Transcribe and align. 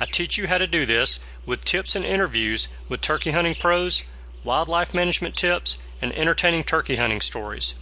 I 0.00 0.04
teach 0.04 0.38
you 0.38 0.46
how 0.46 0.58
to 0.58 0.66
do 0.66 0.86
this 0.86 1.18
with 1.44 1.64
tips 1.64 1.96
and 1.96 2.04
interviews 2.04 2.68
with 2.88 3.00
turkey 3.00 3.30
hunting 3.30 3.54
pros, 3.54 4.04
wildlife 4.44 4.94
management 4.94 5.36
tips, 5.36 5.78
and 6.00 6.12
entertaining 6.12 6.64
turkey 6.64 6.96
hunting 6.96 7.20
stories. 7.20 7.74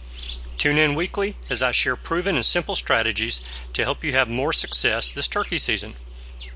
Tune 0.57 0.77
in 0.77 0.95
weekly 0.95 1.35
as 1.49 1.61
I 1.61 1.71
share 1.71 1.95
proven 1.95 2.35
and 2.35 2.45
simple 2.45 2.75
strategies 2.75 3.41
to 3.73 3.83
help 3.83 4.03
you 4.03 4.13
have 4.13 4.27
more 4.27 4.53
success 4.53 5.11
this 5.11 5.27
turkey 5.27 5.59
season 5.59 5.95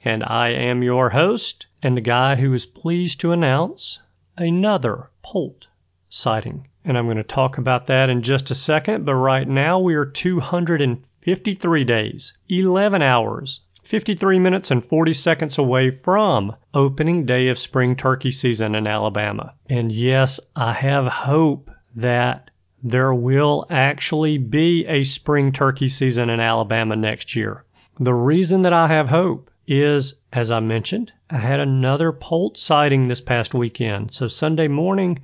And 0.04 0.24
I 0.24 0.48
am 0.48 0.82
your 0.82 1.10
host 1.10 1.68
and 1.80 1.96
the 1.96 2.00
guy 2.00 2.34
who 2.34 2.52
is 2.52 2.66
pleased 2.66 3.20
to 3.20 3.30
announce 3.30 4.02
another 4.36 5.10
Poult 5.22 5.68
sighting. 6.08 6.66
And 6.84 6.98
I'm 6.98 7.06
going 7.06 7.16
to 7.16 7.22
talk 7.22 7.58
about 7.58 7.86
that 7.86 8.10
in 8.10 8.22
just 8.22 8.50
a 8.50 8.56
second, 8.56 9.04
but 9.04 9.14
right 9.14 9.46
now 9.46 9.78
we 9.78 9.94
are 9.94 10.04
253 10.04 11.84
days, 11.84 12.36
11 12.48 13.02
hours, 13.02 13.60
53 13.91 14.38
minutes 14.38 14.70
and 14.70 14.84
40 14.84 15.12
seconds 15.14 15.58
away 15.58 15.91
from 15.91 16.55
opening 16.74 17.27
day 17.27 17.48
of 17.48 17.58
spring 17.58 17.97
turkey 17.97 18.30
season 18.30 18.77
in 18.77 18.86
Alabama. 18.86 19.52
And 19.69 19.91
yes, 19.91 20.38
I 20.55 20.74
have 20.74 21.06
hope 21.06 21.72
that 21.97 22.52
there 22.84 23.12
will 23.12 23.66
actually 23.69 24.38
be 24.38 24.86
a 24.86 25.02
spring 25.02 25.50
turkey 25.50 25.88
season 25.88 26.30
in 26.30 26.38
Alabama 26.38 26.94
next 26.94 27.34
year. 27.34 27.64
The 27.98 28.14
reason 28.14 28.62
that 28.62 28.72
I 28.72 28.86
have 28.86 29.08
hope 29.08 29.50
is, 29.66 30.14
as 30.32 30.52
I 30.52 30.60
mentioned, 30.60 31.10
I 31.28 31.38
had 31.38 31.58
another 31.58 32.12
Poult 32.12 32.58
sighting 32.58 33.09
this 33.09 33.20
past 33.20 33.54
weekend. 33.54 34.14
So 34.14 34.28
Sunday 34.28 34.69
morning, 34.69 35.19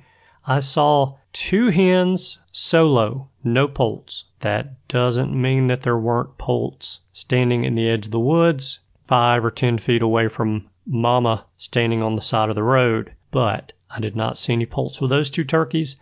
I 0.45 0.59
saw 0.59 1.15
two 1.31 1.69
hens 1.69 2.39
solo, 2.51 3.29
no 3.45 3.69
poults. 3.69 4.25
That 4.41 4.87
doesn't 4.87 5.33
mean 5.33 5.67
that 5.67 5.81
there 5.81 5.97
weren't 5.97 6.37
poults 6.37 7.01
standing 7.13 7.63
in 7.63 7.75
the 7.75 7.89
edge 7.89 8.05
of 8.05 8.11
the 8.11 8.19
woods, 8.19 8.79
five 9.03 9.43
or 9.43 9.51
ten 9.51 9.77
feet 9.77 10.01
away 10.01 10.27
from 10.27 10.69
mama 10.85 11.45
standing 11.57 12.03
on 12.03 12.15
the 12.15 12.21
side 12.21 12.49
of 12.49 12.55
the 12.55 12.63
road. 12.63 13.13
But 13.31 13.73
I 13.89 13.99
did 13.99 14.15
not 14.15 14.37
see 14.37 14.53
any 14.53 14.65
poults 14.65 15.01
with 15.01 15.09
those 15.09 15.29
two 15.29 15.43
turkeys. 15.43 15.95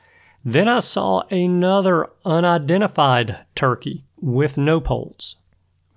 Then 0.44 0.68
I 0.68 0.80
saw 0.80 1.22
another 1.32 2.10
unidentified 2.26 3.46
turkey 3.56 4.04
with 4.20 4.58
no 4.58 4.80
poults. 4.80 5.38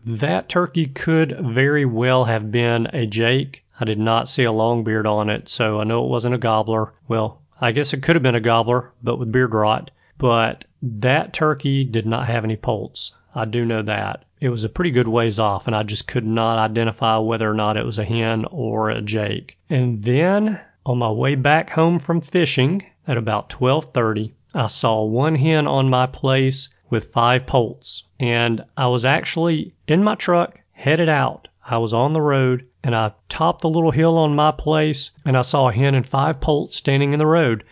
That 0.07 0.49
turkey 0.49 0.87
could 0.87 1.39
very 1.41 1.85
well 1.85 2.25
have 2.25 2.51
been 2.51 2.89
a 2.93 3.07
Jake 3.07 3.65
I 3.81 3.85
did 3.85 3.99
not 3.99 4.29
see 4.29 4.43
a 4.43 4.51
long 4.51 4.83
beard 4.83 5.07
on 5.07 5.31
it, 5.31 5.49
so 5.49 5.81
I 5.81 5.85
know 5.85 6.05
it 6.05 6.11
wasn't 6.11 6.35
a 6.35 6.39
gobbler. 6.39 6.95
Well, 7.07 7.43
I 7.61 7.71
guess 7.71 7.93
it 7.93 8.03
could 8.03 8.17
have 8.17 8.25
been 8.25 8.35
a 8.35 8.41
gobbler, 8.41 8.93
but 9.05 9.19
with 9.19 9.31
beard 9.31 9.55
rot. 9.55 9.93
But 10.17 10.65
that 10.83 11.33
turkey 11.33 11.85
did 11.85 12.07
not 12.07 12.27
have 12.27 12.45
any 12.45 12.57
poults. 12.57 13.13
I 13.35 13.45
do 13.45 13.65
know 13.65 13.83
that. 13.83 14.25
It 14.41 14.51
was 14.51 14.65
a 14.65 14.69
pretty 14.69 14.91
good 14.91 15.09
ways 15.09 15.39
off, 15.39 15.67
and 15.67 15.75
I 15.75 15.83
just 15.83 16.07
could 16.07 16.27
not 16.27 16.59
identify 16.59 17.19
whether 17.19 17.51
or 17.51 17.55
not 17.55 17.77
it 17.77 17.85
was 17.85 17.99
a 17.99 18.05
hen 18.05 18.45
or 18.51 18.91
a 18.91 19.03
jake. 19.03 19.59
And 19.69 20.03
then 20.05 20.61
on 20.87 20.99
my 20.99 21.11
way 21.11 21.35
back 21.35 21.71
home 21.71 21.99
from 21.99 22.21
fishing 22.21 22.85
at 23.07 23.17
about 23.17 23.51
12:30, 23.51 24.33
I 24.55 24.69
saw 24.69 25.03
one 25.03 25.35
hen 25.35 25.67
on 25.67 25.91
my 25.91 26.07
place 26.07 26.69
with 26.91 27.13
five 27.13 27.47
poults, 27.47 28.05
and 28.21 28.65
I 28.77 28.87
was 28.87 29.05
actually 29.05 29.75
in 29.87 30.03
my 30.03 30.15
truck 30.15 30.61
headed 30.73 31.09
out. 31.09 31.49
I 31.71 31.77
was 31.79 31.93
on 31.93 32.15
the 32.15 32.23
road 32.23 32.65
and 32.83 32.95
I 32.95 33.13
topped 33.29 33.61
the 33.61 33.69
little 33.69 33.91
hill 33.91 34.17
on 34.17 34.35
my 34.35 34.53
place 34.53 35.11
and 35.25 35.37
I 35.37 35.43
saw 35.43 35.69
a 35.69 35.73
hen 35.73 35.95
and 35.95 36.07
five 36.07 36.41
poults 36.41 36.79
standing 36.79 37.13
in 37.13 37.19
the 37.19 37.27
road. 37.27 37.63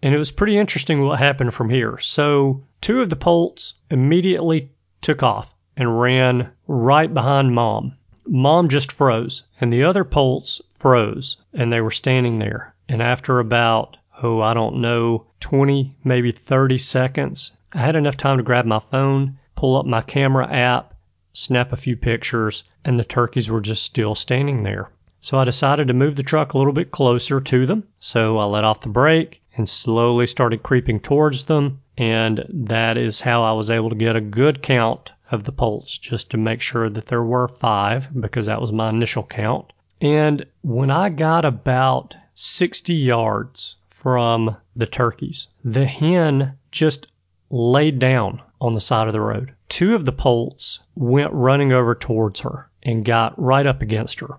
And 0.00 0.14
it 0.14 0.18
was 0.18 0.30
pretty 0.30 0.56
interesting 0.56 1.02
what 1.02 1.18
happened 1.18 1.54
from 1.54 1.70
here. 1.70 1.98
So, 1.98 2.62
two 2.80 3.00
of 3.00 3.10
the 3.10 3.16
poults 3.16 3.74
immediately 3.90 4.70
took 5.00 5.24
off 5.24 5.56
and 5.76 6.00
ran 6.00 6.52
right 6.68 7.12
behind 7.12 7.52
mom. 7.52 7.96
Mom 8.24 8.68
just 8.68 8.92
froze, 8.92 9.42
and 9.60 9.72
the 9.72 9.82
other 9.82 10.04
poults 10.04 10.60
froze, 10.72 11.38
and 11.52 11.72
they 11.72 11.80
were 11.80 11.90
standing 11.90 12.38
there. 12.38 12.76
And 12.88 13.02
after 13.02 13.40
about, 13.40 13.96
oh, 14.22 14.40
I 14.40 14.54
don't 14.54 14.76
know, 14.76 15.26
20, 15.40 15.96
maybe 16.04 16.30
30 16.30 16.78
seconds, 16.78 17.52
I 17.72 17.78
had 17.78 17.96
enough 17.96 18.16
time 18.16 18.36
to 18.36 18.44
grab 18.44 18.66
my 18.66 18.78
phone, 18.78 19.38
pull 19.56 19.76
up 19.76 19.84
my 19.84 20.02
camera 20.02 20.46
app, 20.48 20.94
snap 21.32 21.72
a 21.72 21.76
few 21.76 21.96
pictures, 21.96 22.62
and 22.84 23.00
the 23.00 23.04
turkeys 23.04 23.50
were 23.50 23.60
just 23.60 23.82
still 23.82 24.14
standing 24.14 24.62
there. 24.62 24.90
So 25.20 25.38
I 25.38 25.44
decided 25.44 25.88
to 25.88 25.94
move 25.94 26.14
the 26.14 26.22
truck 26.22 26.54
a 26.54 26.58
little 26.58 26.72
bit 26.72 26.92
closer 26.92 27.40
to 27.40 27.66
them. 27.66 27.82
So 27.98 28.38
I 28.38 28.44
let 28.44 28.62
off 28.62 28.82
the 28.82 28.88
brake 28.88 29.37
and 29.58 29.68
slowly 29.68 30.26
started 30.26 30.62
creeping 30.62 31.00
towards 31.00 31.44
them. 31.44 31.82
And 31.96 32.44
that 32.48 32.96
is 32.96 33.20
how 33.20 33.42
I 33.42 33.52
was 33.52 33.70
able 33.70 33.90
to 33.90 33.96
get 33.96 34.16
a 34.16 34.20
good 34.20 34.62
count 34.62 35.12
of 35.30 35.44
the 35.44 35.52
poults 35.52 35.98
just 35.98 36.30
to 36.30 36.36
make 36.36 36.60
sure 36.60 36.88
that 36.88 37.06
there 37.06 37.24
were 37.24 37.48
five 37.48 38.08
because 38.20 38.46
that 38.46 38.60
was 38.60 38.72
my 38.72 38.88
initial 38.88 39.24
count. 39.24 39.72
And 40.00 40.46
when 40.62 40.90
I 40.90 41.08
got 41.08 41.44
about 41.44 42.16
60 42.34 42.94
yards 42.94 43.76
from 43.88 44.56
the 44.76 44.86
turkeys, 44.86 45.48
the 45.64 45.86
hen 45.86 46.56
just 46.70 47.08
laid 47.50 47.98
down 47.98 48.40
on 48.60 48.74
the 48.74 48.80
side 48.80 49.08
of 49.08 49.12
the 49.12 49.20
road. 49.20 49.52
Two 49.68 49.94
of 49.94 50.04
the 50.04 50.12
poults 50.12 50.80
went 50.94 51.32
running 51.32 51.72
over 51.72 51.94
towards 51.94 52.40
her 52.40 52.70
and 52.82 53.04
got 53.04 53.38
right 53.40 53.66
up 53.66 53.82
against 53.82 54.20
her. 54.20 54.38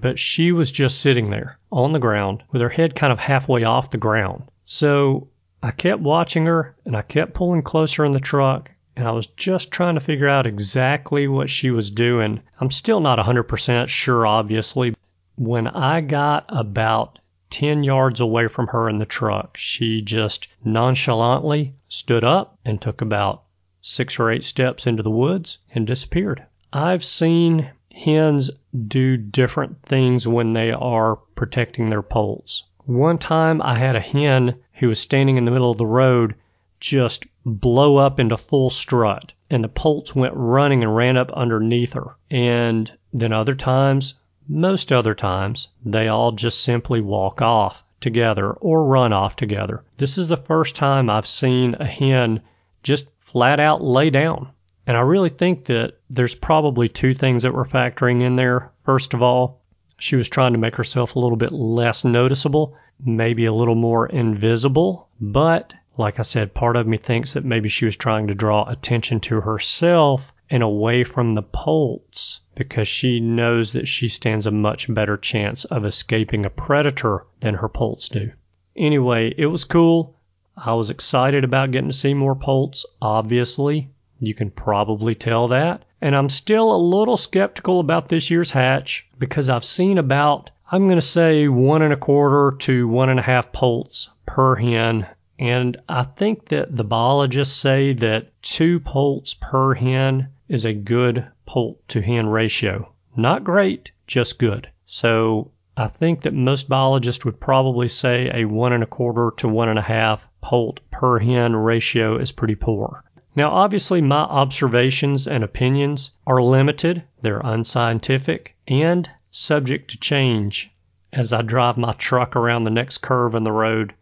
But 0.00 0.18
she 0.18 0.52
was 0.52 0.70
just 0.70 1.00
sitting 1.00 1.30
there 1.30 1.58
on 1.72 1.92
the 1.92 1.98
ground 1.98 2.42
with 2.50 2.60
her 2.60 2.68
head 2.68 2.94
kind 2.94 3.12
of 3.12 3.18
halfway 3.18 3.64
off 3.64 3.90
the 3.90 3.98
ground. 3.98 4.42
So 4.68 5.28
I 5.62 5.70
kept 5.70 6.02
watching 6.02 6.46
her 6.46 6.74
and 6.84 6.96
I 6.96 7.02
kept 7.02 7.34
pulling 7.34 7.62
closer 7.62 8.04
in 8.04 8.10
the 8.10 8.18
truck 8.18 8.72
and 8.96 9.06
I 9.06 9.12
was 9.12 9.28
just 9.28 9.70
trying 9.70 9.94
to 9.94 10.00
figure 10.00 10.28
out 10.28 10.44
exactly 10.44 11.28
what 11.28 11.48
she 11.48 11.70
was 11.70 11.88
doing. 11.88 12.40
I'm 12.60 12.72
still 12.72 12.98
not 12.98 13.20
100% 13.20 13.88
sure, 13.88 14.26
obviously. 14.26 14.94
When 15.36 15.68
I 15.68 16.00
got 16.00 16.46
about 16.48 17.20
10 17.50 17.84
yards 17.84 18.18
away 18.18 18.48
from 18.48 18.66
her 18.66 18.88
in 18.88 18.98
the 18.98 19.06
truck, 19.06 19.56
she 19.56 20.02
just 20.02 20.48
nonchalantly 20.64 21.74
stood 21.88 22.24
up 22.24 22.58
and 22.64 22.82
took 22.82 23.00
about 23.00 23.44
six 23.80 24.18
or 24.18 24.32
eight 24.32 24.42
steps 24.42 24.84
into 24.84 25.04
the 25.04 25.10
woods 25.10 25.58
and 25.76 25.86
disappeared. 25.86 26.44
I've 26.72 27.04
seen 27.04 27.70
hens 27.92 28.50
do 28.88 29.16
different 29.16 29.80
things 29.82 30.26
when 30.26 30.54
they 30.54 30.72
are 30.72 31.14
protecting 31.36 31.88
their 31.88 32.02
poults. 32.02 32.64
One 32.86 33.18
time 33.18 33.60
I 33.62 33.74
had 33.78 33.96
a 33.96 34.00
hen 34.00 34.54
who 34.74 34.88
was 34.88 35.00
standing 35.00 35.36
in 35.36 35.44
the 35.44 35.50
middle 35.50 35.72
of 35.72 35.76
the 35.76 35.86
road 35.86 36.36
just 36.78 37.26
blow 37.44 37.96
up 37.96 38.20
into 38.20 38.36
full 38.36 38.70
strut 38.70 39.32
and 39.50 39.64
the 39.64 39.68
poults 39.68 40.14
went 40.14 40.34
running 40.36 40.84
and 40.84 40.94
ran 40.94 41.16
up 41.16 41.32
underneath 41.32 41.94
her. 41.94 42.16
And 42.30 42.92
then 43.12 43.32
other 43.32 43.56
times, 43.56 44.14
most 44.48 44.92
other 44.92 45.14
times, 45.14 45.66
they 45.84 46.06
all 46.06 46.30
just 46.30 46.62
simply 46.62 47.00
walk 47.00 47.42
off 47.42 47.84
together 48.00 48.52
or 48.52 48.84
run 48.84 49.12
off 49.12 49.34
together. 49.34 49.82
This 49.96 50.16
is 50.16 50.28
the 50.28 50.36
first 50.36 50.76
time 50.76 51.10
I've 51.10 51.26
seen 51.26 51.74
a 51.80 51.86
hen 51.86 52.40
just 52.84 53.08
flat 53.18 53.58
out 53.58 53.82
lay 53.82 54.10
down 54.10 54.50
And 54.86 54.96
I 54.96 55.00
really 55.00 55.30
think 55.30 55.64
that 55.64 55.94
there's 56.08 56.36
probably 56.36 56.88
two 56.88 57.14
things 57.14 57.42
that 57.42 57.52
were 57.52 57.64
factoring 57.64 58.22
in 58.22 58.36
there. 58.36 58.70
First 58.84 59.12
of 59.12 59.22
all, 59.22 59.60
she 59.98 60.16
was 60.16 60.28
trying 60.28 60.52
to 60.52 60.58
make 60.58 60.76
herself 60.76 61.16
a 61.16 61.18
little 61.18 61.36
bit 61.36 61.52
less 61.52 62.04
noticeable, 62.04 62.76
maybe 63.04 63.44
a 63.44 63.52
little 63.52 63.74
more 63.74 64.06
invisible. 64.06 65.08
But 65.20 65.72
like 65.98 66.18
I 66.18 66.22
said, 66.22 66.52
part 66.52 66.76
of 66.76 66.86
me 66.86 66.98
thinks 66.98 67.32
that 67.32 67.44
maybe 67.44 67.70
she 67.70 67.86
was 67.86 67.96
trying 67.96 68.26
to 68.26 68.34
draw 68.34 68.68
attention 68.68 69.18
to 69.20 69.40
herself 69.40 70.34
and 70.50 70.62
away 70.62 71.04
from 71.04 71.30
the 71.30 71.42
Poults 71.42 72.40
because 72.54 72.86
she 72.86 73.18
knows 73.18 73.72
that 73.72 73.88
she 73.88 74.08
stands 74.08 74.46
a 74.46 74.50
much 74.50 74.92
better 74.92 75.16
chance 75.16 75.64
of 75.64 75.86
escaping 75.86 76.44
a 76.44 76.50
predator 76.50 77.24
than 77.40 77.54
her 77.54 77.68
Poults 77.68 78.10
do. 78.10 78.30
Anyway, 78.76 79.34
it 79.38 79.46
was 79.46 79.64
cool. 79.64 80.18
I 80.58 80.74
was 80.74 80.90
excited 80.90 81.44
about 81.44 81.70
getting 81.70 81.88
to 81.88 81.96
see 81.96 82.12
more 82.12 82.34
Poults, 82.34 82.84
obviously. 83.00 83.90
You 84.20 84.34
can 84.34 84.50
probably 84.50 85.14
tell 85.14 85.48
that. 85.48 85.85
And 86.00 86.14
I'm 86.14 86.28
still 86.28 86.74
a 86.74 86.76
little 86.76 87.16
skeptical 87.16 87.80
about 87.80 88.08
this 88.08 88.30
year's 88.30 88.50
hatch 88.50 89.08
because 89.18 89.48
I've 89.48 89.64
seen 89.64 89.98
about, 89.98 90.50
I'm 90.70 90.84
going 90.86 90.98
to 90.98 91.02
say, 91.02 91.48
one 91.48 91.82
and 91.82 91.92
a 91.92 91.96
quarter 91.96 92.56
to 92.58 92.86
one 92.86 93.08
and 93.08 93.18
a 93.18 93.22
half 93.22 93.52
Poults 93.52 94.10
per 94.26 94.56
hen. 94.56 95.06
And 95.38 95.76
I 95.88 96.02
think 96.02 96.46
that 96.46 96.76
the 96.76 96.84
biologists 96.84 97.56
say 97.56 97.92
that 97.94 98.30
two 98.42 98.80
Poults 98.80 99.34
per 99.34 99.74
hen 99.74 100.28
is 100.48 100.64
a 100.64 100.72
good 100.72 101.26
Poult 101.46 101.86
to 101.88 102.02
hen 102.02 102.28
ratio. 102.28 102.92
Not 103.16 103.44
great, 103.44 103.92
just 104.06 104.38
good. 104.38 104.68
So 104.84 105.50
I 105.76 105.88
think 105.88 106.22
that 106.22 106.34
most 106.34 106.68
biologists 106.68 107.24
would 107.24 107.40
probably 107.40 107.88
say 107.88 108.30
a 108.32 108.44
one 108.44 108.72
and 108.72 108.82
a 108.82 108.86
quarter 108.86 109.32
to 109.38 109.48
one 109.48 109.68
and 109.68 109.78
a 109.78 109.82
half 109.82 110.28
Poult 110.40 110.80
per 110.90 111.18
hen 111.18 111.56
ratio 111.56 112.16
is 112.16 112.32
pretty 112.32 112.54
poor. 112.54 113.02
Now, 113.36 113.50
obviously, 113.50 114.00
my 114.00 114.22
observations 114.22 115.28
and 115.28 115.44
opinions 115.44 116.12
are 116.26 116.40
limited, 116.40 117.04
they're 117.20 117.42
unscientific, 117.44 118.56
and 118.66 119.10
subject 119.30 119.90
to 119.90 120.00
change 120.00 120.72
as 121.12 121.34
I 121.34 121.42
drive 121.42 121.76
my 121.76 121.92
truck 121.92 122.34
around 122.34 122.64
the 122.64 122.70
next 122.70 122.98
curve 122.98 123.34
in 123.34 123.44
the 123.44 123.52
road. 123.52 123.92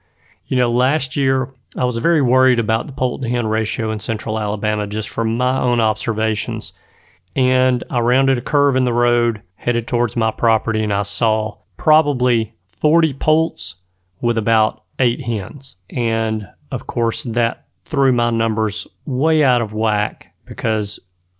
You 0.46 0.56
know, 0.56 0.70
last 0.70 1.16
year 1.16 1.52
I 1.76 1.84
was 1.84 1.98
very 1.98 2.22
worried 2.22 2.60
about 2.60 2.86
the 2.86 2.92
poult 2.92 3.22
to 3.22 3.28
hen 3.28 3.48
ratio 3.48 3.90
in 3.90 3.98
central 3.98 4.38
Alabama 4.38 4.86
just 4.86 5.08
from 5.08 5.36
my 5.36 5.60
own 5.60 5.80
observations. 5.80 6.72
And 7.34 7.82
I 7.90 7.98
rounded 7.98 8.38
a 8.38 8.42
curve 8.42 8.76
in 8.76 8.84
the 8.84 8.92
road, 8.92 9.42
headed 9.56 9.88
towards 9.88 10.16
my 10.16 10.30
property, 10.30 10.84
and 10.84 10.92
I 10.92 11.02
saw 11.02 11.58
probably 11.76 12.54
40 12.68 13.14
poults 13.14 13.74
with 14.20 14.38
about 14.38 14.84
eight 15.00 15.22
hens. 15.22 15.74
And 15.90 16.46
of 16.70 16.86
course, 16.86 17.24
that 17.24 17.63
threw 17.84 18.12
my 18.12 18.30
numbers 18.30 18.86
way 19.04 19.44
out 19.44 19.60
of 19.60 19.74
whack 19.74 20.34
because 20.46 20.98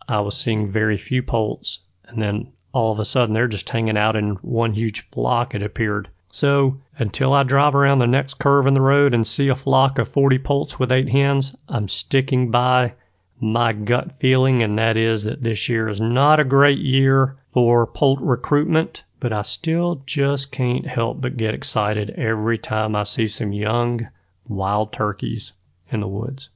I 0.09 0.21
was 0.21 0.37
seeing 0.37 0.71
very 0.71 0.99
few 0.99 1.23
poults. 1.23 1.79
And 2.05 2.21
then 2.21 2.53
all 2.73 2.93
of 2.93 3.01
a 3.01 3.05
sudden, 3.07 3.35
they're 3.35 3.49
just 3.49 3.71
hanging 3.71 3.97
out 3.97 4.15
in 4.15 4.33
one 4.43 4.75
huge 4.75 5.09
flock, 5.09 5.55
it 5.55 5.63
appeared. 5.63 6.09
So 6.31 6.81
until 6.99 7.33
I 7.33 7.45
drive 7.45 7.75
around 7.75 7.99
the 7.99 8.07
next 8.07 8.35
curve 8.35 8.67
in 8.67 8.75
the 8.75 8.83
road 8.83 9.15
and 9.15 9.27
see 9.27 9.49
a 9.49 9.55
flock 9.55 9.99
of 9.99 10.07
40 10.07 10.39
poults 10.41 10.79
with 10.79 10.93
eight 10.93 11.09
hens, 11.09 11.57
I'm 11.69 11.89
sticking 11.89 12.51
by 12.51 12.95
my 13.41 13.73
gut 13.73 14.13
feeling, 14.19 14.63
and 14.63 14.79
that 14.79 14.97
is 14.97 15.25
that 15.25 15.43
this 15.43 15.69
year 15.69 15.89
is 15.89 16.01
not 16.01 16.41
a 16.41 16.45
great 16.45 16.79
year 16.79 17.37
for 17.51 17.87
poult 17.87 18.21
recruitment, 18.21 19.05
but 19.19 19.33
I 19.33 19.43
still 19.43 20.03
just 20.05 20.53
can't 20.53 20.87
help 20.87 21.21
but 21.23 21.39
get 21.39 21.55
excited 21.55 22.11
every 22.11 22.59
time 22.59 22.95
I 22.95 23.05
see 23.05 23.29
some 23.29 23.53
young 23.53 24.09
wild 24.47 24.93
turkeys 24.93 25.55
in 25.95 26.01
the 26.01 26.09
woods. 26.09 26.51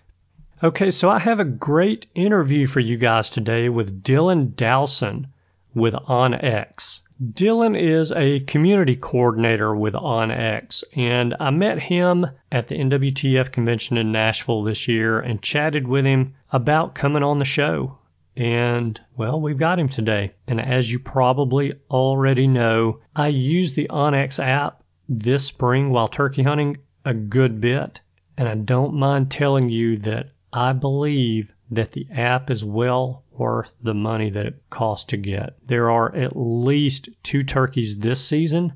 Okay, 0.62 0.90
so 0.90 1.08
I 1.08 1.20
have 1.20 1.38
a 1.38 1.44
great 1.44 2.06
interview 2.14 2.66
for 2.66 2.80
you 2.80 2.96
guys 2.96 3.30
today 3.30 3.68
with 3.68 4.02
Dylan 4.02 4.56
Dowson 4.56 5.28
with 5.72 5.94
OnX. 5.94 7.00
Dylan 7.32 7.76
is 7.76 8.12
a 8.12 8.40
community 8.40 8.94
coordinator 8.94 9.74
with 9.74 9.94
OnX, 9.94 10.84
and 10.94 11.34
I 11.40 11.50
met 11.50 11.80
him 11.80 12.26
at 12.52 12.68
the 12.68 12.76
NWTF 12.76 13.50
convention 13.50 13.96
in 13.96 14.12
Nashville 14.12 14.62
this 14.62 14.86
year 14.86 15.18
and 15.18 15.42
chatted 15.42 15.88
with 15.88 16.04
him 16.04 16.34
about 16.52 16.94
coming 16.94 17.22
on 17.22 17.38
the 17.38 17.44
show. 17.44 17.98
And, 18.36 19.00
well, 19.16 19.40
we've 19.40 19.58
got 19.58 19.80
him 19.80 19.88
today. 19.88 20.32
And 20.46 20.60
as 20.60 20.92
you 20.92 21.00
probably 21.00 21.74
already 21.90 22.46
know, 22.46 23.00
I 23.16 23.28
used 23.28 23.74
the 23.74 23.88
OnX 23.90 24.38
app 24.38 24.84
this 25.08 25.44
spring 25.44 25.90
while 25.90 26.06
turkey 26.06 26.44
hunting 26.44 26.76
a 27.04 27.14
good 27.14 27.60
bit. 27.60 28.00
And 28.38 28.48
I 28.48 28.54
don't 28.54 28.94
mind 28.94 29.32
telling 29.32 29.68
you 29.68 29.96
that 29.98 30.30
I 30.52 30.72
believe 30.72 31.52
that 31.72 31.90
the 31.90 32.06
app 32.12 32.50
is 32.50 32.64
well 32.64 33.24
worth 33.32 33.74
the 33.82 33.94
money 33.94 34.30
that 34.30 34.46
it 34.46 34.62
costs 34.70 35.06
to 35.06 35.16
get. 35.16 35.56
There 35.66 35.90
are 35.90 36.14
at 36.14 36.36
least 36.36 37.08
two 37.24 37.42
turkeys 37.42 37.98
this 37.98 38.24
season 38.24 38.74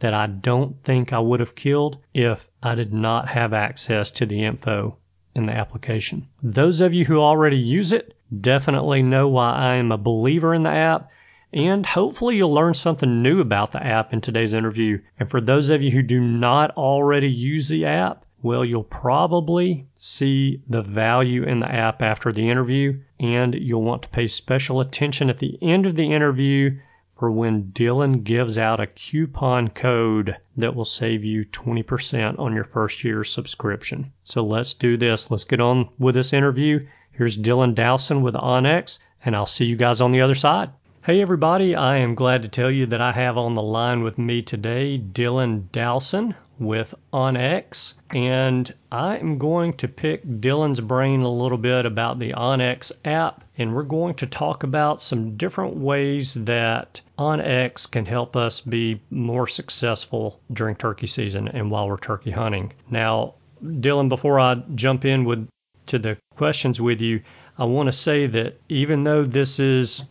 that 0.00 0.14
I 0.14 0.26
don't 0.26 0.82
think 0.82 1.12
I 1.12 1.20
would 1.20 1.38
have 1.38 1.54
killed 1.54 1.98
if 2.12 2.50
I 2.60 2.74
did 2.74 2.92
not 2.92 3.28
have 3.28 3.52
access 3.52 4.10
to 4.10 4.26
the 4.26 4.42
info 4.42 4.98
in 5.32 5.46
the 5.46 5.52
application. 5.52 6.26
Those 6.42 6.80
of 6.80 6.92
you 6.92 7.04
who 7.04 7.20
already 7.20 7.56
use 7.56 7.92
it 7.92 8.18
definitely 8.40 9.04
know 9.04 9.28
why 9.28 9.52
I 9.52 9.74
am 9.76 9.92
a 9.92 9.96
believer 9.96 10.54
in 10.54 10.64
the 10.64 10.70
app. 10.70 11.08
And 11.52 11.86
hopefully, 11.86 12.36
you'll 12.36 12.52
learn 12.52 12.74
something 12.74 13.22
new 13.22 13.40
about 13.40 13.70
the 13.70 13.86
app 13.86 14.12
in 14.12 14.20
today's 14.20 14.54
interview. 14.54 15.00
And 15.20 15.30
for 15.30 15.40
those 15.40 15.70
of 15.70 15.82
you 15.82 15.92
who 15.92 16.02
do 16.02 16.18
not 16.20 16.72
already 16.72 17.30
use 17.30 17.68
the 17.68 17.86
app, 17.86 18.23
well, 18.44 18.62
you'll 18.62 18.84
probably 18.84 19.86
see 19.98 20.60
the 20.68 20.82
value 20.82 21.44
in 21.44 21.60
the 21.60 21.72
app 21.72 22.02
after 22.02 22.30
the 22.30 22.50
interview, 22.50 23.00
and 23.18 23.54
you'll 23.54 23.80
want 23.82 24.02
to 24.02 24.08
pay 24.10 24.26
special 24.26 24.82
attention 24.82 25.30
at 25.30 25.38
the 25.38 25.58
end 25.62 25.86
of 25.86 25.94
the 25.94 26.12
interview 26.12 26.78
for 27.16 27.30
when 27.30 27.72
Dylan 27.72 28.22
gives 28.22 28.58
out 28.58 28.80
a 28.80 28.86
coupon 28.86 29.68
code 29.68 30.36
that 30.58 30.76
will 30.76 30.84
save 30.84 31.24
you 31.24 31.46
20% 31.46 32.38
on 32.38 32.52
your 32.52 32.64
first 32.64 33.02
year 33.02 33.24
subscription. 33.24 34.12
So 34.24 34.44
let's 34.44 34.74
do 34.74 34.98
this. 34.98 35.30
Let's 35.30 35.44
get 35.44 35.62
on 35.62 35.88
with 35.98 36.14
this 36.14 36.34
interview. 36.34 36.86
Here's 37.12 37.38
Dylan 37.38 37.74
Dowson 37.74 38.20
with 38.20 38.34
OnX, 38.34 38.98
and 39.24 39.34
I'll 39.34 39.46
see 39.46 39.64
you 39.64 39.76
guys 39.76 40.02
on 40.02 40.10
the 40.10 40.20
other 40.20 40.34
side. 40.34 40.68
Hey, 41.04 41.20
everybody, 41.20 41.76
I 41.76 41.98
am 41.98 42.14
glad 42.14 42.40
to 42.44 42.48
tell 42.48 42.70
you 42.70 42.86
that 42.86 43.02
I 43.02 43.12
have 43.12 43.36
on 43.36 43.52
the 43.52 43.60
line 43.60 44.02
with 44.02 44.16
me 44.16 44.40
today 44.40 44.98
Dylan 44.98 45.70
Dowson 45.70 46.34
with 46.58 46.94
OnX, 47.12 47.92
and 48.08 48.72
I 48.90 49.18
am 49.18 49.36
going 49.36 49.74
to 49.74 49.86
pick 49.86 50.24
Dylan's 50.24 50.80
brain 50.80 51.20
a 51.20 51.28
little 51.28 51.58
bit 51.58 51.84
about 51.84 52.18
the 52.18 52.32
OnX 52.32 52.90
app, 53.04 53.44
and 53.58 53.74
we're 53.74 53.82
going 53.82 54.14
to 54.14 54.26
talk 54.26 54.62
about 54.62 55.02
some 55.02 55.36
different 55.36 55.76
ways 55.76 56.32
that 56.32 57.02
OnX 57.18 57.90
can 57.90 58.06
help 58.06 58.34
us 58.34 58.62
be 58.62 59.02
more 59.10 59.46
successful 59.46 60.40
during 60.54 60.74
turkey 60.74 61.06
season 61.06 61.48
and 61.48 61.70
while 61.70 61.86
we're 61.86 61.98
turkey 61.98 62.30
hunting. 62.30 62.72
Now, 62.88 63.34
Dylan, 63.62 64.08
before 64.08 64.40
I 64.40 64.54
jump 64.74 65.04
in 65.04 65.26
with 65.26 65.50
to 65.88 65.98
the 65.98 66.16
questions 66.34 66.80
with 66.80 67.02
you, 67.02 67.20
I 67.58 67.64
want 67.64 67.88
to 67.88 67.92
say 67.92 68.26
that 68.26 68.58
even 68.70 69.04
though 69.04 69.24
this 69.24 69.60
is 69.60 70.04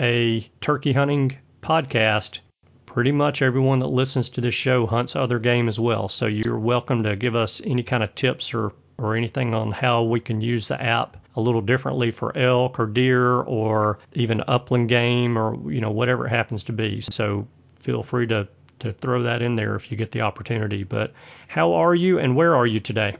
a 0.00 0.40
turkey 0.60 0.92
hunting 0.92 1.36
podcast, 1.60 2.38
pretty 2.86 3.12
much 3.12 3.42
everyone 3.42 3.80
that 3.80 3.88
listens 3.88 4.30
to 4.30 4.40
this 4.40 4.54
show 4.54 4.86
hunts 4.86 5.14
other 5.14 5.38
game 5.38 5.68
as 5.68 5.78
well. 5.78 6.08
So 6.08 6.26
you're 6.26 6.58
welcome 6.58 7.02
to 7.04 7.14
give 7.16 7.36
us 7.36 7.60
any 7.64 7.82
kind 7.82 8.02
of 8.02 8.14
tips 8.14 8.54
or, 8.54 8.72
or 8.98 9.14
anything 9.14 9.52
on 9.54 9.70
how 9.70 10.02
we 10.02 10.18
can 10.18 10.40
use 10.40 10.68
the 10.68 10.82
app 10.82 11.18
a 11.36 11.40
little 11.40 11.60
differently 11.60 12.10
for 12.10 12.36
elk 12.36 12.80
or 12.80 12.86
deer 12.86 13.42
or 13.42 13.98
even 14.14 14.42
upland 14.48 14.88
game 14.88 15.38
or 15.38 15.70
you 15.70 15.80
know 15.80 15.90
whatever 15.90 16.26
it 16.26 16.30
happens 16.30 16.64
to 16.64 16.72
be. 16.72 17.00
So 17.02 17.46
feel 17.76 18.02
free 18.02 18.26
to 18.28 18.48
to 18.80 18.92
throw 18.94 19.22
that 19.22 19.42
in 19.42 19.54
there 19.54 19.76
if 19.76 19.90
you 19.90 19.96
get 19.96 20.10
the 20.10 20.22
opportunity. 20.22 20.82
But 20.82 21.12
how 21.46 21.74
are 21.74 21.94
you 21.94 22.18
and 22.18 22.34
where 22.34 22.56
are 22.56 22.66
you 22.66 22.80
today? 22.80 23.16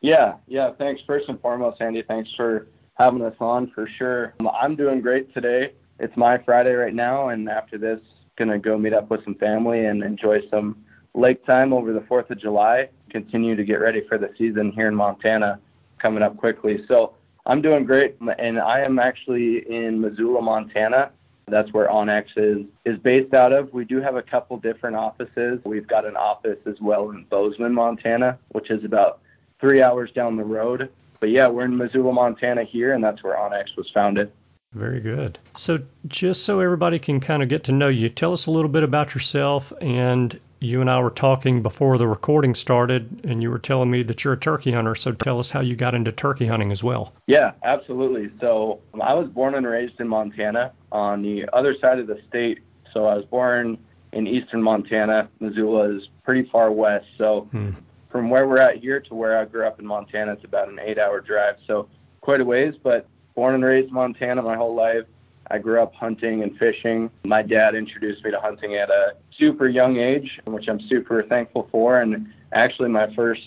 Yeah, 0.00 0.36
yeah. 0.46 0.72
Thanks. 0.78 1.02
First 1.06 1.28
and 1.28 1.38
foremost, 1.40 1.82
Andy. 1.82 2.02
Thanks 2.02 2.30
for 2.36 2.68
having 2.94 3.22
us 3.22 3.34
on 3.40 3.70
for 3.74 3.88
sure. 3.98 4.34
Um, 4.40 4.48
I'm 4.48 4.76
doing 4.76 5.00
great 5.00 5.34
today. 5.34 5.72
It's 6.00 6.16
my 6.16 6.38
Friday 6.38 6.72
right 6.72 6.94
now, 6.94 7.28
and 7.28 7.46
after 7.50 7.76
this, 7.76 8.00
gonna 8.38 8.58
go 8.58 8.78
meet 8.78 8.94
up 8.94 9.10
with 9.10 9.22
some 9.22 9.34
family 9.34 9.84
and 9.84 10.02
enjoy 10.02 10.38
some 10.50 10.82
lake 11.12 11.44
time 11.44 11.74
over 11.74 11.92
the 11.92 12.00
Fourth 12.08 12.30
of 12.30 12.40
July. 12.40 12.88
Continue 13.10 13.54
to 13.54 13.64
get 13.64 13.80
ready 13.80 14.02
for 14.08 14.16
the 14.16 14.30
season 14.38 14.72
here 14.72 14.88
in 14.88 14.94
Montana 14.94 15.60
coming 16.00 16.22
up 16.22 16.38
quickly. 16.38 16.86
So 16.88 17.12
I'm 17.44 17.60
doing 17.60 17.84
great, 17.84 18.16
and 18.38 18.58
I 18.58 18.80
am 18.80 18.98
actually 18.98 19.58
in 19.70 20.00
Missoula, 20.00 20.40
Montana. 20.40 21.10
That's 21.48 21.70
where 21.74 21.88
OnX 21.88 22.24
is 22.36 22.64
is 22.86 22.98
based 23.00 23.34
out 23.34 23.52
of. 23.52 23.70
We 23.74 23.84
do 23.84 24.00
have 24.00 24.16
a 24.16 24.22
couple 24.22 24.56
different 24.56 24.96
offices. 24.96 25.60
We've 25.66 25.86
got 25.86 26.06
an 26.06 26.16
office 26.16 26.60
as 26.64 26.80
well 26.80 27.10
in 27.10 27.24
Bozeman, 27.24 27.74
Montana, 27.74 28.38
which 28.52 28.70
is 28.70 28.84
about 28.84 29.20
three 29.60 29.82
hours 29.82 30.10
down 30.12 30.38
the 30.38 30.44
road. 30.44 30.88
But 31.20 31.28
yeah, 31.28 31.48
we're 31.48 31.66
in 31.66 31.76
Missoula, 31.76 32.14
Montana 32.14 32.64
here, 32.64 32.94
and 32.94 33.04
that's 33.04 33.22
where 33.22 33.36
OnX 33.36 33.76
was 33.76 33.90
founded. 33.92 34.32
Very 34.72 35.00
good. 35.00 35.38
So, 35.56 35.80
just 36.06 36.44
so 36.44 36.60
everybody 36.60 36.98
can 36.98 37.20
kind 37.20 37.42
of 37.42 37.48
get 37.48 37.64
to 37.64 37.72
know 37.72 37.88
you, 37.88 38.08
tell 38.08 38.32
us 38.32 38.46
a 38.46 38.50
little 38.50 38.70
bit 38.70 38.84
about 38.84 39.14
yourself 39.14 39.72
and 39.80 40.38
you 40.60 40.82
and 40.82 40.90
I 40.90 41.00
were 41.00 41.10
talking 41.10 41.62
before 41.62 41.96
the 41.96 42.06
recording 42.06 42.54
started, 42.54 43.22
and 43.24 43.42
you 43.42 43.50
were 43.50 43.58
telling 43.58 43.90
me 43.90 44.02
that 44.04 44.22
you're 44.22 44.34
a 44.34 44.38
turkey 44.38 44.72
hunter. 44.72 44.94
So 44.94 45.12
tell 45.12 45.38
us 45.38 45.50
how 45.50 45.60
you 45.60 45.74
got 45.74 45.94
into 45.94 46.12
turkey 46.12 46.46
hunting 46.46 46.70
as 46.70 46.84
well. 46.84 47.14
Yeah, 47.26 47.52
absolutely. 47.64 48.30
So 48.40 48.80
I 49.00 49.14
was 49.14 49.28
born 49.28 49.54
and 49.54 49.66
raised 49.66 49.98
in 50.00 50.08
Montana 50.08 50.72
on 50.92 51.22
the 51.22 51.48
other 51.54 51.74
side 51.80 51.98
of 51.98 52.06
the 52.06 52.20
state. 52.28 52.58
So 52.92 53.06
I 53.06 53.16
was 53.16 53.24
born 53.24 53.78
in 54.12 54.26
eastern 54.26 54.62
Montana. 54.62 55.30
Missoula 55.40 55.96
is 55.96 56.08
pretty 56.24 56.48
far 56.50 56.70
west. 56.70 57.06
So 57.16 57.48
hmm. 57.50 57.70
from 58.10 58.28
where 58.28 58.46
we're 58.46 58.60
at 58.60 58.76
here 58.76 59.00
to 59.00 59.14
where 59.14 59.38
I 59.38 59.46
grew 59.46 59.66
up 59.66 59.80
in 59.80 59.86
Montana, 59.86 60.32
it's 60.32 60.44
about 60.44 60.68
an 60.68 60.78
eight 60.78 60.98
hour 60.98 61.20
drive. 61.20 61.56
So 61.66 61.88
quite 62.20 62.42
a 62.42 62.44
ways, 62.44 62.74
but 62.82 63.08
born 63.40 63.54
and 63.54 63.64
raised 63.64 63.88
in 63.88 63.94
Montana 63.94 64.42
my 64.42 64.54
whole 64.54 64.74
life. 64.74 65.06
I 65.50 65.56
grew 65.56 65.82
up 65.82 65.94
hunting 65.94 66.42
and 66.42 66.54
fishing. 66.58 67.10
My 67.24 67.40
dad 67.40 67.74
introduced 67.74 68.22
me 68.22 68.30
to 68.32 68.38
hunting 68.38 68.74
at 68.74 68.90
a 68.90 69.14
super 69.38 69.66
young 69.66 69.96
age, 69.96 70.38
which 70.44 70.68
I'm 70.68 70.78
super 70.90 71.22
thankful 71.22 71.66
for. 71.72 72.02
And 72.02 72.26
actually, 72.52 72.90
my 72.90 73.06
first 73.14 73.40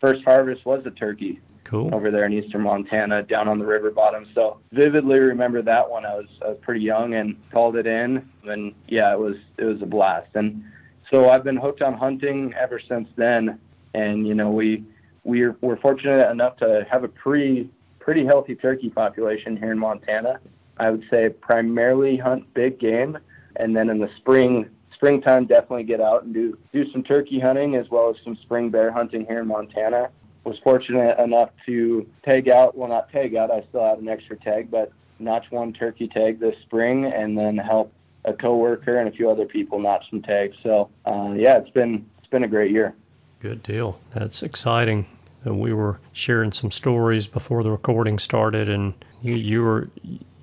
first 0.00 0.22
harvest 0.24 0.64
was 0.64 0.86
a 0.86 0.92
turkey. 0.92 1.40
Cool. 1.64 1.92
Over 1.92 2.12
there 2.12 2.26
in 2.26 2.32
eastern 2.32 2.60
Montana, 2.60 3.24
down 3.24 3.48
on 3.48 3.58
the 3.58 3.66
river 3.66 3.90
bottom. 3.90 4.24
So 4.36 4.60
vividly 4.70 5.18
remember 5.18 5.62
that 5.62 5.90
one. 5.90 6.06
I 6.06 6.14
was, 6.14 6.28
I 6.44 6.50
was 6.50 6.58
pretty 6.62 6.82
young 6.82 7.14
and 7.14 7.36
called 7.50 7.74
it 7.74 7.88
in, 7.88 8.28
and 8.44 8.72
yeah, 8.86 9.12
it 9.12 9.18
was 9.18 9.34
it 9.58 9.64
was 9.64 9.82
a 9.82 9.86
blast. 9.86 10.30
And 10.34 10.62
so 11.10 11.28
I've 11.28 11.42
been 11.42 11.56
hooked 11.56 11.82
on 11.82 11.94
hunting 11.94 12.54
ever 12.54 12.80
since 12.88 13.08
then. 13.16 13.58
And 13.94 14.28
you 14.28 14.34
know, 14.36 14.52
we 14.52 14.84
we're 15.24 15.56
we're 15.60 15.80
fortunate 15.80 16.30
enough 16.30 16.56
to 16.58 16.86
have 16.88 17.02
a 17.02 17.08
pretty 17.08 17.68
pretty 18.00 18.24
healthy 18.24 18.56
turkey 18.56 18.90
population 18.90 19.56
here 19.56 19.70
in 19.70 19.78
Montana. 19.78 20.40
I 20.78 20.90
would 20.90 21.04
say 21.10 21.28
primarily 21.28 22.16
hunt 22.16 22.52
big 22.54 22.80
game, 22.80 23.18
and 23.56 23.76
then 23.76 23.90
in 23.90 23.98
the 23.98 24.08
spring, 24.16 24.68
springtime, 24.94 25.46
definitely 25.46 25.84
get 25.84 26.00
out 26.00 26.24
and 26.24 26.34
do 26.34 26.58
do 26.72 26.90
some 26.90 27.02
turkey 27.02 27.38
hunting 27.38 27.76
as 27.76 27.88
well 27.90 28.10
as 28.10 28.16
some 28.24 28.36
spring 28.36 28.70
bear 28.70 28.90
hunting 28.90 29.26
here 29.26 29.40
in 29.40 29.46
Montana. 29.46 30.10
Was 30.44 30.58
fortunate 30.64 31.18
enough 31.18 31.50
to 31.66 32.08
tag 32.24 32.48
out, 32.48 32.74
well, 32.74 32.88
not 32.88 33.12
tag 33.12 33.36
out. 33.36 33.50
I 33.50 33.62
still 33.68 33.84
have 33.84 33.98
an 33.98 34.08
extra 34.08 34.38
tag, 34.38 34.70
but 34.70 34.90
notch 35.18 35.44
one 35.50 35.74
turkey 35.74 36.08
tag 36.08 36.40
this 36.40 36.56
spring, 36.62 37.04
and 37.04 37.36
then 37.36 37.58
help 37.58 37.92
a 38.24 38.32
coworker 38.32 38.98
and 38.98 39.08
a 39.08 39.12
few 39.12 39.30
other 39.30 39.44
people 39.44 39.78
notch 39.78 40.08
some 40.08 40.22
tags. 40.22 40.56
So 40.62 40.90
uh, 41.04 41.34
yeah, 41.36 41.58
it's 41.58 41.70
been 41.70 42.06
it's 42.18 42.28
been 42.28 42.44
a 42.44 42.48
great 42.48 42.70
year. 42.70 42.94
Good 43.40 43.62
deal. 43.62 43.98
That's 44.14 44.42
exciting. 44.42 45.06
We 45.44 45.72
were 45.72 46.00
sharing 46.12 46.52
some 46.52 46.70
stories 46.70 47.26
before 47.26 47.62
the 47.62 47.70
recording 47.70 48.18
started, 48.18 48.68
and 48.68 48.92
you, 49.22 49.34
you 49.34 49.62
were 49.62 49.88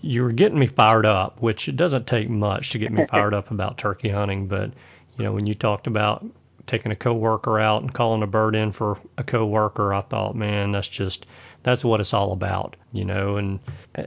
you 0.02 0.24
were 0.24 0.32
getting 0.32 0.60
me 0.60 0.68
fired 0.68 1.06
up, 1.06 1.42
which 1.42 1.68
it 1.68 1.76
doesn't 1.76 2.08
take 2.08 2.30
much 2.30 2.72
to 2.72 2.80
get 2.80 2.92
me 2.92 3.06
fired 3.06 3.34
up 3.34 3.52
about 3.52 3.78
turkey 3.78 4.10
hunting. 4.10 4.48
But 4.48 4.72
you 5.18 5.24
know, 5.24 5.34
when 5.34 5.46
you 5.46 5.54
talked 5.54 5.88
about 5.88 6.26
taking 6.68 6.92
a 6.92 6.96
coworker 6.96 7.60
out 7.60 7.82
and 7.82 7.94
calling 7.94 8.22
a 8.22 8.28
bird 8.28 8.56
in 8.56 8.72
for 8.72 9.00
a 9.18 9.24
coworker, 9.24 9.94
I 9.94 10.02
thought, 10.02 10.36
man, 10.36 10.72
that's 10.72 10.88
just 10.88 11.26
that's 11.64 11.84
what 11.84 12.00
it's 12.00 12.14
all 12.14 12.34
about, 12.34 12.76
you 12.92 13.06
know. 13.06 13.38
And 13.38 13.60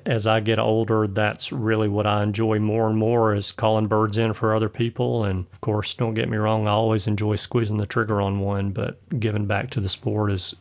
as 0.07 0.27
I 0.27 0.41
get 0.41 0.59
older, 0.59 1.07
that's 1.07 1.53
really 1.53 1.89
what 1.89 2.07
I 2.07 2.23
enjoy 2.23 2.59
more 2.59 2.89
and 2.89 2.97
more 2.97 3.35
is 3.35 3.53
calling 3.53 3.87
birds 3.87 4.19
in 4.19 4.33
for 4.33 4.55
other 4.55 4.69
people. 4.69 5.25
And 5.25 5.47
of 5.53 5.61
course, 5.61 5.95
don't 5.95 6.15
get 6.15 6.29
me 6.29 6.37
wrong, 6.37 6.67
I 6.67 6.71
always 6.71 7.07
enjoy 7.07 7.37
squeezing 7.37 7.77
the 7.79 7.87
trigger 7.87 8.21
on 8.21 8.41
one, 8.41 8.71
but 8.71 8.99
giving 9.19 9.47
back 9.47 9.71
to 9.71 9.81
the 9.81 9.89
sport 9.89 10.31
is 10.31 10.55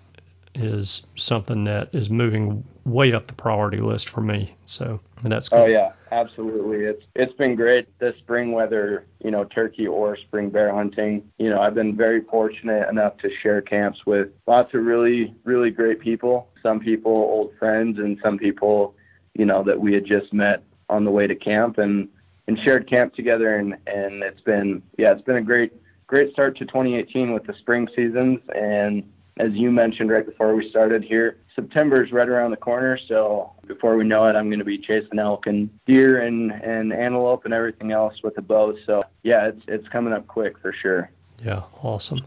is 0.55 1.03
something 1.15 1.63
that 1.65 1.89
is 1.93 2.09
moving 2.09 2.63
way 2.85 3.13
up 3.13 3.27
the 3.27 3.33
priority 3.33 3.79
list 3.79 4.09
for 4.09 4.21
me. 4.21 4.55
So 4.65 4.99
that's 5.21 5.49
oh, 5.51 5.57
good. 5.57 5.63
Oh 5.63 5.67
yeah, 5.67 5.91
absolutely. 6.11 6.85
It's 6.85 7.03
it's 7.15 7.33
been 7.33 7.55
great 7.55 7.87
this 7.99 8.15
spring, 8.17 8.51
whether 8.51 9.05
you 9.23 9.31
know 9.31 9.43
turkey 9.45 9.87
or 9.87 10.17
spring 10.17 10.49
bear 10.49 10.73
hunting. 10.73 11.29
You 11.37 11.49
know, 11.49 11.61
I've 11.61 11.75
been 11.75 11.95
very 11.95 12.21
fortunate 12.21 12.89
enough 12.89 13.17
to 13.19 13.29
share 13.41 13.61
camps 13.61 14.05
with 14.05 14.29
lots 14.47 14.73
of 14.73 14.83
really 14.83 15.33
really 15.43 15.69
great 15.69 15.99
people. 15.99 16.49
Some 16.63 16.79
people 16.79 17.11
old 17.11 17.51
friends, 17.57 17.99
and 17.99 18.17
some 18.23 18.37
people, 18.37 18.95
you 19.33 19.45
know, 19.45 19.63
that 19.63 19.79
we 19.79 19.93
had 19.93 20.05
just 20.05 20.33
met 20.33 20.63
on 20.89 21.05
the 21.05 21.11
way 21.11 21.27
to 21.27 21.35
camp 21.35 21.77
and 21.77 22.09
and 22.47 22.57
shared 22.65 22.89
camp 22.89 23.13
together. 23.13 23.55
And 23.57 23.73
and 23.87 24.23
it's 24.23 24.41
been 24.41 24.81
yeah, 24.97 25.11
it's 25.11 25.21
been 25.21 25.37
a 25.37 25.41
great 25.41 25.73
great 26.07 26.33
start 26.33 26.57
to 26.57 26.65
2018 26.65 27.33
with 27.33 27.45
the 27.45 27.53
spring 27.61 27.87
seasons 27.95 28.39
and 28.55 29.03
as 29.39 29.53
you 29.53 29.71
mentioned 29.71 30.09
right 30.09 30.25
before 30.25 30.53
we 30.53 30.69
started 30.69 31.01
here, 31.03 31.37
September 31.55 32.03
is 32.03 32.11
right 32.11 32.27
around 32.27 32.51
the 32.51 32.57
corner. 32.57 32.99
So 33.07 33.53
before 33.67 33.95
we 33.95 34.03
know 34.03 34.25
it, 34.27 34.35
I'm 34.35 34.49
going 34.49 34.59
to 34.59 34.65
be 34.65 34.77
chasing 34.77 35.17
elk 35.17 35.47
and 35.47 35.69
deer 35.85 36.21
and, 36.21 36.51
and 36.51 36.91
antelope 36.91 37.45
and 37.45 37.53
everything 37.53 37.91
else 37.91 38.13
with 38.21 38.37
a 38.37 38.41
bow. 38.41 38.75
So 38.85 39.01
yeah, 39.23 39.47
it's, 39.47 39.61
it's 39.67 39.87
coming 39.87 40.13
up 40.13 40.27
quick 40.27 40.59
for 40.59 40.73
sure. 40.73 41.09
Yeah. 41.43 41.63
Awesome. 41.81 42.25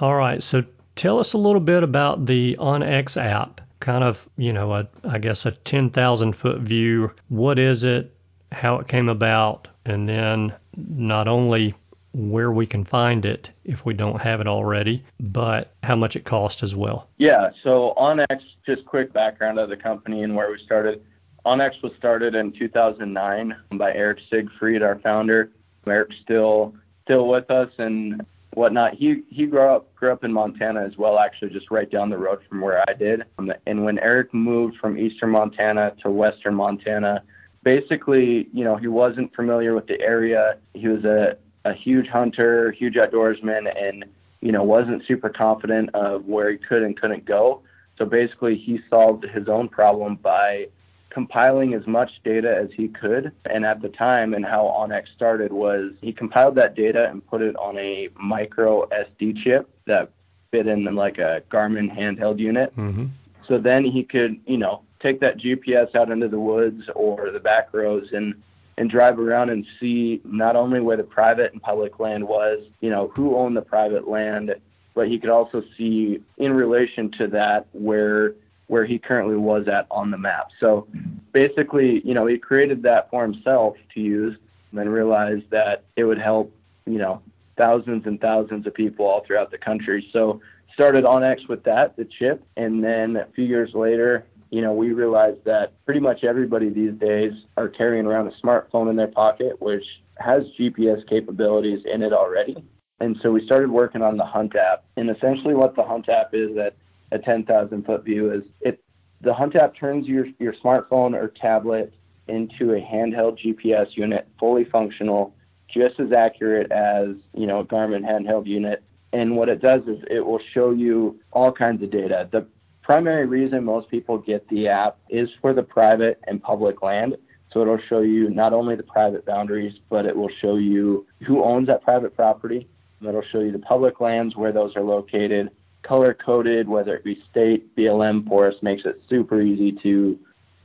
All 0.00 0.14
right. 0.14 0.42
So 0.42 0.64
tell 0.96 1.20
us 1.20 1.34
a 1.34 1.38
little 1.38 1.60
bit 1.60 1.82
about 1.82 2.24
the 2.24 2.56
OnX 2.58 3.22
app, 3.22 3.60
kind 3.80 4.02
of, 4.02 4.26
you 4.38 4.54
know, 4.54 4.72
a, 4.72 4.88
I 5.06 5.18
guess 5.18 5.44
a 5.44 5.50
10,000 5.52 6.32
foot 6.32 6.60
view. 6.60 7.12
What 7.28 7.58
is 7.58 7.84
it? 7.84 8.16
How 8.52 8.78
it 8.78 8.88
came 8.88 9.10
about? 9.10 9.68
And 9.84 10.08
then 10.08 10.54
not 10.76 11.28
only 11.28 11.74
where 12.14 12.52
we 12.52 12.64
can 12.64 12.84
find 12.84 13.24
it 13.24 13.50
if 13.64 13.84
we 13.84 13.92
don't 13.92 14.20
have 14.22 14.40
it 14.40 14.46
already, 14.46 15.04
but 15.18 15.72
how 15.82 15.96
much 15.96 16.14
it 16.14 16.24
costs 16.24 16.62
as 16.62 16.74
well. 16.74 17.08
Yeah, 17.18 17.50
so 17.62 17.92
OnX, 17.96 18.40
just 18.64 18.86
quick 18.86 19.12
background 19.12 19.58
of 19.58 19.68
the 19.68 19.76
company 19.76 20.22
and 20.22 20.34
where 20.34 20.50
we 20.50 20.58
started. 20.64 21.02
OnX 21.44 21.82
was 21.82 21.92
started 21.98 22.34
in 22.34 22.52
2009 22.52 23.56
by 23.72 23.92
Eric 23.92 24.18
Siegfried, 24.30 24.82
our 24.82 24.98
founder. 25.00 25.50
Eric's 25.86 26.16
still 26.22 26.74
still 27.02 27.28
with 27.28 27.50
us 27.50 27.70
and 27.78 28.24
whatnot. 28.54 28.94
He 28.94 29.22
he 29.28 29.46
grew 29.46 29.68
up 29.68 29.94
grew 29.94 30.12
up 30.12 30.24
in 30.24 30.32
Montana 30.32 30.84
as 30.84 30.96
well, 30.96 31.18
actually, 31.18 31.50
just 31.50 31.70
right 31.70 31.90
down 31.90 32.10
the 32.10 32.16
road 32.16 32.40
from 32.48 32.60
where 32.60 32.82
I 32.88 32.94
did. 32.94 33.24
Um, 33.38 33.52
and 33.66 33.84
when 33.84 33.98
Eric 33.98 34.32
moved 34.32 34.76
from 34.78 34.96
eastern 34.96 35.30
Montana 35.30 35.94
to 36.02 36.10
western 36.10 36.54
Montana, 36.54 37.22
basically, 37.62 38.48
you 38.52 38.64
know, 38.64 38.76
he 38.76 38.86
wasn't 38.86 39.34
familiar 39.34 39.74
with 39.74 39.86
the 39.86 40.00
area. 40.00 40.56
He 40.72 40.88
was 40.88 41.04
a 41.04 41.36
a 41.64 41.74
huge 41.74 42.08
hunter, 42.08 42.72
huge 42.72 42.94
outdoorsman, 42.94 43.72
and 43.76 44.04
you 44.40 44.52
know 44.52 44.62
wasn't 44.62 45.02
super 45.06 45.28
confident 45.28 45.90
of 45.94 46.26
where 46.26 46.50
he 46.50 46.58
could 46.58 46.82
and 46.82 46.98
couldn't 47.00 47.24
go. 47.24 47.62
So 47.98 48.04
basically, 48.04 48.56
he 48.56 48.80
solved 48.90 49.24
his 49.24 49.48
own 49.48 49.68
problem 49.68 50.16
by 50.16 50.68
compiling 51.10 51.74
as 51.74 51.86
much 51.86 52.10
data 52.24 52.54
as 52.54 52.68
he 52.76 52.88
could. 52.88 53.30
And 53.48 53.64
at 53.64 53.80
the 53.80 53.88
time, 53.88 54.34
and 54.34 54.44
how 54.44 54.64
OnX 54.64 55.04
started 55.14 55.52
was 55.52 55.92
he 56.02 56.12
compiled 56.12 56.56
that 56.56 56.74
data 56.74 57.08
and 57.08 57.24
put 57.24 57.40
it 57.40 57.54
on 57.56 57.78
a 57.78 58.08
micro 58.20 58.86
SD 58.88 59.42
chip 59.42 59.70
that 59.86 60.10
fit 60.50 60.66
in 60.66 60.84
like 60.94 61.18
a 61.18 61.42
Garmin 61.50 61.96
handheld 61.96 62.40
unit. 62.40 62.76
Mm-hmm. 62.76 63.06
So 63.46 63.58
then 63.58 63.84
he 63.84 64.02
could, 64.02 64.40
you 64.46 64.58
know, 64.58 64.82
take 65.00 65.20
that 65.20 65.38
GPS 65.38 65.94
out 65.94 66.10
into 66.10 66.28
the 66.28 66.40
woods 66.40 66.82
or 66.94 67.30
the 67.30 67.38
back 67.38 67.72
roads 67.72 68.08
and 68.12 68.34
and 68.76 68.90
drive 68.90 69.18
around 69.18 69.50
and 69.50 69.66
see 69.78 70.20
not 70.24 70.56
only 70.56 70.80
where 70.80 70.96
the 70.96 71.04
private 71.04 71.52
and 71.52 71.62
public 71.62 72.00
land 72.00 72.26
was, 72.26 72.64
you 72.80 72.90
know, 72.90 73.12
who 73.14 73.36
owned 73.36 73.56
the 73.56 73.62
private 73.62 74.08
land, 74.08 74.54
but 74.94 75.08
he 75.08 75.18
could 75.18 75.30
also 75.30 75.62
see 75.76 76.20
in 76.38 76.52
relation 76.52 77.10
to 77.18 77.26
that 77.28 77.66
where 77.72 78.34
where 78.66 78.86
he 78.86 78.98
currently 78.98 79.36
was 79.36 79.68
at 79.68 79.86
on 79.90 80.10
the 80.10 80.16
map. 80.16 80.48
So 80.58 80.88
basically, 81.32 82.00
you 82.02 82.14
know, 82.14 82.26
he 82.26 82.38
created 82.38 82.82
that 82.84 83.10
for 83.10 83.22
himself 83.22 83.76
to 83.92 84.00
use 84.00 84.36
and 84.70 84.80
then 84.80 84.88
realized 84.88 85.50
that 85.50 85.84
it 85.96 86.04
would 86.04 86.18
help, 86.18 86.50
you 86.86 86.98
know, 86.98 87.20
thousands 87.58 88.06
and 88.06 88.18
thousands 88.20 88.66
of 88.66 88.72
people 88.72 89.04
all 89.06 89.22
throughout 89.26 89.50
the 89.50 89.58
country. 89.58 90.08
So 90.14 90.40
started 90.72 91.04
OnX 91.04 91.46
with 91.48 91.62
that, 91.64 91.96
the 91.96 92.06
chip, 92.06 92.42
and 92.56 92.82
then 92.82 93.16
a 93.16 93.26
few 93.34 93.44
years 93.44 93.74
later, 93.74 94.24
you 94.54 94.62
know, 94.62 94.72
we 94.72 94.92
realized 94.92 95.44
that 95.46 95.72
pretty 95.84 95.98
much 95.98 96.22
everybody 96.22 96.68
these 96.68 96.94
days 96.94 97.32
are 97.56 97.68
carrying 97.68 98.06
around 98.06 98.28
a 98.28 98.46
smartphone 98.46 98.88
in 98.88 98.94
their 98.94 99.08
pocket, 99.08 99.60
which 99.60 99.82
has 100.18 100.44
GPS 100.56 101.04
capabilities 101.08 101.80
in 101.92 102.02
it 102.02 102.12
already. 102.12 102.64
And 103.00 103.16
so 103.20 103.32
we 103.32 103.44
started 103.44 103.68
working 103.68 104.00
on 104.00 104.16
the 104.16 104.24
Hunt 104.24 104.54
app. 104.54 104.84
And 104.96 105.10
essentially, 105.10 105.54
what 105.54 105.74
the 105.74 105.82
Hunt 105.82 106.08
app 106.08 106.34
is 106.34 106.56
at 106.56 106.76
a 107.10 107.18
10,000 107.18 107.84
foot 107.84 108.04
view 108.04 108.32
is 108.32 108.42
it 108.60 108.80
the 109.22 109.34
Hunt 109.34 109.56
app 109.56 109.74
turns 109.74 110.06
your, 110.06 110.26
your 110.38 110.54
smartphone 110.64 111.20
or 111.20 111.32
tablet 111.40 111.92
into 112.28 112.74
a 112.74 112.80
handheld 112.80 113.44
GPS 113.44 113.88
unit, 113.96 114.28
fully 114.38 114.66
functional, 114.66 115.34
just 115.68 115.98
as 115.98 116.12
accurate 116.16 116.70
as 116.70 117.16
you 117.36 117.48
know 117.48 117.58
a 117.58 117.64
Garmin 117.64 118.08
handheld 118.08 118.46
unit. 118.46 118.84
And 119.12 119.36
what 119.36 119.48
it 119.48 119.60
does 119.60 119.82
is 119.88 119.98
it 120.08 120.24
will 120.24 120.40
show 120.52 120.70
you 120.70 121.18
all 121.32 121.50
kinds 121.50 121.82
of 121.82 121.90
data. 121.90 122.28
The 122.30 122.46
primary 122.84 123.26
reason 123.26 123.64
most 123.64 123.90
people 123.90 124.18
get 124.18 124.46
the 124.48 124.68
app 124.68 124.98
is 125.08 125.28
for 125.40 125.52
the 125.52 125.62
private 125.62 126.20
and 126.28 126.40
public 126.40 126.82
land. 126.82 127.16
So 127.52 127.62
it'll 127.62 127.80
show 127.88 128.00
you 128.00 128.30
not 128.30 128.52
only 128.52 128.76
the 128.76 128.82
private 128.82 129.24
boundaries, 129.24 129.72
but 129.88 130.06
it 130.06 130.14
will 130.14 130.30
show 130.40 130.56
you 130.56 131.06
who 131.26 131.42
owns 131.42 131.68
that 131.68 131.82
private 131.82 132.14
property. 132.14 132.68
And 133.00 133.08
it'll 133.08 133.22
show 133.22 133.40
you 133.40 133.52
the 133.52 133.58
public 133.58 134.00
lands 134.00 134.36
where 134.36 134.52
those 134.52 134.76
are 134.76 134.82
located, 134.82 135.50
color 135.82 136.14
coded, 136.14 136.68
whether 136.68 136.94
it 136.94 137.04
be 137.04 137.22
state, 137.30 137.74
BLM, 137.76 138.26
forest, 138.28 138.62
makes 138.62 138.84
it 138.84 139.02
super 139.08 139.40
easy 139.40 139.72
to 139.82 140.18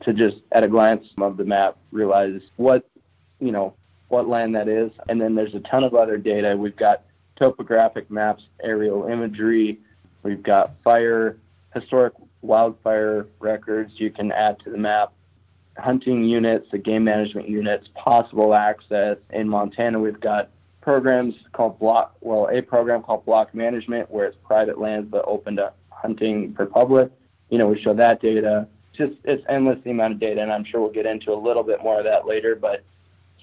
to 0.04 0.14
just 0.14 0.38
at 0.54 0.64
a 0.64 0.68
glance 0.68 1.06
of 1.20 1.36
the 1.36 1.44
map 1.44 1.78
realize 1.92 2.40
what 2.56 2.90
you 3.40 3.52
know 3.52 3.74
what 4.08 4.28
land 4.28 4.56
that 4.56 4.68
is. 4.68 4.92
And 5.08 5.22
then 5.22 5.36
there's 5.36 5.54
a 5.56 5.60
ton 5.60 5.84
of 5.84 5.94
other 5.94 6.18
data. 6.18 6.56
We've 6.58 6.76
got 6.76 7.04
topographic 7.40 8.10
maps, 8.10 8.44
aerial 8.64 9.08
imagery. 9.08 9.80
We've 10.24 10.44
got 10.44 10.74
fire, 10.84 11.38
historic 11.74 12.14
wildfire 12.42 13.28
records 13.40 13.92
you 13.98 14.10
can 14.12 14.32
add 14.32 14.60
to 14.64 14.70
the 14.70 14.78
map, 14.78 15.12
hunting 15.78 16.24
units, 16.24 16.68
the 16.72 16.78
game 16.78 17.04
management 17.04 17.50
units, 17.50 17.88
possible 17.96 18.54
access. 18.54 19.18
In 19.32 19.48
Montana, 19.48 20.00
we've 20.00 20.20
got 20.20 20.50
programs 20.82 21.36
called 21.54 21.80
block, 21.80 22.16
well, 22.22 22.50
a 22.52 22.62
program 22.62 23.04
called 23.04 23.26
block 23.26 23.54
management 23.54 24.10
where 24.10 24.26
it's 24.26 24.38
private 24.44 24.80
lands 24.80 25.08
but 25.10 25.24
open 25.28 25.56
to 25.58 25.72
hunting 25.90 26.54
for 26.56 26.66
public. 26.66 27.12
You 27.50 27.58
know, 27.58 27.68
we 27.68 27.82
show 27.82 27.94
that 27.94 28.22
data. 28.22 28.68
Just 28.94 29.14
it's 29.24 29.44
endless 29.48 29.80
the 29.84 29.92
amount 29.92 30.14
of 30.14 30.20
data, 30.20 30.42
and 30.42 30.52
I'm 30.52 30.66
sure 30.66 30.82
we'll 30.82 30.92
get 30.92 31.06
into 31.06 31.32
a 31.32 31.40
little 31.40 31.64
bit 31.64 31.84
more 31.84 32.00
of 32.00 32.06
that 32.06 32.28
later. 32.28 32.56
But 32.56 32.84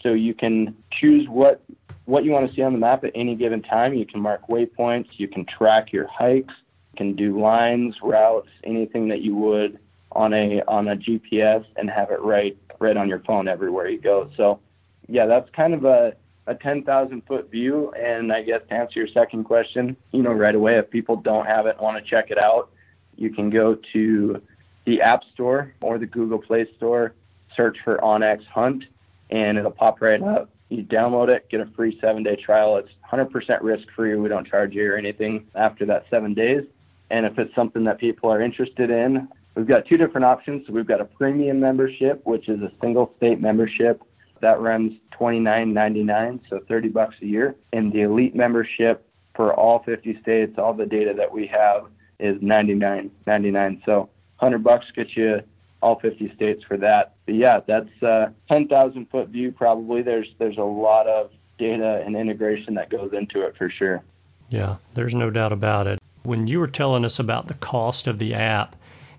so 0.02 0.12
you 0.12 0.34
can 0.34 0.76
choose 1.00 1.28
what 1.28 1.62
what 2.04 2.24
you 2.24 2.30
want 2.30 2.48
to 2.48 2.54
see 2.54 2.62
on 2.62 2.72
the 2.72 2.78
map 2.78 3.04
at 3.04 3.12
any 3.14 3.34
given 3.34 3.62
time. 3.62 3.94
You 3.94 4.06
can 4.06 4.20
mark 4.20 4.46
waypoints. 4.48 5.08
You 5.12 5.28
can 5.28 5.44
track 5.44 5.92
your 5.92 6.06
hikes. 6.06 6.54
Can 6.96 7.14
do 7.14 7.40
lines, 7.40 7.96
routes, 8.02 8.48
anything 8.64 9.08
that 9.08 9.22
you 9.22 9.34
would 9.36 9.78
on 10.12 10.32
a 10.32 10.62
on 10.66 10.88
a 10.88 10.96
GPS 10.96 11.64
and 11.76 11.90
have 11.90 12.10
it 12.10 12.20
right 12.20 12.56
right 12.78 12.96
on 12.96 13.08
your 13.08 13.20
phone 13.20 13.48
everywhere 13.48 13.88
you 13.88 14.00
go. 14.00 14.30
So 14.36 14.60
yeah, 15.08 15.26
that's 15.26 15.48
kind 15.50 15.74
of 15.74 15.84
a 15.84 16.14
a 16.46 16.54
10,000 16.54 17.22
foot 17.26 17.50
view. 17.50 17.92
And 17.92 18.32
I 18.32 18.42
guess 18.42 18.60
to 18.68 18.74
answer 18.74 19.00
your 19.00 19.08
second 19.08 19.44
question, 19.44 19.96
you 20.12 20.22
know, 20.22 20.32
right 20.32 20.54
away, 20.54 20.78
if 20.78 20.90
people 20.90 21.16
don't 21.16 21.46
have 21.46 21.66
it 21.66 21.76
and 21.76 21.80
want 21.80 22.02
to 22.02 22.08
check 22.08 22.30
it 22.30 22.38
out, 22.38 22.70
you 23.16 23.30
can 23.30 23.50
go 23.50 23.76
to 23.92 24.40
the 24.84 25.00
App 25.02 25.22
Store 25.34 25.74
or 25.82 25.98
the 25.98 26.06
Google 26.06 26.38
Play 26.38 26.66
Store, 26.76 27.14
search 27.56 27.76
for 27.82 27.98
onX 27.98 28.44
Hunt, 28.46 28.84
and 29.30 29.58
it'll 29.58 29.72
pop 29.72 30.00
right 30.00 30.22
up. 30.22 30.50
You 30.68 30.82
download 30.82 31.32
it, 31.32 31.48
get 31.48 31.60
a 31.60 31.66
free 31.76 31.98
seven 32.00 32.22
day 32.22 32.36
trial. 32.36 32.76
It's 32.76 32.90
100% 33.10 33.30
risk 33.62 33.88
free. 33.94 34.14
We 34.16 34.28
don't 34.28 34.46
charge 34.46 34.74
you 34.74 34.92
or 34.92 34.96
anything 34.96 35.46
after 35.54 35.86
that 35.86 36.06
seven 36.10 36.34
days. 36.34 36.64
And 37.10 37.26
if 37.26 37.38
it's 37.38 37.54
something 37.54 37.84
that 37.84 37.98
people 37.98 38.30
are 38.30 38.40
interested 38.40 38.90
in, 38.90 39.28
we've 39.54 39.66
got 39.66 39.86
two 39.86 39.96
different 39.96 40.26
options. 40.26 40.66
So 40.66 40.72
we've 40.72 40.86
got 40.86 41.00
a 41.00 41.04
premium 41.04 41.60
membership, 41.60 42.20
which 42.24 42.48
is 42.48 42.60
a 42.62 42.72
single 42.80 43.12
state 43.16 43.40
membership 43.40 44.02
that 44.40 44.60
runs 44.60 44.92
$29.99, 45.18 46.40
so 46.50 46.60
30 46.68 46.88
bucks 46.88 47.16
a 47.22 47.26
year. 47.26 47.56
And 47.72 47.92
the 47.92 48.02
elite 48.02 48.34
membership 48.34 49.08
for 49.34 49.54
all 49.54 49.82
50 49.84 50.20
states, 50.20 50.58
all 50.58 50.74
the 50.74 50.86
data 50.86 51.14
that 51.16 51.30
we 51.30 51.46
have 51.46 51.86
is 52.18 52.36
99.99. 52.40 53.84
So 53.84 54.08
100 54.38 54.62
bucks 54.62 54.86
gets 54.94 55.16
you 55.16 55.42
all 55.82 55.98
50 56.00 56.32
states 56.34 56.62
for 56.64 56.76
that. 56.78 57.14
But 57.26 57.34
yeah, 57.34 57.60
that's 57.66 58.02
a 58.02 58.32
10,000 58.48 59.10
foot 59.10 59.28
view. 59.28 59.52
Probably 59.52 60.02
there's 60.02 60.28
there's 60.38 60.58
a 60.58 60.62
lot 60.62 61.06
of 61.06 61.30
data 61.58 62.02
and 62.04 62.16
integration 62.16 62.74
that 62.74 62.90
goes 62.90 63.12
into 63.12 63.42
it 63.42 63.56
for 63.56 63.70
sure. 63.70 64.02
Yeah, 64.48 64.76
there's 64.94 65.14
no 65.14 65.30
doubt 65.30 65.52
about 65.52 65.86
it. 65.86 65.98
When 66.26 66.48
you 66.48 66.58
were 66.58 66.66
telling 66.66 67.04
us 67.04 67.20
about 67.20 67.46
the 67.46 67.54
cost 67.54 68.08
of 68.08 68.18
the 68.18 68.34
app, 68.34 68.74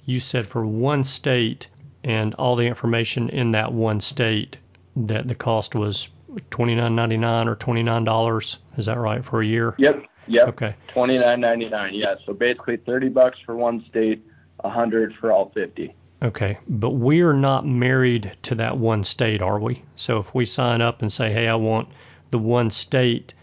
you 0.06 0.20
said 0.20 0.46
for 0.46 0.66
one 0.66 1.04
state 1.04 1.68
and 2.04 2.34
all 2.36 2.56
the 2.56 2.68
information 2.68 3.30
in 3.30 3.52
that 3.52 3.72
one 3.72 4.02
state 4.02 4.58
that 4.96 5.28
the 5.28 5.36
cost 5.36 5.74
was 5.74 6.10
twenty 6.50 6.76
nine 6.76 6.96
ninety 6.96 7.18
nine 7.18 7.48
or 7.48 7.56
twenty 7.56 7.82
nine 7.84 8.04
dollars. 8.04 8.60
Is 8.78 8.88
that 8.88 8.98
right 8.98 9.24
for 9.24 9.42
a 9.42 9.46
year? 9.46 9.74
Yep. 9.78 10.04
Yep. 10.28 10.48
Okay. 10.50 10.76
Twenty 10.94 11.18
nine 11.18 11.40
ninety 11.40 11.70
nine. 11.70 11.94
Yeah. 11.94 12.16
So 12.26 12.34
basically 12.34 12.78
thirty 12.78 13.08
bucks 13.10 13.40
for 13.46 13.56
one 13.56 13.86
state, 13.90 14.22
a 14.60 14.70
hundred 14.70 15.16
for 15.16 15.32
all 15.32 15.50
fifty. 15.54 15.96
Okay, 16.24 16.58
but 16.68 16.92
we 16.92 17.22
are 17.22 17.34
not 17.34 17.66
married 17.66 18.36
to 18.42 18.56
that 18.56 18.78
one 18.78 19.04
state, 19.04 19.42
are 19.42 19.60
we? 19.60 19.84
So 19.96 20.18
if 20.18 20.34
we 20.34 20.46
sign 20.46 20.82
up 20.82 21.04
and 21.04 21.14
say, 21.14 21.32
hey, 21.32 21.48
I 21.48 21.56
want 21.56 21.90
the 22.32 22.40
one 22.40 22.72
state 22.72 23.34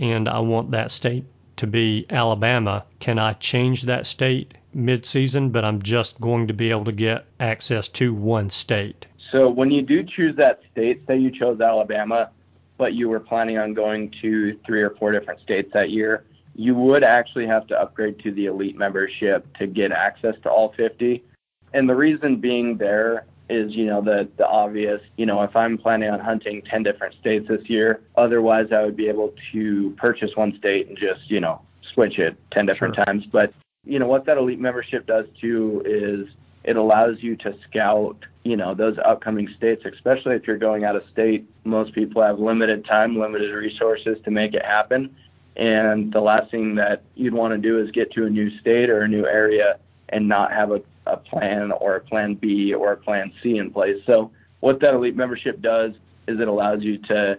and 0.00 0.28
I 0.28 0.40
want 0.40 0.72
that 0.72 0.90
state 0.90 1.24
to 1.56 1.66
be 1.66 2.06
Alabama, 2.10 2.84
can 3.00 3.18
I 3.18 3.32
change 3.34 3.82
that 3.82 4.06
state 4.06 4.54
mid 4.72 5.06
season, 5.06 5.50
but 5.50 5.64
I'm 5.64 5.82
just 5.82 6.20
going 6.20 6.48
to 6.48 6.54
be 6.54 6.70
able 6.70 6.84
to 6.86 6.92
get 6.92 7.26
access 7.38 7.88
to 7.88 8.12
one 8.12 8.50
state? 8.50 9.06
So 9.32 9.48
when 9.48 9.70
you 9.70 9.82
do 9.82 10.02
choose 10.04 10.36
that 10.36 10.60
state, 10.72 11.02
say 11.06 11.18
you 11.18 11.30
chose 11.30 11.60
Alabama, 11.60 12.30
but 12.76 12.94
you 12.94 13.08
were 13.08 13.20
planning 13.20 13.58
on 13.58 13.74
going 13.74 14.12
to 14.22 14.58
three 14.66 14.82
or 14.82 14.90
four 14.90 15.12
different 15.12 15.40
states 15.40 15.70
that 15.74 15.90
year, 15.90 16.24
you 16.54 16.74
would 16.74 17.02
actually 17.02 17.46
have 17.46 17.66
to 17.68 17.80
upgrade 17.80 18.20
to 18.20 18.32
the 18.32 18.46
elite 18.46 18.76
membership 18.76 19.46
to 19.58 19.66
get 19.66 19.90
access 19.90 20.34
to 20.42 20.50
all 20.50 20.72
50 20.76 21.22
and 21.74 21.88
the 21.88 21.94
reason 21.94 22.36
being 22.36 22.78
there 22.78 23.26
is, 23.50 23.72
you 23.72 23.86
know, 23.86 24.00
the 24.00 24.28
the 24.36 24.46
obvious, 24.46 25.00
you 25.16 25.26
know, 25.26 25.42
if 25.42 25.54
I'm 25.54 25.76
planning 25.78 26.10
on 26.10 26.20
hunting 26.20 26.62
10 26.62 26.82
different 26.82 27.14
states 27.20 27.46
this 27.48 27.68
year, 27.68 28.00
otherwise 28.16 28.68
I 28.72 28.82
would 28.84 28.96
be 28.96 29.08
able 29.08 29.34
to 29.52 29.94
purchase 29.98 30.30
one 30.34 30.56
state 30.58 30.88
and 30.88 30.96
just, 30.96 31.30
you 31.30 31.40
know, 31.40 31.60
switch 31.92 32.18
it 32.18 32.36
10 32.52 32.66
different 32.66 32.94
Sure. 32.94 33.04
times. 33.04 33.24
But, 33.30 33.52
you 33.84 33.98
know, 33.98 34.06
what 34.06 34.24
that 34.26 34.38
elite 34.38 34.60
membership 34.60 35.06
does 35.06 35.26
too 35.40 35.82
is 35.84 36.28
it 36.64 36.76
allows 36.76 37.22
you 37.22 37.36
to 37.36 37.54
scout, 37.68 38.16
you 38.42 38.56
know, 38.56 38.74
those 38.74 38.96
upcoming 39.04 39.48
states, 39.56 39.84
especially 39.84 40.34
if 40.36 40.46
you're 40.46 40.56
going 40.56 40.84
out 40.84 40.96
of 40.96 41.02
state. 41.12 41.44
Most 41.64 41.92
people 41.92 42.22
have 42.22 42.38
limited 42.38 42.86
time, 42.86 43.18
limited 43.18 43.54
resources 43.54 44.16
to 44.24 44.30
make 44.30 44.54
it 44.54 44.64
happen. 44.64 45.14
And 45.56 46.12
the 46.12 46.20
last 46.20 46.50
thing 46.50 46.74
that 46.76 47.02
you'd 47.14 47.34
want 47.34 47.52
to 47.52 47.58
do 47.58 47.78
is 47.78 47.90
get 47.90 48.10
to 48.12 48.24
a 48.24 48.30
new 48.30 48.50
state 48.58 48.88
or 48.90 49.02
a 49.02 49.08
new 49.08 49.26
area 49.26 49.78
and 50.08 50.26
not 50.26 50.52
have 50.52 50.70
a, 50.72 50.80
a 51.06 51.16
plan 51.16 51.72
or 51.72 51.96
a 51.96 52.00
plan 52.00 52.34
B 52.34 52.74
or 52.74 52.92
a 52.92 52.96
plan 52.96 53.32
C 53.42 53.58
in 53.58 53.70
place. 53.70 54.00
So 54.06 54.30
what 54.60 54.80
that 54.80 54.94
elite 54.94 55.16
membership 55.16 55.60
does 55.60 55.92
is 56.26 56.40
it 56.40 56.48
allows 56.48 56.82
you 56.82 56.98
to 56.98 57.38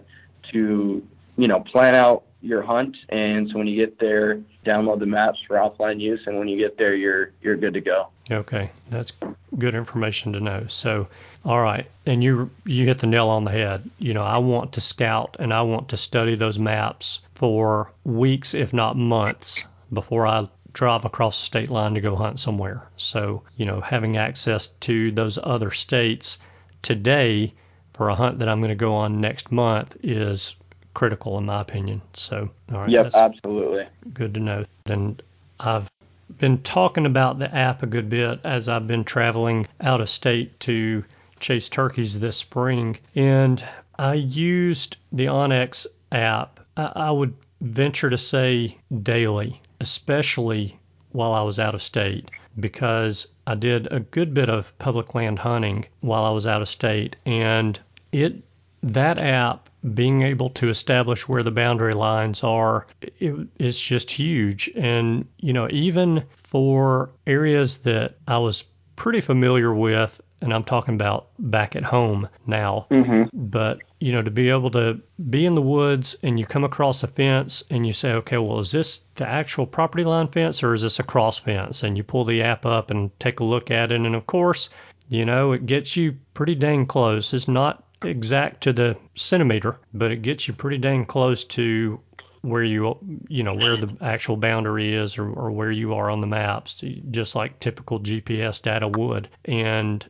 to 0.52 1.06
you 1.36 1.48
know 1.48 1.60
plan 1.60 1.94
out 1.94 2.22
your 2.40 2.62
hunt 2.62 2.96
and 3.08 3.48
so 3.50 3.58
when 3.58 3.66
you 3.66 3.74
get 3.74 3.98
there 3.98 4.40
download 4.64 5.00
the 5.00 5.06
maps 5.06 5.38
for 5.46 5.56
offline 5.56 6.00
use 6.00 6.20
and 6.26 6.38
when 6.38 6.46
you 6.46 6.56
get 6.56 6.78
there 6.78 6.94
you're 6.94 7.32
you're 7.42 7.56
good 7.56 7.74
to 7.74 7.80
go. 7.80 8.08
Okay, 8.30 8.70
that's 8.90 9.12
good 9.56 9.74
information 9.74 10.32
to 10.32 10.40
know. 10.40 10.66
So, 10.68 11.06
all 11.44 11.60
right, 11.60 11.88
and 12.06 12.22
you 12.22 12.50
you 12.64 12.84
hit 12.84 12.98
the 12.98 13.06
nail 13.06 13.28
on 13.28 13.44
the 13.44 13.52
head. 13.52 13.88
You 13.98 14.14
know, 14.14 14.22
I 14.22 14.38
want 14.38 14.72
to 14.72 14.80
scout 14.80 15.36
and 15.38 15.54
I 15.54 15.62
want 15.62 15.88
to 15.90 15.96
study 15.96 16.34
those 16.34 16.58
maps 16.58 17.20
for 17.34 17.92
weeks, 18.04 18.54
if 18.54 18.72
not 18.72 18.96
months, 18.96 19.62
before 19.92 20.26
I 20.26 20.48
drive 20.76 21.06
across 21.06 21.40
the 21.40 21.46
state 21.46 21.70
line 21.70 21.94
to 21.94 22.02
go 22.02 22.14
hunt 22.14 22.38
somewhere. 22.38 22.86
So, 22.98 23.42
you 23.56 23.64
know, 23.64 23.80
having 23.80 24.18
access 24.18 24.66
to 24.80 25.10
those 25.10 25.38
other 25.42 25.70
states 25.70 26.38
today 26.82 27.54
for 27.94 28.10
a 28.10 28.14
hunt 28.14 28.40
that 28.40 28.48
I'm 28.50 28.60
going 28.60 28.68
to 28.68 28.74
go 28.74 28.94
on 28.94 29.22
next 29.22 29.50
month 29.50 29.96
is 30.02 30.54
critical 30.92 31.38
in 31.38 31.46
my 31.46 31.62
opinion. 31.62 32.02
So, 32.12 32.50
all 32.70 32.80
right, 32.80 32.90
yep, 32.90 33.10
absolutely. 33.14 33.86
good 34.12 34.34
to 34.34 34.40
know. 34.40 34.66
And 34.84 35.22
I've 35.58 35.90
been 36.38 36.60
talking 36.60 37.06
about 37.06 37.38
the 37.38 37.52
app 37.54 37.82
a 37.82 37.86
good 37.86 38.10
bit 38.10 38.40
as 38.44 38.68
I've 38.68 38.86
been 38.86 39.04
traveling 39.04 39.66
out 39.80 40.02
of 40.02 40.10
state 40.10 40.60
to 40.60 41.02
chase 41.40 41.70
turkeys 41.70 42.20
this 42.20 42.36
spring. 42.36 42.98
And 43.14 43.64
I 43.98 44.12
used 44.12 44.98
the 45.10 45.26
onX 45.26 45.86
app, 46.12 46.60
I, 46.76 46.92
I 46.96 47.10
would 47.10 47.32
venture 47.62 48.10
to 48.10 48.18
say 48.18 48.76
daily, 49.02 49.62
especially 49.80 50.78
while 51.12 51.32
I 51.32 51.42
was 51.42 51.58
out 51.58 51.74
of 51.74 51.82
state, 51.82 52.30
because 52.60 53.26
I 53.46 53.54
did 53.54 53.90
a 53.92 54.00
good 54.00 54.34
bit 54.34 54.48
of 54.48 54.76
public 54.78 55.14
land 55.14 55.38
hunting 55.38 55.86
while 56.00 56.24
I 56.24 56.30
was 56.30 56.46
out 56.46 56.62
of 56.62 56.68
state. 56.68 57.16
And 57.24 57.78
it 58.12 58.42
that 58.82 59.18
app 59.18 59.68
being 59.94 60.22
able 60.22 60.50
to 60.50 60.68
establish 60.68 61.28
where 61.28 61.42
the 61.42 61.50
boundary 61.50 61.92
lines 61.92 62.44
are 62.44 62.86
it, 63.18 63.34
it's 63.58 63.80
just 63.80 64.10
huge 64.10 64.70
and 64.76 65.26
you 65.38 65.52
know 65.52 65.66
even 65.70 66.22
for 66.30 67.10
areas 67.26 67.78
that 67.78 68.16
I 68.28 68.38
was 68.38 68.64
pretty 68.96 69.20
familiar 69.20 69.72
with 69.74 70.20
and 70.40 70.52
I'm 70.52 70.64
talking 70.64 70.94
about 70.94 71.28
back 71.38 71.74
at 71.74 71.84
home 71.84 72.28
now 72.46 72.86
Mhm. 72.90 73.28
but 73.32 73.78
you 73.98 74.12
know 74.12 74.22
to 74.22 74.30
be 74.30 74.50
able 74.50 74.70
to 74.70 75.00
be 75.30 75.46
in 75.46 75.54
the 75.54 75.62
woods 75.62 76.16
and 76.22 76.38
you 76.38 76.46
come 76.46 76.64
across 76.64 77.02
a 77.02 77.06
fence 77.06 77.64
and 77.70 77.86
you 77.86 77.92
say 77.92 78.12
okay 78.12 78.36
well 78.36 78.58
is 78.58 78.72
this 78.72 79.00
the 79.14 79.26
actual 79.26 79.66
property 79.66 80.04
line 80.04 80.28
fence 80.28 80.62
or 80.62 80.74
is 80.74 80.82
this 80.82 80.98
a 80.98 81.02
cross 81.02 81.38
fence? 81.38 81.82
And 81.82 81.96
you 81.96 82.04
pull 82.04 82.24
the 82.24 82.42
app 82.42 82.66
up 82.66 82.90
and 82.90 83.10
take 83.18 83.40
a 83.40 83.44
look 83.44 83.70
at 83.70 83.92
it. 83.92 84.00
And 84.00 84.14
of 84.14 84.26
course 84.26 84.70
you 85.08 85.24
know 85.24 85.52
it 85.52 85.66
gets 85.66 85.96
you 85.96 86.16
pretty 86.34 86.54
dang 86.54 86.86
close. 86.86 87.32
It's 87.32 87.48
not 87.48 87.84
exact 88.02 88.62
to 88.64 88.72
the 88.72 88.96
centimeter 89.14 89.80
but 89.94 90.12
it 90.12 90.20
gets 90.22 90.46
you 90.46 90.54
pretty 90.54 90.78
dang 90.78 91.06
close 91.06 91.44
to 91.44 91.98
where 92.42 92.62
you 92.62 92.96
you 93.28 93.42
know 93.42 93.54
where 93.54 93.76
the 93.76 93.96
actual 94.00 94.36
boundary 94.36 94.94
is 94.94 95.18
or, 95.18 95.28
or 95.28 95.50
where 95.50 95.70
you 95.70 95.94
are 95.94 96.10
on 96.10 96.20
the 96.20 96.26
maps 96.26 96.82
just 97.10 97.34
like 97.34 97.58
typical 97.58 97.98
GPS 98.00 98.60
data 98.62 98.86
would. 98.86 99.28
And 99.44 100.06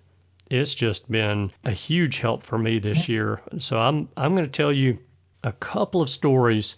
it's 0.51 0.75
just 0.75 1.11
been 1.11 1.53
a 1.65 1.73
huge 1.73 2.21
help 2.21 2.43
for 2.45 2.59
me 2.59 2.79
this 2.79 3.09
year. 3.09 3.41
So 3.59 3.79
I'm 3.79 4.09
I'm 4.17 4.35
going 4.35 4.47
to 4.47 4.51
tell 4.51 4.73
you 4.73 4.99
a 5.43 5.53
couple 5.53 6.03
of 6.03 6.11
stories 6.11 6.77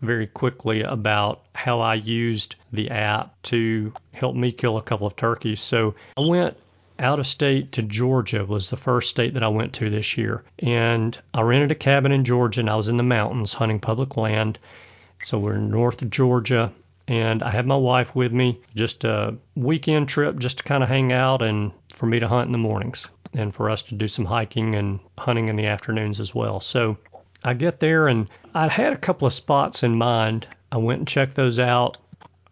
very 0.00 0.26
quickly 0.26 0.82
about 0.82 1.42
how 1.54 1.80
I 1.80 1.94
used 1.94 2.56
the 2.72 2.90
app 2.90 3.40
to 3.44 3.92
help 4.12 4.34
me 4.34 4.52
kill 4.52 4.76
a 4.76 4.82
couple 4.82 5.06
of 5.06 5.16
turkeys. 5.16 5.60
So 5.60 5.94
I 6.16 6.22
went 6.22 6.56
out 6.98 7.18
of 7.18 7.26
state 7.26 7.72
to 7.72 7.82
Georgia 7.82 8.44
was 8.44 8.70
the 8.70 8.76
first 8.76 9.10
state 9.10 9.34
that 9.34 9.42
I 9.42 9.48
went 9.48 9.74
to 9.74 9.90
this 9.90 10.16
year. 10.16 10.44
And 10.58 11.18
I 11.34 11.42
rented 11.42 11.70
a 11.70 11.76
cabin 11.76 12.12
in 12.12 12.24
Georgia 12.24 12.60
and 12.60 12.70
I 12.70 12.76
was 12.76 12.88
in 12.88 12.96
the 12.96 13.02
mountains 13.02 13.52
hunting 13.52 13.80
public 13.80 14.16
land 14.16 14.58
So 15.24 15.38
we're 15.38 15.54
in 15.54 15.70
North 15.70 16.08
Georgia, 16.10 16.72
and 17.08 17.42
I 17.42 17.50
have 17.50 17.66
my 17.66 17.76
wife 17.76 18.14
with 18.14 18.32
me. 18.32 18.60
Just 18.74 19.04
a 19.04 19.36
weekend 19.54 20.08
trip, 20.08 20.38
just 20.38 20.58
to 20.58 20.64
kind 20.64 20.82
of 20.82 20.88
hang 20.88 21.12
out 21.12 21.42
and 21.42 21.72
for 21.92 22.06
me 22.06 22.20
to 22.20 22.28
hunt 22.28 22.46
in 22.46 22.52
the 22.52 22.58
mornings, 22.58 23.06
and 23.32 23.54
for 23.54 23.70
us 23.70 23.82
to 23.82 23.94
do 23.94 24.08
some 24.08 24.24
hiking 24.24 24.74
and 24.74 25.00
hunting 25.18 25.48
in 25.48 25.56
the 25.56 25.66
afternoons 25.66 26.20
as 26.20 26.34
well. 26.34 26.60
So 26.60 26.96
I 27.44 27.54
get 27.54 27.80
there, 27.80 28.08
and 28.08 28.28
I 28.54 28.68
had 28.68 28.92
a 28.92 28.98
couple 28.98 29.26
of 29.26 29.34
spots 29.34 29.82
in 29.82 29.96
mind. 29.96 30.46
I 30.70 30.76
went 30.76 31.00
and 31.00 31.08
checked 31.08 31.34
those 31.34 31.58
out. 31.58 31.98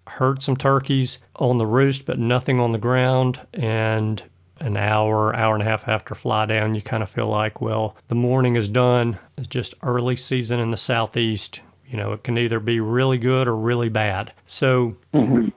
Heard 0.07 0.43
some 0.43 0.57
turkeys 0.57 1.19
on 1.37 1.59
the 1.59 1.67
roost, 1.67 2.05
but 2.05 2.19
nothing 2.19 2.59
on 2.59 2.73
the 2.73 2.79
ground. 2.79 3.41
And 3.55 4.23
an 4.59 4.77
hour, 4.77 5.35
hour 5.35 5.55
and 5.55 5.63
a 5.63 5.67
half 5.67 5.89
after 5.89 6.15
fly 6.15 6.45
down, 6.47 6.75
you 6.75 6.83
kind 6.83 7.03
of 7.03 7.09
feel 7.09 7.29
like, 7.29 7.61
well, 7.61 7.97
the 8.09 8.15
morning 8.15 8.57
is 8.57 8.69
done. 8.69 9.19
It's 9.39 9.47
just 9.47 9.75
early 9.83 10.17
season 10.17 10.61
in 10.61 10.71
the 10.71 10.77
southeast. 10.77 11.61
You 11.91 11.97
know, 11.99 12.13
it 12.13 12.23
can 12.23 12.39
either 12.39 12.61
be 12.61 12.81
really 12.81 13.19
good 13.19 13.49
or 13.49 13.57
really 13.57 13.89
bad. 13.89 14.33
So 14.47 14.97
mm-hmm. 15.13 15.49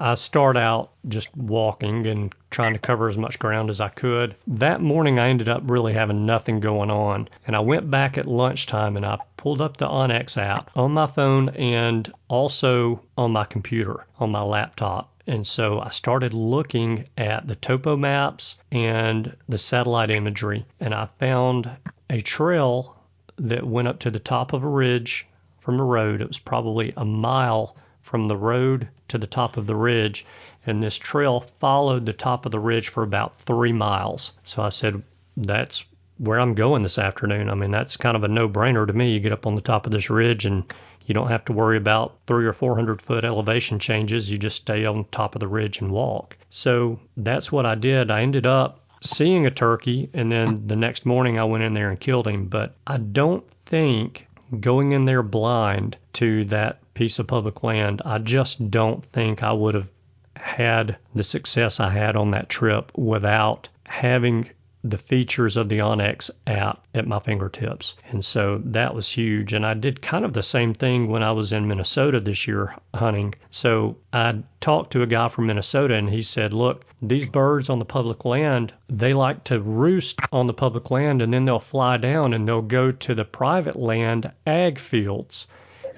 I 0.00 0.14
start 0.16 0.56
out 0.56 0.90
just 1.08 1.34
walking 1.36 2.06
and 2.06 2.34
trying 2.50 2.72
to 2.74 2.78
cover 2.78 3.08
as 3.08 3.16
much 3.16 3.38
ground 3.38 3.70
as 3.70 3.80
I 3.80 3.88
could. 3.88 4.34
That 4.48 4.82
morning, 4.82 5.18
I 5.18 5.28
ended 5.28 5.48
up 5.48 5.62
really 5.64 5.94
having 5.94 6.26
nothing 6.26 6.60
going 6.60 6.90
on. 6.90 7.28
And 7.46 7.54
I 7.54 7.60
went 7.60 7.90
back 7.90 8.18
at 8.18 8.26
lunchtime 8.26 8.96
and 8.96 9.06
I 9.06 9.18
pulled 9.36 9.60
up 9.60 9.76
the 9.76 9.86
onX 9.86 10.36
app 10.36 10.70
on 10.76 10.92
my 10.92 11.06
phone 11.06 11.50
and 11.50 12.12
also 12.28 13.00
on 13.16 13.30
my 13.30 13.44
computer, 13.44 14.04
on 14.18 14.32
my 14.32 14.42
laptop. 14.42 15.12
And 15.28 15.46
so 15.46 15.80
I 15.80 15.90
started 15.90 16.34
looking 16.34 17.06
at 17.16 17.48
the 17.48 17.56
topo 17.56 17.96
maps 17.96 18.58
and 18.70 19.34
the 19.48 19.58
satellite 19.58 20.10
imagery, 20.10 20.66
and 20.78 20.94
I 20.94 21.08
found 21.18 21.70
a 22.10 22.20
trail 22.20 22.96
that 23.36 23.66
went 23.66 23.88
up 23.88 23.98
to 24.00 24.10
the 24.10 24.20
top 24.20 24.52
of 24.52 24.62
a 24.62 24.68
ridge 24.68 25.26
from 25.66 25.80
a 25.80 25.84
road. 25.84 26.20
It 26.20 26.28
was 26.28 26.38
probably 26.38 26.92
a 26.96 27.04
mile 27.04 27.76
from 28.00 28.28
the 28.28 28.36
road 28.36 28.86
to 29.08 29.18
the 29.18 29.26
top 29.26 29.56
of 29.56 29.66
the 29.66 29.74
ridge, 29.74 30.24
and 30.64 30.80
this 30.80 30.96
trail 30.96 31.40
followed 31.58 32.06
the 32.06 32.12
top 32.12 32.46
of 32.46 32.52
the 32.52 32.60
ridge 32.60 32.88
for 32.88 33.02
about 33.02 33.34
three 33.34 33.72
miles. 33.72 34.32
So 34.44 34.62
I 34.62 34.68
said, 34.68 35.02
That's 35.36 35.84
where 36.18 36.38
I'm 36.38 36.54
going 36.54 36.84
this 36.84 37.00
afternoon. 37.00 37.50
I 37.50 37.54
mean, 37.54 37.72
that's 37.72 37.96
kind 37.96 38.16
of 38.16 38.22
a 38.22 38.28
no 38.28 38.48
brainer 38.48 38.86
to 38.86 38.92
me. 38.92 39.12
You 39.12 39.18
get 39.18 39.32
up 39.32 39.44
on 39.44 39.56
the 39.56 39.60
top 39.60 39.86
of 39.86 39.92
this 39.92 40.08
ridge 40.08 40.46
and 40.46 40.62
you 41.04 41.14
don't 41.14 41.30
have 41.30 41.44
to 41.46 41.52
worry 41.52 41.76
about 41.76 42.14
three 42.28 42.46
or 42.46 42.52
four 42.52 42.76
hundred 42.76 43.02
foot 43.02 43.24
elevation 43.24 43.80
changes. 43.80 44.30
You 44.30 44.38
just 44.38 44.56
stay 44.58 44.84
on 44.84 45.04
top 45.10 45.34
of 45.34 45.40
the 45.40 45.48
ridge 45.48 45.80
and 45.80 45.90
walk. 45.90 46.36
So 46.48 47.00
that's 47.16 47.50
what 47.50 47.66
I 47.66 47.74
did. 47.74 48.12
I 48.12 48.22
ended 48.22 48.46
up 48.46 48.84
seeing 49.02 49.46
a 49.46 49.50
turkey, 49.50 50.10
and 50.14 50.30
then 50.30 50.68
the 50.68 50.76
next 50.76 51.06
morning 51.06 51.40
I 51.40 51.44
went 51.44 51.64
in 51.64 51.74
there 51.74 51.90
and 51.90 51.98
killed 51.98 52.28
him. 52.28 52.46
But 52.46 52.76
I 52.86 52.98
don't 52.98 53.48
think 53.50 54.28
going 54.60 54.92
in 54.92 55.04
there 55.04 55.22
blind 55.22 55.96
to 56.14 56.44
that 56.46 56.80
piece 56.94 57.18
of 57.18 57.26
public 57.26 57.62
land, 57.62 58.02
I 58.04 58.18
just 58.18 58.70
don't 58.70 59.04
think 59.04 59.42
I 59.42 59.52
would 59.52 59.74
have 59.74 59.90
had 60.36 60.96
the 61.14 61.24
success 61.24 61.80
I 61.80 61.90
had 61.90 62.16
on 62.16 62.30
that 62.32 62.48
trip 62.48 62.92
without 62.96 63.68
having 63.84 64.50
the 64.84 64.98
features 64.98 65.56
of 65.56 65.68
the 65.68 65.78
onX 65.78 66.30
app 66.46 66.86
at 66.94 67.06
my 67.06 67.18
fingertips. 67.18 67.96
And 68.10 68.24
so 68.24 68.60
that 68.66 68.94
was 68.94 69.08
huge. 69.08 69.52
And 69.52 69.66
I 69.66 69.74
did 69.74 70.00
kind 70.00 70.24
of 70.24 70.32
the 70.32 70.42
same 70.42 70.74
thing 70.74 71.08
when 71.08 71.22
I 71.22 71.32
was 71.32 71.52
in 71.52 71.66
Minnesota 71.66 72.20
this 72.20 72.46
year 72.46 72.74
hunting. 72.94 73.34
So 73.50 73.96
I 74.12 74.42
talked 74.60 74.92
to 74.92 75.02
a 75.02 75.06
guy 75.06 75.28
from 75.28 75.46
Minnesota 75.46 75.94
and 75.94 76.08
he 76.08 76.22
said, 76.22 76.52
Look, 76.52 76.85
these 77.02 77.26
birds 77.26 77.68
on 77.68 77.78
the 77.78 77.84
public 77.84 78.24
land, 78.24 78.72
they 78.88 79.12
like 79.12 79.44
to 79.44 79.60
roost 79.60 80.18
on 80.32 80.46
the 80.46 80.54
public 80.54 80.90
land 80.90 81.20
and 81.20 81.32
then 81.32 81.44
they'll 81.44 81.58
fly 81.58 81.96
down 81.96 82.32
and 82.32 82.46
they'll 82.48 82.62
go 82.62 82.90
to 82.90 83.14
the 83.14 83.24
private 83.24 83.76
land 83.76 84.30
ag 84.46 84.78
fields 84.78 85.46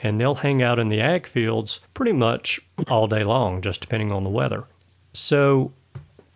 and 0.03 0.21
they'll 0.21 0.35
hang 0.35 0.63
out 0.63 0.79
in 0.79 0.89
the 0.89 1.01
ag 1.01 1.27
fields 1.27 1.81
pretty 1.95 2.13
much 2.13 2.61
all 2.89 3.07
day 3.07 3.25
long, 3.25 3.63
just 3.63 3.81
depending 3.81 4.13
on 4.13 4.25
the 4.25 4.31
weather. 4.31 4.65
So 5.13 5.73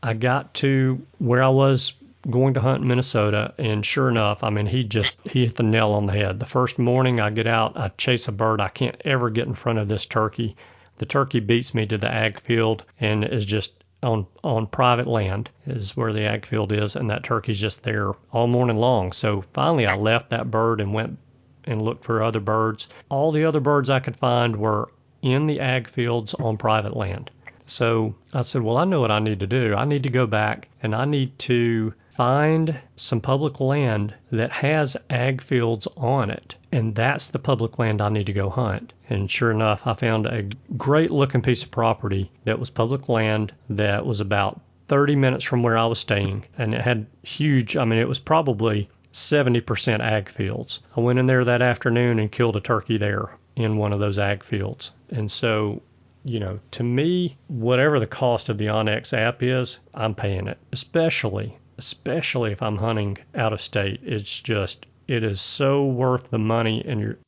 I 0.03 0.14
got 0.14 0.55
to 0.55 1.01
where 1.18 1.42
I 1.42 1.48
was 1.48 1.92
going 2.29 2.55
to 2.55 2.61
hunt 2.61 2.83
in 2.83 2.88
Minnesota, 2.88 3.53
and 3.59 3.85
sure 3.85 4.09
enough, 4.09 4.44
I 4.44 4.51
mean, 4.51 4.66
he 4.66 4.85
just 4.85 5.14
he 5.25 5.44
hit 5.44 5.57
the 5.57 5.62
nail 5.62 5.92
on 5.92 6.07
the 6.07 6.12
head. 6.12 6.38
The 6.38 6.46
first 6.46 6.79
morning 6.79 7.20
I 7.20 7.31
get 7.31 7.46
out, 7.46 7.77
I 7.77 7.88
chase 7.88 8.29
a 8.29 8.33
bird. 8.33 8.61
I 8.61 8.68
can't 8.68 9.01
ever 9.05 9.31
get 9.31 9.46
in 9.46 9.55
front 9.55 9.79
of 9.79 9.88
this 9.88 10.07
turkey. 10.07 10.57
The 10.98 11.07
turkey 11.07 11.40
beats 11.40 11.75
me 11.75 11.87
to 11.87 11.98
the 11.98 12.12
ag 12.12 12.38
field 12.38 12.85
and 13.01 13.25
is 13.25 13.44
just 13.44 13.82
on 14.03 14.27
on 14.43 14.67
private 14.67 15.07
land 15.07 15.51
is 15.67 15.97
where 15.97 16.12
the 16.12 16.25
ag 16.25 16.45
field 16.45 16.73
is, 16.73 16.97
and 16.97 17.11
that 17.11 17.23
turkey's 17.23 17.61
just 17.61 17.83
there 17.83 18.12
all 18.33 18.47
morning 18.47 18.77
long. 18.77 19.12
So 19.12 19.45
finally, 19.53 19.87
I 19.87 19.97
left 19.97 20.31
that 20.31 20.51
bird 20.51 20.81
and 20.81 20.93
went 20.93 21.19
and 21.65 21.81
looked 21.81 22.05
for 22.05 22.23
other 22.23 22.41
birds. 22.41 22.88
All 23.09 23.33
the 23.33 23.45
other 23.45 23.61
birds 23.61 23.91
I 23.91 24.01
could 24.01 24.17
find 24.17 24.57
were 24.57 24.91
in 25.23 25.47
the 25.47 25.61
ag 25.61 25.88
fields 25.88 26.35
on 26.35 26.57
private 26.57 26.97
land. 26.97 27.31
So 27.67 28.15
I 28.35 28.43
said, 28.43 28.62
well, 28.62 28.77
I 28.77 28.85
know 28.85 29.01
what 29.01 29.12
I 29.12 29.21
need 29.21 29.41
to 29.41 29.47
do. 29.47 29.75
I 29.75 29.85
need 29.85 30.03
to 30.03 30.11
go 30.11 30.27
back 30.27 30.69
and 30.83 30.95
I 30.95 31.05
need 31.05 31.38
to 31.41 31.95
find 32.14 32.79
some 32.94 33.20
public 33.20 33.59
land 33.59 34.14
that 34.31 34.53
has 34.53 34.98
ag 35.09 35.40
fields 35.40 35.88
on 35.96 36.31
it. 36.31 36.55
And 36.70 36.94
that's 36.94 37.29
the 37.29 37.38
public 37.38 37.79
land 37.79 38.03
I 38.03 38.11
need 38.11 38.27
to 38.27 38.35
go 38.35 38.51
hunt. 38.51 38.92
And 39.09 39.31
sure 39.31 39.51
enough, 39.51 39.87
I 39.87 39.94
found 39.94 40.27
a 40.27 40.48
great 40.77 41.11
looking 41.11 41.40
piece 41.40 41.62
of 41.62 41.70
property 41.70 42.31
that 42.44 42.59
was 42.59 42.68
public 42.68 43.09
land 43.09 43.55
that 43.70 44.05
was 44.05 44.20
about 44.20 44.61
30 44.88 45.16
minutes 45.16 45.44
from 45.44 45.62
where 45.62 45.79
I 45.79 45.87
was 45.87 45.98
staying. 45.98 46.44
And 46.59 46.75
it 46.75 46.83
had 46.83 47.07
huge, 47.22 47.79
I 47.79 47.85
mean, 47.87 47.98
it 47.98 48.09
was 48.09 48.18
probably 48.18 48.90
70% 49.14 50.01
ag 50.01 50.29
fields. 50.29 50.81
I 50.94 51.01
went 51.01 51.18
in 51.18 51.27
there 51.27 51.44
that 51.46 51.62
afternoon 51.62 52.18
and 52.18 52.31
killed 52.31 52.57
a 52.57 52.61
turkey 52.61 52.98
there 52.98 53.31
in 53.57 53.79
one 53.79 53.94
of 53.94 54.01
those 54.01 54.18
ag 54.18 54.42
fields. 54.42 54.92
And 55.11 55.31
so, 55.31 55.81
you 56.24 56.40
know, 56.40 56.61
to 56.72 56.82
me, 56.82 57.37
whatever 57.48 57.98
the 57.98 58.06
cost 58.06 58.48
of 58.48 58.58
the 58.58 58.66
onX 58.66 59.16
app 59.16 59.42
is, 59.42 59.80
I'm 59.94 60.14
paying 60.14 60.46
it, 60.46 60.58
especially 60.72 61.58
especially 61.78 62.52
if 62.52 62.62
I'm 62.62 62.76
hunting 62.76 63.18
out 63.35 63.52
of 63.52 63.61
state. 63.61 64.00
It's 64.04 64.40
just 64.40 64.87
it 65.08 65.24
is 65.24 65.40
so 65.40 65.85
worth 65.85 66.30
the 66.30 66.38
money 66.38 66.85
and 66.87 67.00
you're 67.00 67.18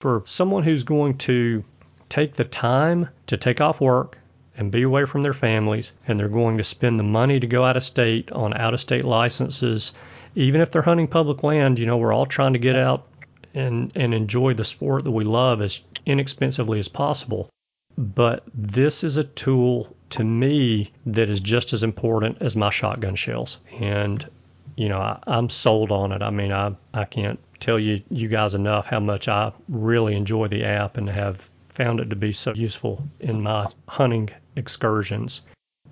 for 0.00 0.22
someone 0.26 0.62
who's 0.62 0.82
going 0.82 1.18
to 1.18 1.64
take 2.08 2.34
the 2.34 2.44
time 2.44 3.08
to 3.26 3.36
take 3.36 3.60
off 3.60 3.80
work 3.80 4.18
and 4.56 4.72
be 4.72 4.82
away 4.82 5.04
from 5.04 5.22
their 5.22 5.32
families 5.32 5.92
and 6.06 6.18
they're 6.18 6.28
going 6.28 6.58
to 6.58 6.64
spend 6.64 6.98
the 6.98 7.04
money 7.04 7.40
to 7.40 7.46
go 7.46 7.64
out 7.64 7.76
of 7.76 7.82
state 7.82 8.30
on 8.32 8.54
out 8.54 8.74
of 8.74 8.80
state 8.80 9.04
licenses 9.04 9.92
even 10.34 10.60
if 10.60 10.70
they're 10.70 10.82
hunting 10.82 11.08
public 11.08 11.42
land 11.42 11.78
you 11.78 11.86
know 11.86 11.96
we're 11.96 12.12
all 12.12 12.26
trying 12.26 12.52
to 12.52 12.58
get 12.58 12.76
out 12.76 13.06
and 13.54 13.92
and 13.94 14.12
enjoy 14.12 14.52
the 14.52 14.64
sport 14.64 15.04
that 15.04 15.10
we 15.10 15.24
love 15.24 15.62
as 15.62 15.82
inexpensively 16.04 16.78
as 16.78 16.88
possible 16.88 17.48
but 18.00 18.44
this 18.54 19.04
is 19.04 19.18
a 19.18 19.24
tool 19.24 19.94
to 20.08 20.24
me 20.24 20.90
that 21.04 21.28
is 21.28 21.38
just 21.38 21.74
as 21.74 21.82
important 21.82 22.38
as 22.40 22.56
my 22.56 22.70
shotgun 22.70 23.14
shells. 23.14 23.58
And, 23.78 24.26
you 24.74 24.88
know, 24.88 24.98
I, 24.98 25.18
I'm 25.26 25.50
sold 25.50 25.92
on 25.92 26.10
it. 26.10 26.22
I 26.22 26.30
mean, 26.30 26.50
I, 26.50 26.74
I 26.94 27.04
can't 27.04 27.38
tell 27.60 27.78
you, 27.78 28.00
you 28.10 28.28
guys 28.28 28.54
enough 28.54 28.86
how 28.86 29.00
much 29.00 29.28
I 29.28 29.52
really 29.68 30.16
enjoy 30.16 30.48
the 30.48 30.64
app 30.64 30.96
and 30.96 31.10
have 31.10 31.50
found 31.68 32.00
it 32.00 32.08
to 32.08 32.16
be 32.16 32.32
so 32.32 32.54
useful 32.54 33.04
in 33.20 33.42
my 33.42 33.66
hunting 33.86 34.30
excursions. 34.56 35.42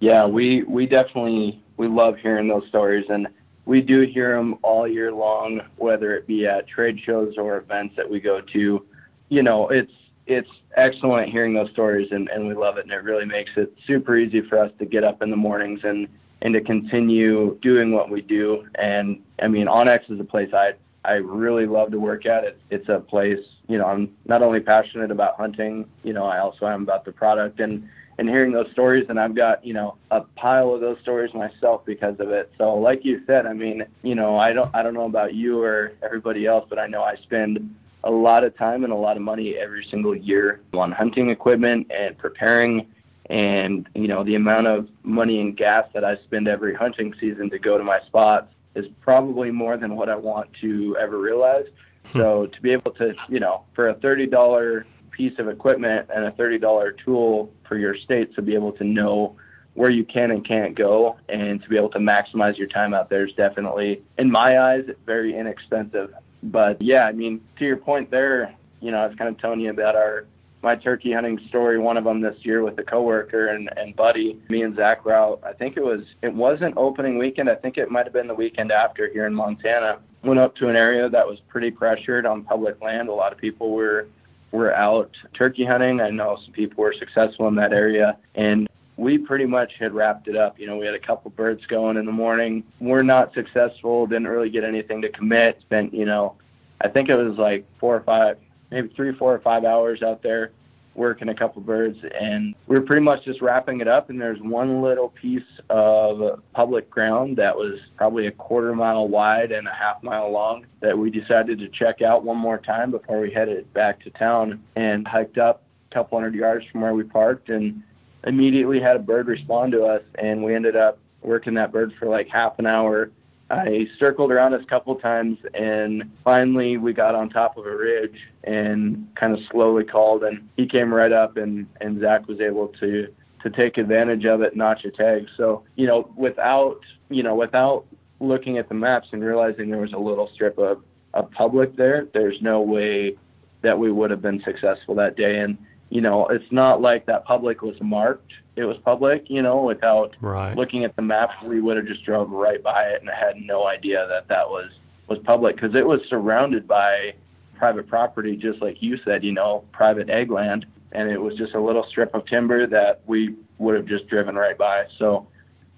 Yeah, 0.01 0.25
we, 0.25 0.63
we 0.63 0.87
definitely, 0.87 1.63
we 1.77 1.89
love 1.89 2.17
hearing 2.17 2.49
those 2.49 2.67
stories 2.69 3.05
and 3.11 3.29
we 3.67 3.83
do 3.83 4.01
hear 4.01 4.35
them 4.35 4.59
all 4.63 4.89
year 4.89 5.13
long, 5.13 5.61
whether 5.77 6.17
it 6.17 6.27
be 6.27 6.47
at 6.47 6.67
trade 6.67 6.99
shows 7.05 7.37
or 7.37 7.59
events 7.59 7.97
that 7.97 8.09
we 8.09 8.19
go 8.19 8.41
to. 8.41 8.87
You 9.29 9.43
know, 9.43 9.69
it's, 9.69 9.93
it's 10.27 10.49
excellent 10.79 11.31
hearing 11.31 11.55
those 11.55 11.71
stories 11.71 12.09
and, 12.11 12.29
and 12.29 12.47
we 12.47 12.55
love 12.55 12.79
it 12.79 12.85
and 12.85 12.93
it 12.93 13.03
really 13.03 13.25
makes 13.25 13.51
it 13.57 13.75
super 13.87 14.17
easy 14.17 14.41
for 14.43 14.59
us 14.59 14.71
to 14.79 14.87
get 14.87 15.05
up 15.05 15.23
in 15.23 15.31
the 15.31 15.37
mornings 15.37 15.81
and 15.85 16.09
and 16.41 16.55
to 16.55 16.61
continue 16.61 17.59
doing 17.63 17.91
what 17.91 18.11
we 18.11 18.23
do. 18.23 18.67
And 18.77 19.23
i 19.43 19.49
mean 19.49 19.67
onX 19.67 20.11
is 20.11 20.21
a 20.21 20.25
place 20.25 20.53
i 20.55 20.73
i 21.05 21.15
really 21.15 21.67
love 21.67 21.91
to 21.91 22.01
work 22.01 22.27
at. 22.27 22.45
It 22.45 22.61
it's 22.71 22.89
a 22.89 23.01
place 23.01 23.45
you 23.69 23.77
know 23.79 23.87
i'm 23.87 24.15
not 24.25 24.43
only 24.43 24.61
passionate 24.61 25.11
about 25.11 25.37
hunting 25.37 25.87
you 26.03 26.13
know 26.13 26.25
i 26.25 26.39
also 26.39 26.67
am 26.67 26.83
about 26.83 27.05
the 27.05 27.13
product 27.13 27.61
and 27.61 27.89
and 28.19 28.29
hearing 28.29 28.53
those 28.53 28.71
stories. 28.73 29.07
And 29.09 29.19
I've 29.19 29.35
got, 29.35 29.65
you 29.65 29.73
know, 29.73 29.97
a 30.11 30.23
pile 30.37 30.75
of 30.75 30.81
those 30.81 30.99
stories 31.01 31.33
myself 31.33 31.85
because 31.87 32.19
of 32.19 32.31
it. 32.31 32.53
So 32.59 32.75
like 32.75 33.05
you 33.05 33.23
said, 33.27 33.47
I 33.47 33.53
mean, 33.53 33.85
you 34.03 34.15
know, 34.15 34.37
I 34.37 34.53
don't 34.53 34.75
I 34.75 34.83
don't 34.83 34.95
know 34.95 35.07
about 35.07 35.35
you 35.35 35.63
or 35.63 35.93
everybody 36.03 36.47
else, 36.47 36.67
but 36.69 36.79
I 36.79 36.89
know 36.89 37.03
I 37.03 37.17
spend 37.23 37.75
a 38.09 38.11
lot 38.11 38.43
of 38.43 38.57
time 38.57 38.85
and 38.85 38.93
a 38.93 38.97
lot 38.97 39.19
of 39.19 39.23
money 39.23 39.57
every 39.57 39.87
single 39.91 40.17
year 40.17 40.63
on 40.73 40.91
hunting 40.91 41.29
equipment 41.29 41.87
and 41.91 42.17
preparing 42.17 42.87
and 43.27 43.87
you 43.95 44.09
know 44.09 44.25
the 44.25 44.35
amount 44.35 44.67
of 44.67 44.89
money 45.03 45.39
and 45.43 45.59
gas 45.59 45.85
that 45.93 46.05
I 46.05 46.17
spend 46.25 46.49
every 46.49 46.75
hunting 46.75 47.15
season 47.21 47.51
to 47.51 47.59
go 47.59 47.77
to 47.77 47.85
my 47.85 48.01
spots 48.07 48.47
is 48.75 48.87
probably 49.03 49.51
more 49.51 49.77
than 49.77 49.95
what 49.95 50.09
I 50.09 50.17
want 50.17 50.49
to 50.63 50.97
ever 50.99 51.19
realize. 51.19 51.67
Hmm. 52.07 52.19
So 52.19 52.47
to 52.47 52.63
be 52.63 52.73
able 52.73 52.93
to, 52.93 53.15
you 53.29 53.41
know, 53.41 53.65
for 53.75 53.91
a 53.91 53.95
thirty 53.95 54.27
dollar 54.27 54.87
piece 55.11 55.39
of 55.39 55.47
equipment 55.49 56.09
and 56.15 56.25
a 56.25 56.31
thirty 56.31 56.59
dollar 56.59 56.93
tool 56.93 57.53
for 57.69 57.77
your 57.77 57.95
state 57.95 58.35
to 58.37 58.43
be 58.43 58.55
able 58.55 58.73
to 58.73 58.85
know 58.85 59.37
where 59.75 59.91
you 59.91 60.05
can 60.05 60.31
and 60.31 60.49
can't 60.49 60.75
go 60.75 61.19
and 61.29 61.63
to 61.63 61.69
be 61.69 61.77
able 61.77 61.91
to 61.91 61.99
maximize 61.99 62.57
your 62.57 62.69
time 62.69 62.95
out 62.95 63.11
there 63.11 63.27
is 63.27 63.35
definitely 63.35 64.03
in 64.17 64.31
my 64.31 64.59
eyes 64.59 64.85
very 65.05 65.37
inexpensive 65.37 66.15
but 66.43 66.81
yeah, 66.83 67.05
I 67.05 67.13
mean, 67.13 67.41
to 67.59 67.65
your 67.65 67.77
point 67.77 68.11
there, 68.11 68.55
you 68.81 68.91
know, 68.91 68.99
I 68.99 69.07
was 69.07 69.17
kind 69.17 69.29
of 69.29 69.41
telling 69.41 69.61
you 69.61 69.71
about 69.71 69.97
our 69.97 70.27
my 70.63 70.75
turkey 70.75 71.13
hunting 71.13 71.39
story, 71.49 71.79
one 71.79 71.97
of 71.97 72.05
them 72.05 72.21
this 72.21 72.37
year 72.43 72.65
with 72.65 72.79
a 72.79 72.83
coworker 72.83 73.49
and, 73.49 73.71
and 73.77 73.95
buddy. 73.95 74.41
Me 74.49 74.63
and 74.63 74.75
Zach 74.75 75.05
were 75.05 75.15
out. 75.15 75.41
I 75.45 75.53
think 75.53 75.77
it 75.77 75.85
was 75.85 76.01
it 76.23 76.33
wasn't 76.33 76.77
opening 76.77 77.19
weekend. 77.19 77.49
I 77.49 77.55
think 77.55 77.79
it 77.79 77.91
might 77.91 78.07
have 78.07 78.13
been 78.13 78.27
the 78.27 78.35
weekend 78.35 78.73
after 78.73 79.09
here 79.09 79.27
in 79.27 79.35
Montana. 79.35 80.01
Went 80.25 80.41
up 80.41 80.57
to 80.57 80.69
an 80.69 80.77
area 80.77 81.09
that 81.09 81.27
was 81.27 81.39
pretty 81.49 81.71
pressured 81.71 82.27
on 82.27 82.43
public 82.43 82.83
land. 82.83 83.09
A 83.09 83.13
lot 83.13 83.33
of 83.33 83.39
people 83.39 83.71
were 83.71 84.09
were 84.51 84.75
out 84.75 85.11
turkey 85.35 85.65
hunting. 85.65 86.01
I 86.01 86.11
know 86.11 86.39
some 86.45 86.53
people 86.53 86.83
were 86.83 86.95
successful 86.99 87.47
in 87.49 87.55
that 87.57 87.73
area, 87.73 88.17
and 88.35 88.68
we 88.99 89.17
pretty 89.17 89.47
much 89.47 89.73
had 89.79 89.95
wrapped 89.95 90.29
it 90.29 90.37
up. 90.37 90.59
You 90.59 90.67
know, 90.67 90.77
we 90.77 90.85
had 90.85 90.95
a 90.95 90.99
couple 90.99 91.31
birds 91.31 91.65
going 91.67 91.97
in 91.97 92.05
the 92.05 92.13
morning. 92.13 92.65
We're 92.81 93.05
not 93.05 93.33
successful. 93.33 94.07
Didn't 94.07 94.27
really 94.27 94.51
get 94.51 94.65
anything 94.65 95.01
to 95.03 95.09
commit. 95.09 95.61
Spent, 95.63 95.95
you 95.95 96.05
know, 96.05 96.35
I 96.81 96.89
think 96.89 97.09
it 97.09 97.17
was 97.17 97.39
like 97.39 97.65
four 97.79 97.97
or 97.97 98.03
five 98.03 98.39
maybe 98.71 98.93
three, 98.95 99.17
four, 99.17 99.35
or 99.35 99.39
five 99.39 99.65
hours 99.65 100.03
out 100.03 100.23
there 100.23 100.51
working 100.95 101.29
a 101.29 101.35
couple 101.35 101.63
birds, 101.63 101.97
and 102.21 102.57
we 102.67 102.77
were 102.77 102.85
pretty 102.85 103.03
much 103.03 103.25
just 103.25 103.41
wrapping 103.41 103.81
it 103.81 103.87
up. 103.87 104.11
And 104.11 104.21
there's 104.21 104.41
one 104.41 104.83
little 104.83 105.11
piece 105.11 105.43
of 105.71 106.43
public 106.53 106.91
ground 106.91 107.37
that 107.37 107.57
was 107.57 107.79
probably 107.97 108.27
a 108.27 108.33
quarter 108.33 108.75
mile 108.75 109.07
wide 109.07 109.53
and 109.53 109.69
a 109.69 109.73
half 109.73 110.03
mile 110.03 110.31
long 110.31 110.67
that 110.81 110.99
we 110.99 111.09
decided 111.09 111.61
to 111.61 111.69
check 111.69 112.03
out 112.03 112.25
one 112.25 112.37
more 112.37 112.59
time 112.59 112.91
before 112.91 113.21
we 113.21 113.31
headed 113.31 113.73
back 113.73 114.03
to 114.03 114.11
town 114.11 114.61
and 114.75 115.07
hiked 115.07 115.39
up 115.39 115.63
a 115.91 115.95
couple 115.95 116.19
hundred 116.19 116.35
yards 116.35 116.67
from 116.73 116.81
where 116.81 116.95
we 116.95 117.05
parked 117.05 117.49
and 117.49 117.81
immediately 118.25 118.81
had 118.81 118.97
a 118.97 119.01
bird 119.01 119.27
respond 119.27 119.73
to 119.73 119.85
us. 119.85 120.03
And 120.17 120.43
we 120.43 120.55
ended 120.55 120.77
up 120.77 120.99
working 121.23 121.55
that 121.55 121.73
bird 121.73 121.93
for 121.99 122.09
like 122.09 122.29
half 122.29 122.59
an 122.59 122.67
hour 122.67 123.11
I 123.51 123.87
circled 123.99 124.31
around 124.31 124.53
us 124.53 124.63
a 124.63 124.67
couple 124.67 124.95
times, 124.97 125.39
and 125.55 126.11
finally 126.23 126.77
we 126.77 126.93
got 126.93 127.15
on 127.15 127.31
top 127.31 127.57
of 127.57 127.65
a 127.65 127.75
ridge 127.75 128.17
and 128.45 129.09
kind 129.19 129.33
of 129.33 129.41
slowly 129.51 129.85
called, 129.85 130.23
and 130.23 130.49
he 130.57 130.67
came 130.67 130.93
right 130.93 131.13
up, 131.13 131.37
and 131.37 131.67
and 131.81 132.01
Zach 132.01 132.29
was 132.29 132.41
able 132.41 132.69
to 132.81 133.09
to 133.43 133.51
take 133.51 133.79
advantage 133.79 134.27
of 134.27 134.43
it, 134.43 134.55
notch 134.55 134.85
a 134.85 134.91
tag. 134.91 135.29
So 135.37 135.65
you 135.77 135.87
know, 135.87 136.13
without 136.15 136.81
you 137.09 137.23
know, 137.23 137.35
without 137.35 137.87
looking 138.21 138.59
at 138.59 138.69
the 138.69 138.75
maps 138.75 139.09
and 139.13 139.25
realizing 139.25 139.71
there 139.71 139.81
was 139.81 139.95
a 139.95 139.99
little 139.99 140.29
strip 140.35 140.59
of 140.59 140.83
of 141.15 141.31
public 141.31 141.75
there, 141.77 142.07
there's 142.13 142.37
no 142.43 142.61
way 142.61 143.17
that 143.63 143.79
we 143.79 143.91
would 143.91 144.11
have 144.11 144.21
been 144.21 144.43
successful 144.45 144.95
that 144.97 145.17
day. 145.17 145.39
And 145.39 145.57
you 145.91 146.01
know, 146.01 146.27
it's 146.29 146.51
not 146.53 146.81
like 146.81 147.07
that 147.07 147.25
public 147.25 147.63
was 147.63 147.77
marked 147.81 148.33
it 148.59 148.65
was 148.65 148.77
public, 148.79 149.31
you 149.31 149.41
know, 149.41 149.63
without 149.63 150.17
right. 150.21 150.57
looking 150.57 150.85
at 150.85 150.97
the 150.97 151.03
map, 151.03 151.31
we 151.45 151.61
would 151.61 151.77
have 151.77 151.87
just 151.87 152.05
drove 152.05 152.29
right 152.31 152.61
by 152.61 152.87
it 152.87 153.01
and 153.01 153.09
had 153.09 153.37
no 153.37 153.69
idea 153.69 154.05
that 154.09 154.27
that 154.29 154.49
was 154.49 154.73
was 155.07 155.19
public 155.21 155.55
because 155.55 155.77
it 155.79 155.87
was 155.87 156.01
surrounded 156.11 156.67
by 156.67 157.15
private 157.57 157.87
property, 157.87 158.37
just 158.37 158.61
like 158.61 158.83
you 158.83 158.99
said, 159.05 159.23
you 159.23 159.33
know, 159.33 159.65
private 159.71 160.11
egg 160.11 160.33
land, 160.33 160.67
and 160.91 161.09
it 161.09 161.19
was 161.19 161.37
just 161.37 161.55
a 161.55 161.61
little 161.61 161.87
strip 161.89 162.13
of 162.17 162.27
timber 162.27 162.67
that 162.67 163.01
we 163.07 163.37
would 163.59 163.77
have 163.77 163.87
just 163.87 164.09
driven 164.09 164.35
right 164.35 164.59
by. 164.59 164.87
So, 164.99 165.29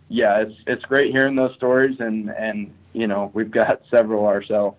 yeah, 0.08 0.40
it's 0.40 0.56
it's 0.66 0.84
great 0.86 1.12
hearing 1.12 1.36
those 1.36 1.54
stories, 1.56 2.00
and 2.00 2.30
and 2.30 2.72
you 2.94 3.06
know, 3.06 3.30
we've 3.34 3.50
got 3.50 3.82
several 3.90 4.24
ourselves. 4.26 4.78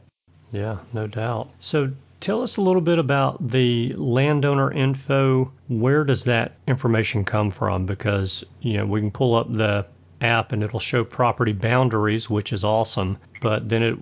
Yeah, 0.52 0.80
no 0.92 1.06
doubt. 1.06 1.52
So, 1.60 1.92
Tell 2.22 2.44
us 2.44 2.58
a 2.58 2.62
little 2.62 2.84
bit 2.84 3.00
about 3.00 3.50
the 3.50 3.92
landowner 3.98 4.72
info. 4.72 5.52
Where 5.70 6.04
does 6.04 6.26
that 6.26 6.54
information 6.68 7.26
come 7.26 7.50
from? 7.50 7.88
Because, 7.88 8.46
you 8.62 8.78
know, 8.78 8.86
we 8.86 9.00
can 9.00 9.10
pull 9.10 9.34
up 9.34 9.52
the 9.52 9.88
app 10.22 10.52
and 10.52 10.62
it'll 10.62 10.80
show 10.80 11.04
property 11.04 11.52
boundaries, 11.52 12.30
which 12.30 12.54
is 12.54 12.64
awesome, 12.64 13.18
but 13.42 13.68
then 13.68 13.82
it 13.82 13.98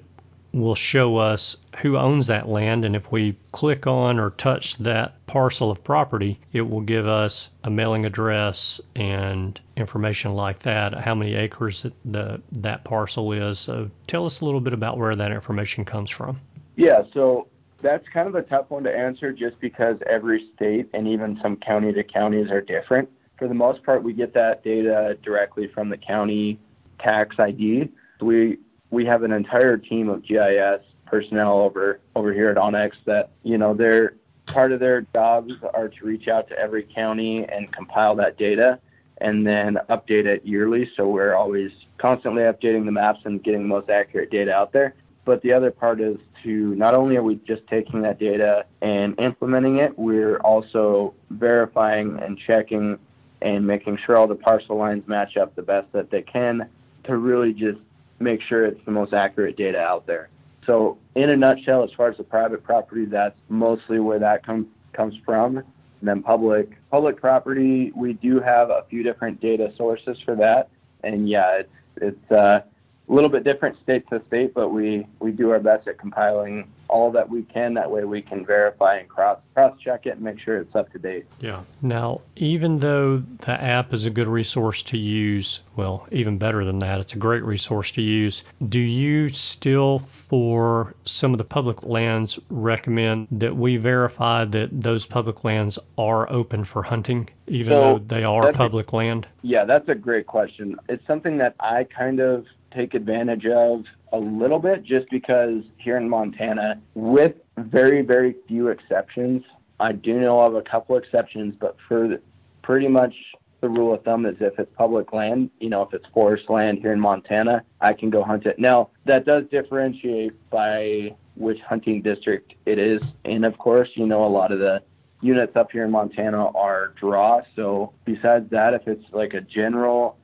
will 0.51 0.75
show 0.75 1.15
us 1.15 1.55
who 1.77 1.95
owns 1.95 2.27
that 2.27 2.49
land. 2.49 2.84
And 2.84 2.93
if 2.93 3.10
we 3.10 3.38
click 3.53 3.88
on 3.88 4.19
or 4.19 4.32
touch 4.32 4.75
that 4.79 5.25
parcel 5.25 5.71
of 5.71 5.82
property, 5.82 6.41
it 6.51 6.69
will 6.69 6.82
give 6.82 7.08
us 7.08 7.49
a 7.63 7.69
mailing 7.69 8.05
address 8.05 8.82
and 8.97 9.58
information 9.77 10.34
like 10.34 10.60
that, 10.60 10.93
how 10.93 11.15
many 11.15 11.36
acres 11.36 11.86
the, 12.03 12.41
that 12.51 12.84
parcel 12.84 13.32
is. 13.32 13.60
So 13.60 13.89
tell 14.08 14.25
us 14.25 14.41
a 14.41 14.45
little 14.45 14.60
bit 14.60 14.73
about 14.73 14.97
where 14.97 15.15
that 15.15 15.32
information 15.32 15.86
comes 15.86 16.10
from. 16.10 16.41
Yeah, 16.75 17.03
so 17.13 17.47
that's 17.82 18.08
kind 18.10 18.28
of 18.28 18.36
a 18.36 18.42
tough 18.42 18.70
one 18.70 18.84
to 18.84 18.96
answer 18.96 19.32
just 19.32 19.60
because 19.60 19.98
every 20.08 20.50
state 20.56 20.89
and 20.94 21.08
even 21.08 21.39
some 21.42 21.56
county 21.58 21.94
to 21.94 22.04
counties 22.04 22.50
are 22.50 22.62
different. 22.62 23.10
For 23.38 23.48
the 23.48 23.54
most 23.54 23.84
part, 23.84 24.04
we 24.04 24.13
get 24.13 24.34
that 24.34 24.63
data 24.63 25.18
directly 25.24 25.68
from 25.68 25.89
the 25.89 25.98
county 25.98 26.60
tax 27.00 27.36
ID. 27.39 27.89
We 28.22 28.58
we 28.92 29.06
have 29.06 29.24
an 29.24 29.32
entire 29.32 29.78
team 29.78 30.10
of 30.10 30.26
GIS 30.26 30.82
personnel 31.06 31.60
over 31.60 32.00
over 32.15 32.34
here 32.34 32.50
at 32.50 32.58
onX 32.58 32.92
that 33.06 33.32
you 33.44 33.58
know 33.58 33.74
they're 33.74 34.15
part 34.46 34.72
of 34.72 34.80
their 34.80 35.02
jobs 35.13 35.54
are 35.74 35.89
to 35.89 36.06
reach 36.06 36.28
out 36.28 36.48
to 36.50 36.58
every 36.58 36.84
county 36.84 37.46
and 37.48 37.72
compile 37.72 38.15
that 38.15 38.38
data 38.38 38.80
and 39.22 39.46
then 39.46 39.78
update 39.89 40.26
it 40.26 40.46
yearly. 40.46 40.89
So 40.96 41.08
we're 41.08 41.36
always 41.36 41.72
constantly 41.98 42.44
updating 42.44 42.86
the 42.86 42.92
maps 42.92 43.20
and 43.26 43.44
getting 43.44 43.62
the 43.62 43.68
most 43.68 43.89
accurate 43.89 44.32
data 44.32 44.54
out 44.54 44.72
there. 44.72 44.96
But 45.26 45.42
the 45.42 45.54
other 45.54 45.72
part 45.72 46.02
is 46.02 46.18
to 46.43 46.75
not 46.75 46.93
only 46.93 47.15
are 47.17 47.23
we 47.23 47.36
just 47.47 47.65
taking 47.67 48.02
that 48.02 48.19
data 48.19 48.65
and 48.82 49.19
implementing 49.19 49.78
it, 49.78 49.97
we're 49.97 50.38
also 50.38 51.13
verifying 51.30 52.19
and 52.19 52.38
checking 52.45 52.97
and 53.41 53.65
making 53.65 53.97
sure 54.06 54.17
all 54.17 54.28
the 54.28 54.36
parcel 54.36 54.78
lines 54.78 55.08
match 55.08 55.38
up 55.38 55.56
the 55.56 55.62
best 55.62 55.91
that 55.93 56.12
they 56.12 56.21
can 56.21 56.69
to 57.06 57.17
really 57.17 57.54
just 57.54 57.80
make 58.19 58.41
sure 58.41 58.65
it's 58.65 58.84
the 58.86 58.91
most 58.91 59.13
accurate 59.13 59.56
data 59.58 59.80
out 59.80 60.06
there. 60.06 60.30
So, 60.65 60.97
in 61.15 61.32
a 61.32 61.36
nutshell, 61.36 61.84
as 61.84 61.89
far 61.95 62.10
as 62.10 62.17
the 62.17 62.23
private 62.23 62.63
property, 62.63 63.06
that's 63.06 63.36
mostly 63.47 63.99
where 63.99 64.19
that 64.19 64.45
com- 64.45 64.67
comes 64.93 65.15
from. 65.25 65.58
And 65.58 66.08
then 66.08 66.21
public 66.21 66.78
public 66.91 67.19
property, 67.19 67.91
we 67.95 68.13
do 68.13 68.39
have 68.39 68.69
a 68.69 68.86
few 68.89 69.04
different 69.04 69.41
data 69.41 69.73
sources 69.78 70.17
for 70.23 70.36
that. 70.36 70.69
And 71.04 71.28
yeah, 71.28 71.60
it's 71.60 71.71
it's 71.97 72.32
uh, 72.32 72.62
a 73.10 73.13
little 73.13 73.30
bit 73.30 73.43
different 73.43 73.78
state 73.82 74.08
to 74.10 74.22
state, 74.28 74.54
but 74.54 74.69
we, 74.69 75.08
we 75.19 75.32
do 75.32 75.50
our 75.50 75.60
best 75.60 75.88
at 75.88 75.98
compiling 75.98 76.72
all 76.88 77.12
that 77.12 77.30
we 77.30 77.43
can. 77.43 77.74
That 77.74 77.89
way 77.89 78.04
we 78.04 78.22
can 78.22 78.45
verify 78.45 78.98
and 78.98 79.10
cross 79.10 79.39
cross 79.54 79.78
check 79.80 80.06
it 80.06 80.12
and 80.12 80.22
make 80.22 80.39
sure 80.39 80.58
it's 80.58 80.76
up 80.76 80.91
to 80.91 81.00
date. 81.00 81.26
Yeah. 81.39 81.63
Now, 81.82 82.22
even 82.36 82.80
though 82.80 83.17
the 83.17 83.52
app 83.52 83.93
is 83.93 84.06
a 84.06 84.10
good 84.10 84.28
resource 84.28 84.84
to 84.84 84.98
use, 84.98 85.62
well, 85.76 86.08
even 86.12 86.38
better 86.38 86.63
than 86.65 86.80
that, 86.80 87.00
it's 87.00 87.13
a 87.13 87.17
great 87.17 87.43
resource 87.43 87.91
to 87.91 88.02
use. 88.02 88.43
Do 88.67 88.80
you 88.80 89.30
still, 89.30 90.00
for 90.00 90.93
some 91.06 91.32
of 91.34 91.38
the 91.38 91.43
public 91.43 91.84
lands, 91.84 92.39
recommend 92.50 93.28
that 93.32 93.56
we 93.56 93.78
verify 93.78 94.45
that 94.45 94.69
those 94.82 95.06
public 95.06 95.43
lands 95.43 95.80
are 95.98 96.32
open 96.32 96.63
for 96.63 96.84
hunting, 96.84 97.30
even 97.48 97.74
so 97.74 97.82
though 97.82 98.00
they 98.00 98.24
are 98.24 98.52
public 98.52 98.91
a, 98.91 98.95
land? 98.95 99.28
Yeah, 99.41 99.65
that's 99.65 99.89
a 99.89 99.95
great 99.95 100.28
question. 100.28 100.76
It's 100.88 101.06
something 101.08 101.38
that 101.38 101.56
I 101.60 101.86
kind 101.86 102.19
of 102.19 102.45
take 102.71 102.93
advantage 102.93 103.45
of 103.45 103.86
a 104.12 104.17
little 104.17 104.60
bit 104.60 104.84
just 104.84 105.10
because 105.10 105.63
here 105.77 105.97
in 105.97 106.10
Montana, 106.10 106.82
with 106.93 107.34
very, 107.58 108.01
very 108.01 108.36
few 108.47 108.69
exceptions, 108.69 109.43
I 109.79 109.93
do 109.93 110.19
know 110.19 110.41
of 110.41 110.55
a 110.55 110.62
couple 110.62 110.97
exceptions, 110.97 111.55
but 111.60 111.77
for 111.88 112.08
the, 112.08 112.21
pretty 112.63 112.88
much 112.88 113.13
the 113.62 113.69
rule 113.69 113.93
of 113.93 114.03
thumb 114.03 114.25
is 114.25 114.36
if 114.39 114.58
it's 114.58 114.71
public 114.77 115.13
land, 115.13 115.49
you 115.60 115.69
know, 115.69 115.82
if 115.82 115.93
it's 115.93 116.05
forest 116.13 116.49
land 116.49 116.79
here 116.79 116.93
in 116.93 116.99
Montana, 116.99 117.63
I 117.82 117.93
can 117.93 118.10
go 118.10 118.23
hunt 118.23 118.45
it. 118.45 118.58
Now, 118.58 118.89
that 119.05 119.25
does 119.25 119.43
differentiate 119.51 120.34
by 120.49 121.15
which 121.36 121.60
hunting 121.62 122.01
district 122.01 122.53
it 122.65 122.79
is. 122.79 123.01
And 123.25 123.45
of 123.45 123.58
course, 123.58 123.89
you 123.95 124.05
know, 124.05 124.25
a 124.25 124.29
lot 124.29 124.51
of 124.51 124.60
the 124.60 124.82
units 125.21 125.55
up 125.55 125.71
here 125.71 125.84
in 125.84 125.91
Montana 125.91 126.47
are 126.51 126.93
draw. 126.99 127.41
So 127.55 127.93
besides 128.05 128.49
that, 128.51 128.73
if 128.73 128.88
it's 128.88 129.03
like 129.12 129.34
a 129.34 129.41
general 129.41 130.17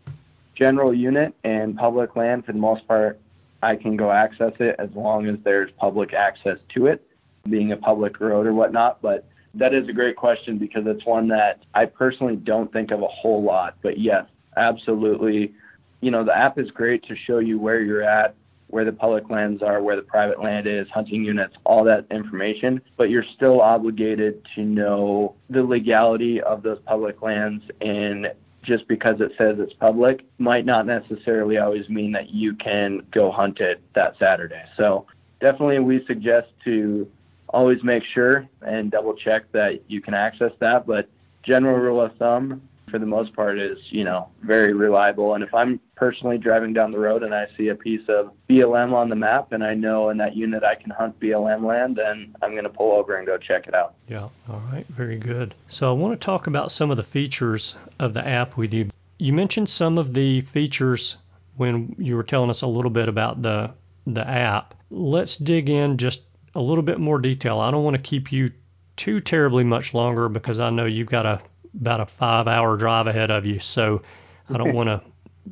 general 0.56 0.94
unit 0.94 1.36
and 1.44 1.76
public 1.76 2.16
land, 2.16 2.46
for 2.46 2.54
the 2.54 2.60
most 2.60 2.88
part, 2.88 3.20
I 3.62 3.76
can 3.76 3.96
go 3.96 4.12
access 4.12 4.54
it 4.60 4.76
as 4.80 4.90
long 4.94 5.28
as 5.28 5.38
there's 5.44 5.72
public 5.78 6.14
access 6.14 6.58
to 6.76 6.88
it, 6.88 7.06
being 7.50 7.72
a 7.72 7.78
public 7.78 8.20
road 8.20 8.48
or 8.48 8.54
whatnot. 8.54 9.02
But 9.02 9.28
that 9.56 9.74
is 9.74 9.88
a 9.88 9.94
great 9.94 10.16
question 10.16 10.58
because 10.58 10.84
it's 10.86 11.06
one 11.06 11.28
that 11.30 11.64
I 11.74 11.86
personally 11.86 12.36
don't 12.36 12.72
think 12.72 12.92
of 12.92 13.02
a 13.02 13.08
whole 13.08 13.44
lot. 13.44 13.76
But 13.82 13.98
yes, 14.00 14.26
absolutely. 14.56 15.54
You 16.02 16.12
know, 16.12 16.24
the 16.24 16.38
app 16.38 16.60
is 16.60 16.70
great 16.72 17.04
to 17.08 17.16
show 17.16 17.40
you 17.40 17.58
where 17.58 17.82
you're 17.82 18.04
at, 18.04 18.36
where 18.68 18.86
the 18.86 18.92
public 18.92 19.30
lands 19.30 19.64
are, 19.64 19.82
where 19.82 19.96
the 19.96 20.02
private 20.02 20.42
land 20.42 20.68
is, 20.68 20.88
hunting 20.94 21.24
units, 21.24 21.56
all 21.66 21.84
that 21.86 22.06
information. 22.12 22.82
But 22.98 23.10
you're 23.10 23.26
still 23.36 23.62
obligated 23.62 24.46
to 24.56 24.62
know 24.62 25.36
the 25.50 25.64
legality 25.64 26.42
of 26.42 26.62
those 26.62 26.80
public 26.86 27.22
lands 27.22 27.64
and 27.82 28.28
just 28.66 28.88
because 28.88 29.22
it 29.22 29.32
says 29.38 29.58
it's 29.60 29.74
public 29.74 30.26
might 30.38 30.66
not 30.66 30.86
necessarily 30.86 31.58
always 31.58 31.88
mean 31.90 32.12
that 32.14 32.30
you 32.30 32.56
can 32.56 33.02
go 33.12 33.32
hunt 33.32 33.60
it 33.60 33.82
that 33.94 34.16
Saturday. 34.20 34.64
So 34.78 35.06
definitely 35.40 35.80
we 35.80 36.06
suggest 36.06 36.48
to 36.66 37.10
always 37.50 37.84
make 37.84 38.04
sure 38.14 38.48
and 38.62 38.92
double 38.92 39.16
check 39.16 39.52
that 39.52 39.82
you 39.88 40.02
can 40.02 40.14
access 40.14 40.52
that. 40.60 40.86
But 40.88 41.08
general 41.44 41.78
rule 41.78 42.02
of 42.02 42.16
thumb, 42.18 42.62
for 42.90 43.00
the 43.00 43.06
most 43.06 43.36
part 43.36 43.60
is, 43.60 43.78
you 43.90 44.04
know, 44.04 44.30
very 44.42 44.74
reliable. 44.74 45.34
And 45.34 45.44
if 45.44 45.54
I'm 45.54 45.80
personally 45.96 46.38
driving 46.38 46.74
down 46.74 46.92
the 46.92 47.00
road 47.00 47.24
and 47.24 47.34
I 47.34 47.48
see 47.58 47.70
a 47.70 47.76
piece 47.76 48.08
of 48.08 48.32
BLM 48.50 48.94
on 48.94 49.10
the 49.10 49.16
map 49.16 49.52
and 49.52 49.64
I 49.64 49.74
know 49.74 50.10
in 50.10 50.18
that 50.18 50.36
unit 50.36 50.64
I 50.64 50.76
can 50.76 50.92
hunt 50.92 51.20
BLM 51.20 51.66
land, 51.66 51.96
then 51.96 52.36
I'm 52.42 52.52
going 52.52 52.64
to 52.64 52.70
pull 52.70 52.92
over 52.92 53.16
and 53.16 53.26
go 53.26 53.38
check 53.38 53.68
it 53.68 53.74
out. 53.74 53.96
Yeah, 54.08 54.30
all 54.50 54.62
right, 54.72 54.86
very 54.90 55.18
good. 55.18 55.56
So 55.68 55.90
I 55.90 55.94
want 55.94 56.20
to 56.20 56.26
talk 56.26 56.48
about 56.48 56.72
some 56.72 56.92
of 56.92 56.98
the 56.98 57.04
features 57.04 57.76
of 58.00 58.14
the 58.14 58.26
app 58.26 58.58
with 58.58 58.74
you. 58.74 58.90
You 59.18 59.34
mentioned 59.34 59.70
some 59.70 59.98
of 59.98 60.14
the 60.14 60.42
features 60.42 61.18
when 61.58 61.96
you 61.98 62.16
were 62.16 62.24
telling 62.24 62.50
us 62.50 62.62
a 62.62 62.68
little 62.68 62.92
bit 62.92 63.10
about 63.10 63.42
the 63.42 63.72
the 64.08 64.28
app. 64.28 64.76
Let's 64.92 65.36
dig 65.36 65.70
in 65.70 65.98
just 65.98 66.22
a 66.54 66.62
little 66.62 66.84
bit 66.84 67.00
more 67.00 67.20
detail. 67.20 67.60
I 67.60 67.72
don't 67.72 67.84
want 67.84 67.96
to 67.96 68.02
keep 68.02 68.32
you 68.32 68.52
too 68.96 69.20
terribly 69.20 69.64
much 69.64 69.94
longer 69.94 70.30
because 70.30 70.60
I 70.60 70.70
know 70.70 70.86
you've 70.86 71.10
got 71.10 71.26
a 71.26 71.42
about 71.80 72.00
a 72.00 72.06
five 72.06 72.48
hour 72.48 72.78
drive 72.78 73.08
ahead 73.08 73.32
of 73.32 73.46
you. 73.46 73.60
So 73.60 74.02
I 74.50 74.58
don't 74.58 74.74
want 74.76 74.88
to 74.88 75.02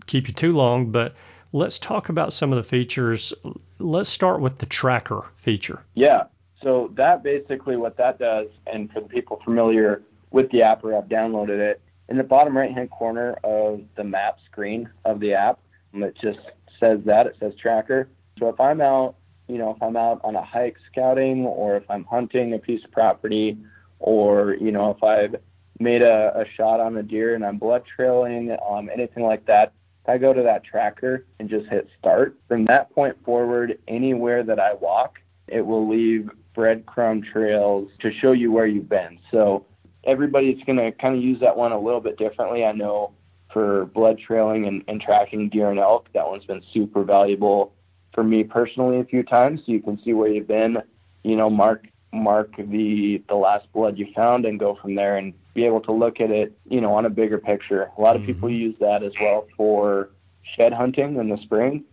keep 0.06 0.28
you 0.28 0.34
too 0.34 0.54
long, 0.54 0.92
but 0.92 1.16
let's 1.52 1.80
talk 1.80 2.10
about 2.10 2.34
some 2.34 2.52
of 2.52 2.58
the 2.58 2.64
features. 2.64 3.34
Let's 3.80 4.10
start 4.10 4.42
with 4.42 4.58
the 4.58 4.66
tracker 4.66 5.26
feature. 5.36 5.84
Yeah. 5.94 6.24
So 6.62 6.92
that 6.96 7.24
basically 7.24 7.76
what 7.76 7.98
that 7.98 8.20
does, 8.20 8.48
and 8.68 8.92
for 8.92 9.02
the 9.02 9.08
people 9.08 9.42
familiar 9.44 10.02
with 10.32 10.50
the 10.52 10.64
app 10.64 10.84
or 10.84 10.94
have 10.94 11.06
downloaded 11.06 11.60
it, 11.60 11.82
in 12.10 12.18
the 12.18 12.24
bottom 12.24 12.56
right 12.58 12.72
hand 12.72 12.90
corner 12.90 13.34
of 13.44 13.82
the 13.96 14.04
map 14.04 14.38
screen 14.46 14.90
of 15.06 15.20
the 15.20 15.34
app, 15.34 15.60
um, 15.94 16.04
it 16.04 16.16
just 16.22 16.40
says 16.80 17.00
that 17.06 17.28
it 17.28 17.36
says 17.40 17.54
tracker. 17.60 18.10
So 18.40 18.50
if 18.50 18.60
I'm 18.60 18.82
out, 18.82 19.16
you 19.48 19.58
know, 19.58 19.72
if 19.72 19.82
I'm 19.82 19.96
out 19.96 20.22
on 20.24 20.36
a 20.36 20.44
hike 20.44 20.78
scouting 20.92 21.46
or 21.46 21.76
if 21.78 21.90
I'm 21.90 22.04
hunting 22.06 22.54
a 22.54 22.60
piece 22.60 22.84
of 22.84 22.92
property 22.92 23.58
or, 24.00 24.56
you 24.56 24.72
know, 24.72 24.92
if 24.92 25.04
I've 25.04 25.36
made 25.80 26.02
a, 26.02 26.40
a 26.40 26.46
shot 26.56 26.80
on 26.80 26.98
a 26.98 27.04
deer 27.04 27.36
and 27.36 27.46
I'm 27.46 27.58
blood 27.58 27.84
trailing, 27.96 28.56
um, 28.68 28.90
anything 28.94 29.24
like 29.24 29.46
that, 29.48 29.74
I 30.06 30.18
go 30.18 30.34
to 30.34 30.44
that 30.44 30.64
tracker 30.64 31.26
and 31.40 31.50
just 31.50 31.68
hit 31.70 31.88
start, 31.98 32.38
from 32.48 32.66
that 32.66 32.92
point 32.92 33.16
forward, 33.24 33.80
anywhere 33.88 34.44
that 34.44 34.60
I 34.60 34.74
walk, 34.74 35.20
it 35.48 35.66
will 35.66 35.88
leave 35.88 36.30
breadcrumb 36.56 37.24
trails 37.32 37.90
to 38.02 38.12
show 38.14 38.34
you 38.34 38.52
where 38.52 38.68
you've 38.68 38.90
been. 38.90 39.20
So 39.32 39.66
everybody's 40.04 40.62
going 40.66 40.78
to 40.78 40.92
kind 40.92 41.16
of 41.16 41.24
use 41.24 41.40
that 41.40 41.56
one 41.56 41.72
a 41.72 41.80
little 41.80 42.02
bit 42.02 42.18
differently. 42.18 42.66
I 42.66 42.74
know 42.74 43.14
for 43.52 43.86
blood 43.86 44.20
trailing 44.20 44.66
and, 44.66 44.84
and 44.88 45.02
tracking 45.02 45.50
deer 45.50 45.70
and 45.70 45.80
elk, 45.80 46.10
that 46.14 46.28
one's 46.28 46.46
been 46.46 46.64
super 46.74 47.04
valuable 47.04 47.74
for 48.14 48.24
me 48.24 48.44
personally 48.44 49.00
a 49.00 49.06
few 49.06 49.24
times. 49.24 49.62
So 49.66 49.72
you 49.72 49.82
can 49.82 50.02
see 50.04 50.14
where 50.14 50.28
you've 50.28 50.48
been, 50.48 50.78
you 51.24 51.36
know, 51.36 51.50
mark 51.50 51.88
mark 52.13 52.56
the 52.58 53.21
the 53.28 53.36
last 53.36 53.71
blood 53.73 53.97
you 53.97 54.08
found 54.15 54.45
and 54.45 54.60
go 54.60 54.78
from 54.82 54.95
there 54.95 55.17
and 55.17 55.34
be 55.54 55.65
able 55.65 55.82
to 55.82 55.91
look 55.91 56.19
at 56.19 56.32
it, 56.32 56.58
you 56.65 56.82
know, 56.82 56.93
on 56.93 57.06
a 57.06 57.10
bigger 57.10 57.38
picture. 57.38 57.89
A 57.97 58.02
lot 58.02 58.15
of 58.15 58.21
mm-hmm. 58.21 58.34
people 58.34 58.49
use 58.49 58.76
that 58.80 59.04
as 59.04 59.12
well 59.21 59.47
for 59.58 60.10
shed 60.56 60.73
hunting 60.73 61.17
in 61.17 61.30
the 61.30 61.38
spring. 61.43 61.84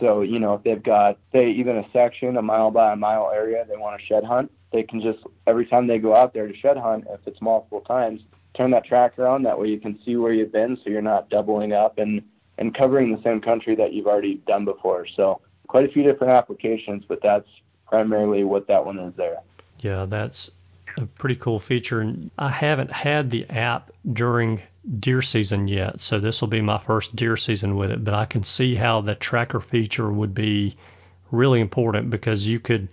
So, 0.00 0.22
you 0.22 0.38
know, 0.38 0.54
if 0.54 0.62
they've 0.62 0.82
got, 0.82 1.18
say, 1.32 1.50
even 1.50 1.76
a 1.76 1.84
section, 1.92 2.36
a 2.36 2.42
mile 2.42 2.70
by 2.70 2.92
a 2.92 2.96
mile 2.96 3.30
area, 3.32 3.64
they 3.68 3.76
want 3.76 4.00
to 4.00 4.06
shed 4.06 4.24
hunt, 4.24 4.50
they 4.72 4.82
can 4.82 5.00
just, 5.00 5.18
every 5.46 5.66
time 5.66 5.86
they 5.86 5.98
go 5.98 6.16
out 6.16 6.32
there 6.32 6.48
to 6.48 6.56
shed 6.56 6.76
hunt, 6.76 7.04
if 7.10 7.20
it's 7.26 7.40
multiple 7.40 7.82
times, 7.82 8.22
turn 8.56 8.70
that 8.70 8.84
tracker 8.84 9.26
on. 9.26 9.42
That 9.42 9.58
way 9.58 9.68
you 9.68 9.78
can 9.78 9.98
see 10.04 10.16
where 10.16 10.32
you've 10.32 10.52
been 10.52 10.76
so 10.82 10.90
you're 10.90 11.02
not 11.02 11.28
doubling 11.28 11.72
up 11.72 11.98
and, 11.98 12.22
and 12.58 12.74
covering 12.74 13.14
the 13.14 13.22
same 13.22 13.40
country 13.40 13.76
that 13.76 13.92
you've 13.92 14.06
already 14.06 14.42
done 14.46 14.64
before. 14.64 15.06
So, 15.14 15.40
quite 15.68 15.84
a 15.84 15.92
few 15.92 16.02
different 16.02 16.32
applications, 16.32 17.04
but 17.06 17.20
that's 17.22 17.48
primarily 17.86 18.44
what 18.44 18.66
that 18.68 18.84
one 18.84 18.98
is 18.98 19.14
there. 19.16 19.38
Yeah, 19.82 20.06
that's 20.06 20.50
a 20.96 21.06
pretty 21.06 21.36
cool 21.36 21.58
feature. 21.58 22.00
And 22.00 22.30
I 22.38 22.48
haven't 22.48 22.92
had 22.92 23.30
the 23.30 23.48
app 23.50 23.90
during 24.10 24.62
deer 24.98 25.22
season 25.22 25.68
yet, 25.68 26.00
so 26.00 26.18
this 26.18 26.40
will 26.40 26.48
be 26.48 26.60
my 26.60 26.78
first 26.78 27.14
deer 27.14 27.36
season 27.36 27.76
with 27.76 27.90
it. 27.90 28.02
But 28.02 28.14
I 28.14 28.24
can 28.24 28.44
see 28.44 28.74
how 28.74 29.00
the 29.00 29.14
tracker 29.14 29.60
feature 29.60 30.10
would 30.10 30.34
be 30.34 30.76
really 31.30 31.60
important 31.60 32.10
because 32.10 32.46
you 32.46 32.60
could 32.60 32.88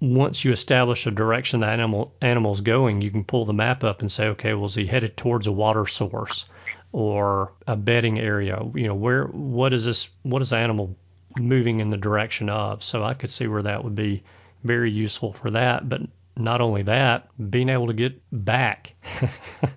once 0.00 0.44
you 0.44 0.52
establish 0.52 1.06
a 1.06 1.10
direction 1.10 1.60
the 1.60 1.66
animal 1.66 2.14
animal's 2.20 2.60
going, 2.60 3.00
you 3.00 3.10
can 3.10 3.24
pull 3.24 3.44
the 3.44 3.52
map 3.52 3.82
up 3.82 4.00
and 4.00 4.12
say, 4.12 4.28
okay, 4.28 4.54
well, 4.54 4.66
is 4.66 4.74
he 4.74 4.86
headed 4.86 5.16
towards 5.16 5.46
a 5.46 5.52
water 5.52 5.86
source 5.86 6.46
or 6.92 7.52
a 7.66 7.74
bedding 7.74 8.20
area? 8.20 8.60
You 8.74 8.88
know, 8.88 8.94
where 8.94 9.24
what 9.24 9.72
is 9.72 9.84
this? 9.84 10.10
What 10.22 10.42
is 10.42 10.50
the 10.50 10.58
animal 10.58 10.94
moving 11.36 11.80
in 11.80 11.90
the 11.90 11.96
direction 11.96 12.48
of? 12.50 12.84
So 12.84 13.02
I 13.02 13.14
could 13.14 13.32
see 13.32 13.48
where 13.48 13.62
that 13.62 13.82
would 13.82 13.96
be 13.96 14.22
very 14.64 14.90
useful 14.90 15.32
for 15.32 15.50
that. 15.52 15.88
But 15.88 16.02
not 16.36 16.60
only 16.60 16.82
that, 16.82 17.28
being 17.50 17.68
able 17.68 17.86
to 17.86 17.92
get 17.92 18.20
back 18.32 18.94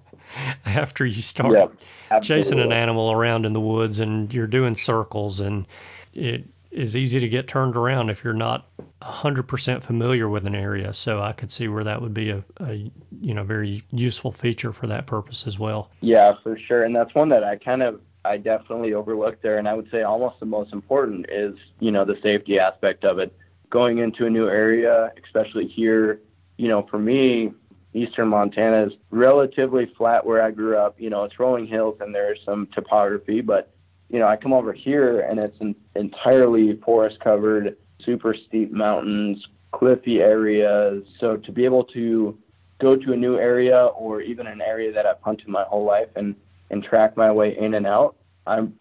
after 0.66 1.06
you 1.06 1.22
start 1.22 1.78
chasing 2.24 2.60
an 2.60 2.72
animal 2.72 3.12
around 3.12 3.46
in 3.46 3.54
the 3.54 3.62
woods 3.62 4.00
and 4.00 4.34
you're 4.34 4.48
doing 4.48 4.76
circles 4.76 5.40
and 5.40 5.68
it 6.14 6.46
is 6.72 6.96
easy 6.96 7.20
to 7.20 7.30
get 7.30 7.48
turned 7.48 7.76
around 7.76 8.10
if 8.10 8.24
you're 8.24 8.34
not 8.34 8.68
100% 9.02 9.84
familiar 9.84 10.28
with 10.28 10.46
an 10.46 10.56
area. 10.56 10.94
So 10.94 11.22
I 11.22 11.32
could 11.32 11.52
see 11.52 11.68
where 11.68 11.84
that 11.84 12.02
would 12.02 12.14
be 12.14 12.30
a, 12.30 12.44
a 12.60 12.92
you 13.22 13.34
know 13.34 13.44
very 13.44 13.84
useful 13.92 14.32
feature 14.32 14.74
for 14.74 14.88
that 14.88 15.06
purpose 15.06 15.48
as 15.48 15.58
well. 15.58 15.90
Yeah, 16.02 16.34
for 16.44 16.58
sure. 16.58 16.84
And 16.84 16.96
that's 16.96 17.14
one 17.16 17.30
that 17.30 17.44
I 17.44 17.56
kind 17.56 17.82
of 17.82 18.02
I 18.26 18.38
definitely 18.38 18.94
overlooked 18.94 19.42
there 19.42 19.58
and 19.58 19.68
I 19.68 19.74
would 19.74 19.90
say 19.90 20.04
almost 20.04 20.40
the 20.40 20.46
most 20.46 20.74
important 20.74 21.28
is, 21.32 21.56
you 21.80 21.92
know, 21.92 22.06
the 22.06 22.18
safety 22.22 22.60
aspect 22.60 23.06
of 23.06 23.20
it. 23.20 23.34
Going 23.70 23.98
into 23.98 24.26
a 24.26 24.30
new 24.30 24.48
area, 24.48 25.12
especially 25.24 25.68
here 25.68 26.22
you 26.58 26.68
know, 26.68 26.86
for 26.90 27.00
me, 27.00 27.52
eastern 27.94 28.28
Montana 28.28 28.88
is 28.88 28.94
relatively 29.12 29.92
flat 29.98 30.26
where 30.26 30.42
I 30.42 30.52
grew 30.52 30.78
up. 30.78 31.00
You 31.00 31.10
know, 31.10 31.24
it's 31.24 31.40
rolling 31.40 31.68
hills 31.68 31.98
and 32.02 32.14
there's 32.14 32.40
some 32.44 32.68
topography, 32.74 33.42
but 33.42 33.72
you 34.10 34.20
know, 34.20 34.28
I 34.28 34.38
come 34.38 34.54
over 34.54 34.74
here 34.74 35.22
and 35.22 35.40
it's 35.40 35.60
an 35.60 35.76
entirely 35.96 36.76
forest 36.84 37.20
covered, 37.20 37.78
super 38.04 38.36
steep 38.48 38.72
mountains, 38.72 39.46
cliffy 39.72 40.20
areas. 40.20 41.04
So 41.20 41.38
to 41.38 41.52
be 41.52 41.66
able 41.66 41.84
to 41.86 42.38
go 42.80 42.96
to 42.96 43.14
a 43.14 43.18
new 43.18 43.38
area 43.38 43.86
or 43.86 44.22
even 44.22 44.48
an 44.48 44.62
area 44.62 44.92
that 44.94 45.06
I've 45.06 45.22
hunted 45.22 45.48
my 45.48 45.64
whole 45.64 45.84
life 45.84 46.10
and, 46.16 46.36
and 46.70 46.84
track 46.84 47.18
my 47.18 47.32
way 47.32 47.58
in 47.58 47.74
and 47.74 47.86
out, 47.86 48.16
I'm 48.46 48.76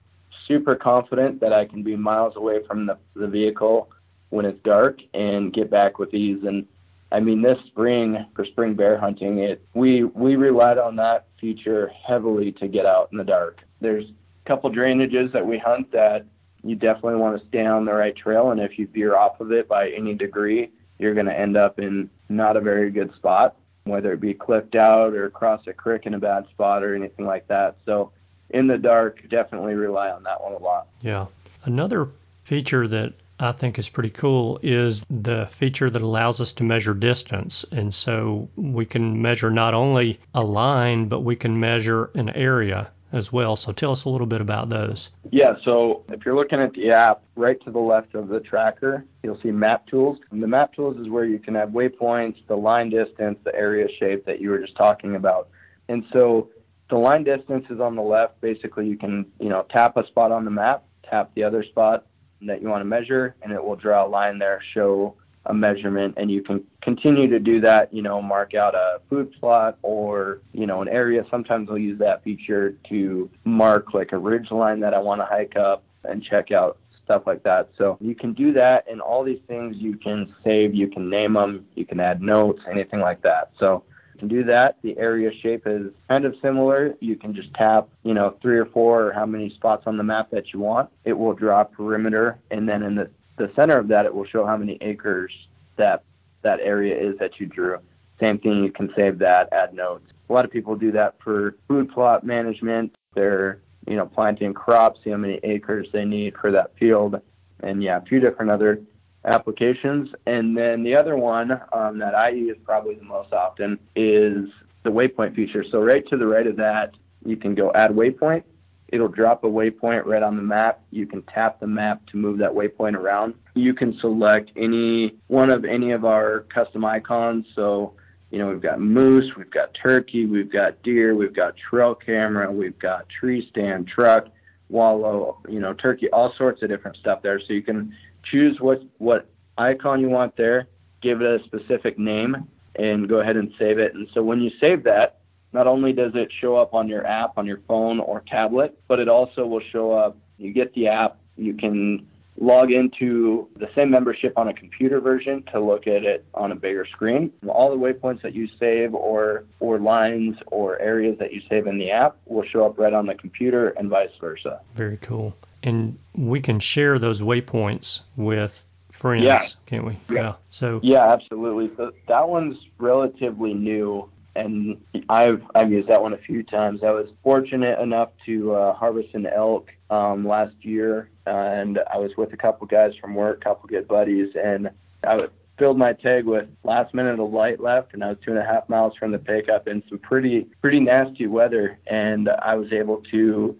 super 0.46 0.76
confident 0.76 1.40
that 1.40 1.52
I 1.52 1.64
can 1.64 1.82
be 1.82 1.96
miles 1.96 2.36
away 2.36 2.60
from 2.66 2.86
the, 2.86 2.96
the 3.14 3.26
vehicle 3.26 3.90
when 4.30 4.44
it's 4.44 4.62
dark 4.62 4.98
and 5.14 5.52
get 5.52 5.70
back 5.70 5.98
with 5.98 6.12
ease. 6.14 6.44
And 6.44 6.66
I 7.12 7.20
mean, 7.20 7.42
this 7.42 7.58
spring 7.66 8.26
for 8.34 8.44
spring 8.44 8.74
bear 8.74 8.98
hunting, 8.98 9.38
it 9.38 9.62
we 9.74 10.04
we 10.04 10.36
relied 10.36 10.78
on 10.78 10.96
that 10.96 11.26
feature 11.40 11.90
heavily 12.06 12.52
to 12.52 12.68
get 12.68 12.86
out 12.86 13.08
in 13.12 13.18
the 13.18 13.24
dark. 13.24 13.60
There's 13.80 14.04
a 14.04 14.48
couple 14.48 14.70
drainages 14.70 15.32
that 15.32 15.46
we 15.46 15.58
hunt 15.58 15.92
that 15.92 16.26
you 16.64 16.74
definitely 16.74 17.16
want 17.16 17.40
to 17.40 17.48
stay 17.48 17.64
on 17.64 17.84
the 17.84 17.92
right 17.92 18.16
trail, 18.16 18.50
and 18.50 18.60
if 18.60 18.78
you 18.78 18.88
veer 18.88 19.16
off 19.16 19.40
of 19.40 19.52
it 19.52 19.68
by 19.68 19.90
any 19.90 20.14
degree, 20.14 20.70
you're 20.98 21.14
going 21.14 21.26
to 21.26 21.38
end 21.38 21.56
up 21.56 21.78
in 21.78 22.10
not 22.28 22.56
a 22.56 22.60
very 22.60 22.90
good 22.90 23.14
spot, 23.14 23.56
whether 23.84 24.12
it 24.12 24.20
be 24.20 24.34
cliffed 24.34 24.74
out 24.74 25.14
or 25.14 25.26
across 25.26 25.64
a 25.66 25.72
creek 25.72 26.06
in 26.06 26.14
a 26.14 26.18
bad 26.18 26.48
spot 26.48 26.82
or 26.82 26.94
anything 26.94 27.26
like 27.26 27.46
that. 27.48 27.76
So, 27.84 28.10
in 28.50 28.66
the 28.66 28.78
dark, 28.78 29.28
definitely 29.28 29.74
rely 29.74 30.10
on 30.10 30.22
that 30.24 30.42
one 30.42 30.52
a 30.52 30.58
lot. 30.58 30.88
Yeah. 31.00 31.26
Another 31.64 32.08
feature 32.44 32.86
that 32.88 33.12
I 33.38 33.52
think 33.52 33.78
is 33.78 33.88
pretty 33.88 34.10
cool 34.10 34.58
is 34.62 35.04
the 35.10 35.46
feature 35.46 35.90
that 35.90 36.02
allows 36.02 36.40
us 36.40 36.52
to 36.54 36.64
measure 36.64 36.94
distance. 36.94 37.64
And 37.70 37.92
so 37.92 38.48
we 38.56 38.86
can 38.86 39.20
measure 39.20 39.50
not 39.50 39.74
only 39.74 40.18
a 40.34 40.42
line, 40.42 41.08
but 41.08 41.20
we 41.20 41.36
can 41.36 41.60
measure 41.60 42.10
an 42.14 42.30
area 42.30 42.90
as 43.12 43.32
well. 43.32 43.56
So 43.56 43.72
tell 43.72 43.92
us 43.92 44.04
a 44.04 44.10
little 44.10 44.26
bit 44.26 44.40
about 44.40 44.68
those. 44.68 45.10
Yeah, 45.30 45.54
so 45.64 46.04
if 46.10 46.24
you're 46.24 46.34
looking 46.34 46.60
at 46.60 46.72
the 46.72 46.90
app, 46.90 47.22
right 47.36 47.62
to 47.64 47.70
the 47.70 47.78
left 47.78 48.14
of 48.14 48.28
the 48.28 48.40
tracker, 48.40 49.04
you'll 49.22 49.40
see 49.40 49.50
map 49.50 49.86
tools. 49.86 50.18
And 50.30 50.42
the 50.42 50.46
map 50.46 50.74
tools 50.74 50.96
is 50.98 51.08
where 51.08 51.24
you 51.24 51.38
can 51.38 51.54
have 51.54 51.70
waypoints, 51.70 52.36
the 52.48 52.56
line 52.56 52.90
distance, 52.90 53.38
the 53.44 53.54
area 53.54 53.86
shape 53.98 54.24
that 54.26 54.40
you 54.40 54.50
were 54.50 54.58
just 54.58 54.76
talking 54.76 55.14
about. 55.14 55.48
And 55.88 56.04
so 56.12 56.50
the 56.90 56.96
line 56.96 57.24
distance 57.24 57.66
is 57.70 57.80
on 57.80 57.96
the 57.96 58.02
left. 58.02 58.40
Basically, 58.40 58.86
you 58.86 58.96
can, 58.96 59.26
you 59.40 59.48
know, 59.48 59.66
tap 59.70 59.96
a 59.96 60.06
spot 60.06 60.32
on 60.32 60.44
the 60.44 60.50
map, 60.50 60.84
tap 61.08 61.30
the 61.34 61.44
other 61.44 61.64
spot, 61.64 62.06
that 62.42 62.62
you 62.62 62.68
want 62.68 62.80
to 62.80 62.86
measure, 62.86 63.34
and 63.42 63.52
it 63.52 63.62
will 63.62 63.76
draw 63.76 64.06
a 64.06 64.08
line 64.08 64.38
there, 64.38 64.60
show 64.74 65.14
a 65.46 65.54
measurement, 65.54 66.14
and 66.16 66.30
you 66.30 66.42
can 66.42 66.64
continue 66.82 67.28
to 67.28 67.38
do 67.38 67.60
that. 67.60 67.92
You 67.92 68.02
know, 68.02 68.20
mark 68.20 68.54
out 68.54 68.74
a 68.74 69.00
food 69.08 69.32
plot 69.40 69.78
or 69.82 70.40
you 70.52 70.66
know 70.66 70.82
an 70.82 70.88
area. 70.88 71.24
Sometimes 71.30 71.68
I'll 71.70 71.78
use 71.78 71.98
that 72.00 72.22
feature 72.24 72.72
to 72.88 73.30
mark 73.44 73.94
like 73.94 74.12
a 74.12 74.18
ridge 74.18 74.50
line 74.50 74.80
that 74.80 74.94
I 74.94 74.98
want 74.98 75.20
to 75.20 75.26
hike 75.26 75.56
up 75.56 75.84
and 76.04 76.22
check 76.22 76.50
out 76.52 76.78
stuff 77.04 77.22
like 77.26 77.42
that. 77.44 77.70
So 77.78 77.96
you 78.00 78.14
can 78.14 78.32
do 78.32 78.52
that, 78.54 78.84
and 78.90 79.00
all 79.00 79.24
these 79.24 79.40
things 79.46 79.76
you 79.78 79.96
can 79.96 80.34
save, 80.44 80.74
you 80.74 80.88
can 80.88 81.08
name 81.08 81.34
them, 81.34 81.66
you 81.74 81.86
can 81.86 82.00
add 82.00 82.20
notes, 82.20 82.60
anything 82.70 83.00
like 83.00 83.22
that. 83.22 83.52
So 83.58 83.84
can 84.16 84.28
do 84.28 84.44
that. 84.44 84.76
The 84.82 84.96
area 84.98 85.30
shape 85.42 85.66
is 85.66 85.92
kind 86.08 86.24
of 86.24 86.34
similar. 86.42 86.94
You 87.00 87.16
can 87.16 87.34
just 87.34 87.52
tap, 87.54 87.88
you 88.02 88.14
know, 88.14 88.36
three 88.42 88.58
or 88.58 88.66
four 88.66 89.06
or 89.06 89.12
how 89.12 89.26
many 89.26 89.50
spots 89.50 89.84
on 89.86 89.96
the 89.96 90.02
map 90.02 90.30
that 90.30 90.52
you 90.52 90.60
want. 90.60 90.90
It 91.04 91.12
will 91.12 91.34
draw 91.34 91.60
a 91.60 91.64
perimeter, 91.64 92.38
and 92.50 92.68
then 92.68 92.82
in 92.82 92.94
the, 92.94 93.10
the 93.36 93.52
center 93.54 93.78
of 93.78 93.88
that, 93.88 94.06
it 94.06 94.14
will 94.14 94.26
show 94.26 94.44
how 94.44 94.56
many 94.56 94.78
acres 94.80 95.32
that 95.76 96.02
that 96.42 96.60
area 96.60 96.96
is 96.98 97.18
that 97.18 97.38
you 97.38 97.46
drew. 97.46 97.78
Same 98.20 98.38
thing, 98.38 98.64
you 98.64 98.72
can 98.72 98.90
save 98.96 99.18
that, 99.18 99.52
add 99.52 99.74
notes. 99.74 100.10
a 100.28 100.32
lot 100.32 100.44
of 100.44 100.50
people 100.50 100.74
do 100.76 100.92
that 100.92 101.16
for 101.22 101.56
food 101.68 101.90
plot 101.90 102.24
management. 102.24 102.94
They're 103.14 103.60
you 103.86 103.96
know 103.96 104.06
planting 104.06 104.54
crops, 104.54 105.00
see 105.04 105.10
how 105.10 105.16
many 105.16 105.40
acres 105.42 105.88
they 105.92 106.04
need 106.04 106.34
for 106.40 106.50
that 106.52 106.72
field, 106.78 107.20
and 107.60 107.82
yeah, 107.82 107.98
a 107.98 108.02
few 108.02 108.20
different 108.20 108.50
other 108.50 108.80
applications. 109.26 110.08
And 110.26 110.56
then 110.56 110.82
the 110.82 110.94
other 110.94 111.16
one 111.16 111.52
um, 111.72 111.98
that 111.98 112.14
I 112.14 112.30
use 112.30 112.56
probably 112.64 112.94
the 112.94 113.04
most 113.04 113.32
often 113.32 113.78
is 113.94 114.48
the 114.84 114.90
waypoint 114.90 115.34
feature. 115.34 115.64
So 115.70 115.80
right 115.80 116.06
to 116.08 116.16
the 116.16 116.26
right 116.26 116.46
of 116.46 116.56
that, 116.56 116.92
you 117.24 117.36
can 117.36 117.54
go 117.54 117.72
add 117.74 117.90
waypoint. 117.90 118.44
It'll 118.88 119.08
drop 119.08 119.42
a 119.42 119.48
waypoint 119.48 120.06
right 120.06 120.22
on 120.22 120.36
the 120.36 120.42
map. 120.42 120.80
You 120.92 121.06
can 121.06 121.22
tap 121.22 121.58
the 121.58 121.66
map 121.66 122.06
to 122.12 122.16
move 122.16 122.38
that 122.38 122.52
waypoint 122.52 122.94
around. 122.94 123.34
You 123.54 123.74
can 123.74 123.98
select 124.00 124.52
any 124.56 125.16
one 125.26 125.50
of 125.50 125.64
any 125.64 125.90
of 125.90 126.04
our 126.04 126.40
custom 126.54 126.84
icons. 126.84 127.46
So, 127.56 127.94
you 128.30 128.38
know, 128.38 128.48
we've 128.48 128.62
got 128.62 128.80
moose, 128.80 129.34
we've 129.36 129.50
got 129.50 129.70
turkey, 129.74 130.26
we've 130.26 130.52
got 130.52 130.82
deer, 130.84 131.16
we've 131.16 131.34
got 131.34 131.54
trail 131.56 131.96
camera, 131.96 132.50
we've 132.50 132.78
got 132.78 133.08
tree 133.08 133.48
stand, 133.50 133.88
truck, 133.88 134.28
wallow, 134.68 135.38
you 135.48 135.58
know, 135.58 135.72
turkey, 135.72 136.08
all 136.10 136.32
sorts 136.38 136.62
of 136.62 136.68
different 136.68 136.96
stuff 136.98 137.22
there. 137.22 137.40
So 137.40 137.54
you 137.54 137.62
can 137.62 137.92
choose 138.30 138.58
what 138.60 138.82
what 138.98 139.28
icon 139.58 140.00
you 140.00 140.08
want 140.08 140.36
there, 140.36 140.68
give 141.02 141.20
it 141.20 141.40
a 141.40 141.44
specific 141.44 141.98
name, 141.98 142.48
and 142.76 143.08
go 143.08 143.20
ahead 143.20 143.36
and 143.36 143.52
save 143.58 143.78
it. 143.78 143.94
And 143.94 144.08
so 144.14 144.22
when 144.22 144.40
you 144.40 144.50
save 144.60 144.84
that, 144.84 145.20
not 145.52 145.66
only 145.66 145.92
does 145.92 146.12
it 146.14 146.30
show 146.40 146.56
up 146.56 146.74
on 146.74 146.88
your 146.88 147.06
app 147.06 147.38
on 147.38 147.46
your 147.46 147.60
phone 147.66 148.00
or 148.00 148.22
tablet, 148.28 148.78
but 148.88 148.98
it 149.00 149.08
also 149.08 149.46
will 149.46 149.62
show 149.72 149.92
up. 149.92 150.16
You 150.38 150.52
get 150.52 150.74
the 150.74 150.88
app, 150.88 151.18
you 151.36 151.54
can 151.54 152.06
log 152.38 152.70
into 152.70 153.48
the 153.56 153.68
same 153.74 153.90
membership 153.90 154.36
on 154.36 154.48
a 154.48 154.52
computer 154.52 155.00
version 155.00 155.42
to 155.52 155.60
look 155.60 155.86
at 155.86 156.04
it 156.04 156.24
on 156.34 156.52
a 156.52 156.54
bigger 156.54 156.84
screen. 156.84 157.32
All 157.48 157.70
the 157.70 157.76
waypoints 157.76 158.22
that 158.22 158.34
you 158.34 158.48
save 158.60 158.94
or 158.94 159.44
or 159.60 159.78
lines 159.78 160.36
or 160.48 160.78
areas 160.80 161.18
that 161.18 161.32
you 161.32 161.40
save 161.48 161.66
in 161.66 161.78
the 161.78 161.90
app 161.90 162.16
will 162.26 162.44
show 162.44 162.66
up 162.66 162.78
right 162.78 162.92
on 162.92 163.06
the 163.06 163.14
computer 163.14 163.70
and 163.70 163.88
vice 163.88 164.10
versa. 164.20 164.60
Very 164.74 164.98
cool. 164.98 165.34
And 165.62 165.98
we 166.14 166.40
can 166.40 166.60
share 166.60 166.98
those 166.98 167.22
waypoints 167.22 168.02
with 168.16 168.62
friends, 168.92 169.24
yeah. 169.24 169.46
can't 169.66 169.84
we? 169.84 169.98
Yeah. 170.08 170.14
yeah. 170.14 170.34
So 170.50 170.80
Yeah, 170.82 171.12
absolutely. 171.12 171.70
So 171.76 171.92
that 172.08 172.28
one's 172.28 172.56
relatively 172.78 173.54
new 173.54 174.08
and 174.36 174.76
I've 175.08 175.42
I've 175.54 175.72
used 175.72 175.88
that 175.88 176.02
one 176.02 176.12
a 176.12 176.18
few 176.18 176.42
times. 176.42 176.80
I 176.84 176.90
was 176.90 177.08
fortunate 177.22 177.80
enough 177.80 178.10
to 178.26 178.54
uh, 178.54 178.74
harvest 178.74 179.14
an 179.14 179.26
elk 179.26 179.70
um, 179.90 180.26
last 180.26 180.54
year, 180.60 181.08
and 181.26 181.78
I 181.92 181.98
was 181.98 182.12
with 182.16 182.32
a 182.32 182.36
couple 182.36 182.66
guys 182.66 182.92
from 183.00 183.14
work, 183.14 183.42
couple 183.42 183.68
good 183.68 183.88
buddies, 183.88 184.34
and 184.34 184.70
I 185.06 185.26
filled 185.58 185.78
my 185.78 185.94
tag 185.94 186.26
with 186.26 186.48
last 186.64 186.92
minute 186.92 187.18
of 187.18 187.32
light 187.32 187.60
left, 187.60 187.94
and 187.94 188.04
I 188.04 188.08
was 188.08 188.18
two 188.24 188.30
and 188.30 188.38
a 188.38 188.44
half 188.44 188.68
miles 188.68 188.94
from 188.98 189.10
the 189.10 189.18
pickup 189.18 189.68
in 189.68 189.82
some 189.88 189.98
pretty 189.98 190.46
pretty 190.60 190.80
nasty 190.80 191.26
weather, 191.26 191.78
and 191.86 192.28
I 192.28 192.56
was 192.56 192.72
able 192.72 193.02
to 193.10 193.56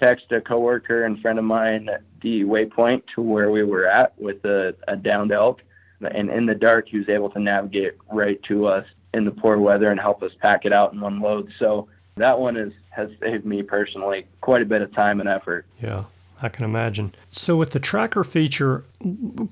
text 0.00 0.32
a 0.32 0.40
coworker 0.40 1.04
and 1.04 1.20
friend 1.20 1.38
of 1.38 1.44
mine 1.44 1.88
at 1.88 2.02
the 2.22 2.44
waypoint 2.44 3.02
to 3.14 3.22
where 3.22 3.50
we 3.50 3.62
were 3.62 3.86
at 3.86 4.18
with 4.18 4.44
a, 4.44 4.74
a 4.88 4.96
downed 4.96 5.32
elk. 5.32 5.60
And 6.00 6.30
in 6.30 6.46
the 6.46 6.54
dark, 6.54 6.88
he 6.88 6.98
was 6.98 7.08
able 7.08 7.30
to 7.30 7.38
navigate 7.38 7.94
right 8.10 8.42
to 8.44 8.66
us 8.66 8.86
in 9.12 9.24
the 9.24 9.30
poor 9.30 9.58
weather 9.58 9.90
and 9.90 10.00
help 10.00 10.22
us 10.22 10.32
pack 10.40 10.64
it 10.64 10.72
out 10.72 10.92
in 10.92 11.00
one 11.00 11.20
load. 11.20 11.52
So 11.58 11.88
that 12.16 12.38
one 12.38 12.56
is 12.56 12.72
has 12.90 13.10
saved 13.20 13.44
me 13.44 13.62
personally 13.62 14.26
quite 14.40 14.62
a 14.62 14.64
bit 14.64 14.82
of 14.82 14.92
time 14.94 15.20
and 15.20 15.28
effort. 15.28 15.66
Yeah, 15.80 16.04
I 16.42 16.48
can 16.48 16.64
imagine. 16.64 17.14
So 17.30 17.56
with 17.56 17.72
the 17.72 17.80
tracker 17.80 18.24
feature, 18.24 18.84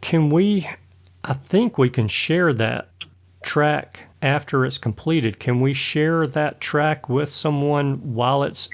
can 0.00 0.30
we? 0.30 0.68
I 1.24 1.34
think 1.34 1.78
we 1.78 1.90
can 1.90 2.08
share 2.08 2.52
that 2.54 2.88
track 3.42 4.00
after 4.22 4.64
it's 4.64 4.78
completed. 4.78 5.38
Can 5.38 5.60
we 5.60 5.74
share 5.74 6.26
that 6.28 6.60
track 6.60 7.08
with 7.08 7.32
someone 7.32 8.14
while 8.14 8.42
it's 8.42 8.68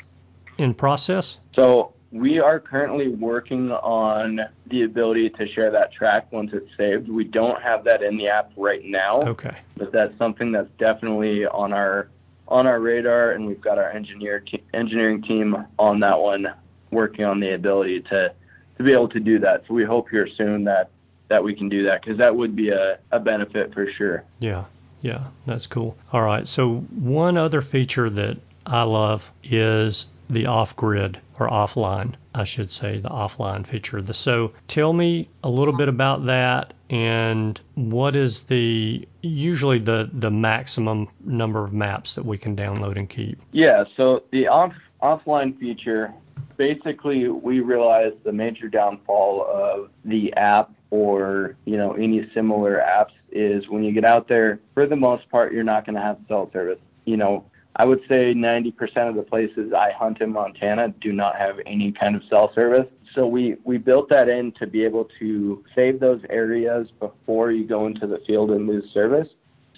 in 0.59 0.75
process? 0.75 1.39
So 1.55 1.95
we 2.15 2.39
are 2.39 2.61
currently 2.61 3.09
working 3.09 3.73
on 3.73 4.41
the 4.69 4.83
ability 4.83 5.31
to 5.31 5.49
share 5.49 5.73
that 5.73 5.93
track 5.93 6.31
once 6.33 6.51
it's 6.53 6.71
saved. 6.77 7.09
We 7.09 7.25
don't 7.25 7.61
have 7.61 7.85
that 7.85 8.03
in 8.03 8.17
the 8.17 8.29
app 8.29 8.53
right 8.57 8.85
now. 8.85 9.23
Okay. 9.23 9.57
But 9.77 9.91
that's 9.91 10.17
something 10.17 10.53
that's 10.53 10.71
definitely 10.79 11.45
on 11.45 11.73
our 11.73 12.09
on 12.47 12.67
our 12.67 12.79
radar, 12.79 13.33
and 13.33 13.47
we've 13.47 13.61
got 13.61 13.79
our 13.79 13.91
engineer 13.91 14.41
te- 14.41 14.63
engineering 14.73 15.23
team 15.23 15.57
on 15.79 16.01
that 16.01 16.21
one, 16.21 16.47
working 16.91 17.25
on 17.25 17.41
the 17.41 17.55
ability 17.55 18.03
to 18.03 18.33
to 18.77 18.83
be 18.83 18.93
able 18.93 19.09
to 19.09 19.21
do 19.21 19.41
that. 19.41 19.65
So 19.67 19.75
we 19.75 19.85
hope 19.85 20.09
here 20.09 20.29
soon 20.37 20.65
that 20.65 20.91
that 21.29 21.43
we 21.43 21.55
can 21.55 21.69
do 21.69 21.85
that 21.85 22.03
because 22.03 22.19
that 22.19 22.37
would 22.37 22.55
be 22.55 22.69
a, 22.69 22.99
a 23.11 23.19
benefit 23.19 23.73
for 23.75 23.91
sure. 23.91 24.23
Yeah, 24.39 24.65
yeah, 25.03 25.25
that's 25.47 25.67
cool. 25.67 25.97
All 26.13 26.23
right, 26.23 26.47
so 26.47 26.77
one 26.77 27.37
other 27.37 27.61
feature 27.61 28.09
that 28.09 28.37
I 28.67 28.83
love 28.83 29.33
is 29.43 30.07
the 30.31 30.47
off 30.47 30.75
grid 30.77 31.21
or 31.39 31.49
offline, 31.49 32.15
I 32.35 32.45
should 32.45 32.71
say, 32.71 32.99
the 32.99 33.09
offline 33.09 33.67
feature. 33.67 34.03
So 34.13 34.53
tell 34.69 34.93
me 34.93 35.29
a 35.43 35.51
little 35.51 35.77
bit 35.77 35.89
about 35.89 36.27
that 36.27 36.75
and 36.91 37.61
what 37.75 38.15
is 38.15 38.43
the 38.45 39.07
usually 39.23 39.79
the 39.79 40.09
the 40.13 40.31
maximum 40.31 41.09
number 41.25 41.65
of 41.65 41.73
maps 41.73 42.15
that 42.15 42.25
we 42.25 42.39
can 42.39 42.55
download 42.55 42.97
and 42.97 43.09
keep. 43.09 43.41
Yeah, 43.53 43.85
so 43.97 44.23
the 44.31 44.49
off 44.49 44.75
offline 45.03 45.59
feature 45.59 46.15
basically 46.57 47.29
we 47.29 47.61
realized 47.61 48.17
the 48.25 48.33
major 48.33 48.69
downfall 48.69 49.47
of 49.47 49.91
the 50.05 50.33
app 50.35 50.71
or 50.91 51.57
you 51.65 51.77
know 51.77 51.93
any 51.93 52.29
similar 52.33 52.77
apps 52.77 53.13
is 53.31 53.69
when 53.69 53.83
you 53.83 53.93
get 53.93 54.05
out 54.05 54.29
there 54.29 54.61
for 54.73 54.87
the 54.87 54.97
most 54.97 55.29
part 55.31 55.53
you're 55.53 55.65
not 55.65 55.85
going 55.85 55.97
to 55.97 56.01
have 56.01 56.17
cell 56.29 56.49
service 56.53 56.79
you 57.05 57.17
know 57.17 57.45
I 57.77 57.85
would 57.85 58.01
say 58.09 58.35
90% 58.35 59.09
of 59.09 59.17
the 59.17 59.23
places 59.23 59.73
I 59.73 59.91
hunt 59.93 60.21
in 60.21 60.33
Montana 60.33 60.95
do 61.01 61.13
not 61.13 61.37
have 61.37 61.59
any 61.67 61.91
kind 61.93 62.15
of 62.15 62.23
cell 62.31 62.53
service. 62.55 62.87
So 63.15 63.27
we, 63.27 63.57
we 63.65 63.79
built 63.79 64.09
that 64.11 64.29
in 64.29 64.53
to 64.61 64.67
be 64.67 64.85
able 64.85 65.09
to 65.19 65.65
save 65.75 65.99
those 65.99 66.21
areas 66.31 66.89
before 67.01 67.51
you 67.51 67.67
go 67.67 67.87
into 67.87 68.07
the 68.07 68.21
field 68.27 68.51
and 68.51 68.67
lose 68.67 68.85
service. 68.93 69.29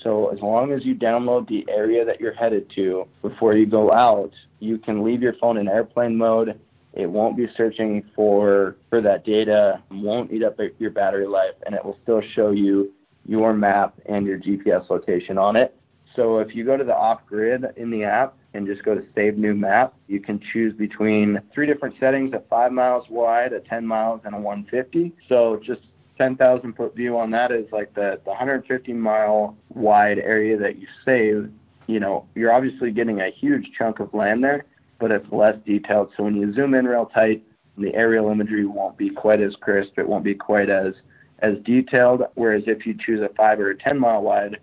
So 0.03 0.29
as 0.29 0.41
long 0.41 0.73
as 0.73 0.85
you 0.85 0.95
download 0.95 1.49
the 1.49 1.67
area 1.71 2.05
that 2.05 2.21
you're 2.21 2.35
headed 2.35 2.71
to 2.77 3.07
before 3.23 3.55
you 3.55 3.67
go 3.67 3.91
out, 3.93 4.33
you 4.61 4.79
can 4.79 5.03
leave 5.03 5.23
your 5.23 5.35
phone 5.35 5.57
in 5.57 5.69
airplane 5.69 6.17
mode. 6.17 6.61
It 6.93 7.11
won't 7.11 7.37
be 7.37 7.47
searching 7.57 8.03
for 8.15 8.77
for 8.89 9.03
that 9.03 9.25
data, 9.25 9.83
won't 9.91 10.33
eat 10.33 10.43
up 10.43 10.59
your 10.79 10.91
battery 10.91 11.27
life, 11.27 11.55
and 11.67 11.75
it 11.75 11.85
will 11.85 11.99
still 12.03 12.23
show 12.35 12.53
you 12.53 12.93
your 13.27 13.53
map 13.53 13.99
and 14.07 14.27
your 14.27 14.39
GPS 14.39 14.89
location 14.89 15.37
on 15.37 15.57
it. 15.57 15.76
So 16.17 16.39
if 16.39 16.55
you 16.55 16.65
go 16.65 16.77
to 16.77 16.85
the 16.85 16.97
off 16.97 17.21
grid 17.27 17.65
in 17.77 17.91
the 17.91 18.05
app 18.05 18.35
and 18.55 18.67
just 18.67 18.83
go 18.83 18.95
to 18.95 19.05
save 19.15 19.37
new 19.37 19.55
map, 19.55 19.95
you 20.09 20.19
can 20.19 20.41
choose 20.53 20.75
between 20.75 21.41
three 21.55 21.67
different 21.67 21.95
settings: 22.01 22.33
a 22.33 22.43
five 22.49 22.73
miles 22.73 23.05
wide, 23.11 23.53
a 23.53 23.61
10 23.61 23.87
miles, 23.87 24.23
and 24.25 24.35
a 24.35 24.39
150. 24.39 25.13
So 25.29 25.61
just 25.65 25.83
10,000 26.17 26.73
foot 26.75 26.97
view 26.97 27.19
on 27.19 27.31
that 27.33 27.53
is 27.53 27.67
like 27.71 27.95
the, 27.95 28.19
the 28.25 28.31
150 28.31 28.93
mile 28.95 29.57
wide 29.69 30.19
area 30.19 30.57
that 30.59 30.79
you 30.79 30.87
save. 31.05 31.51
You 31.87 32.01
know, 32.01 32.27
you're 32.35 32.53
obviously 32.53 32.91
getting 32.91 33.21
a 33.21 33.31
huge 33.31 33.67
chunk 33.79 34.01
of 34.01 34.13
land 34.15 34.43
there, 34.43 34.65
but 34.99 35.13
it's 35.13 35.31
less 35.31 35.57
detailed. 35.67 36.13
So 36.17 36.25
when 36.25 36.37
you 36.37 36.53
zoom 36.55 36.75
in 36.75 36.87
real 36.87 37.07
tight, 37.07 37.45
the 37.77 37.95
aerial 37.95 38.31
imagery 38.31 38.65
won't 38.65 38.97
be 38.97 39.11
quite 39.11 39.43
as 39.43 39.55
crisp. 39.61 39.99
It 39.99 40.09
won't 40.09 40.25
be 40.25 40.35
quite 40.35 40.71
as 40.71 40.95
as 41.41 41.53
detailed. 41.65 42.23
Whereas 42.35 42.63
if 42.67 42.87
you 42.87 42.97
choose 42.99 43.21
a 43.21 43.33
five 43.35 43.61
or 43.61 43.71
a 43.71 43.79
10 43.79 43.99
mile 43.99 44.23
wide 44.23 44.57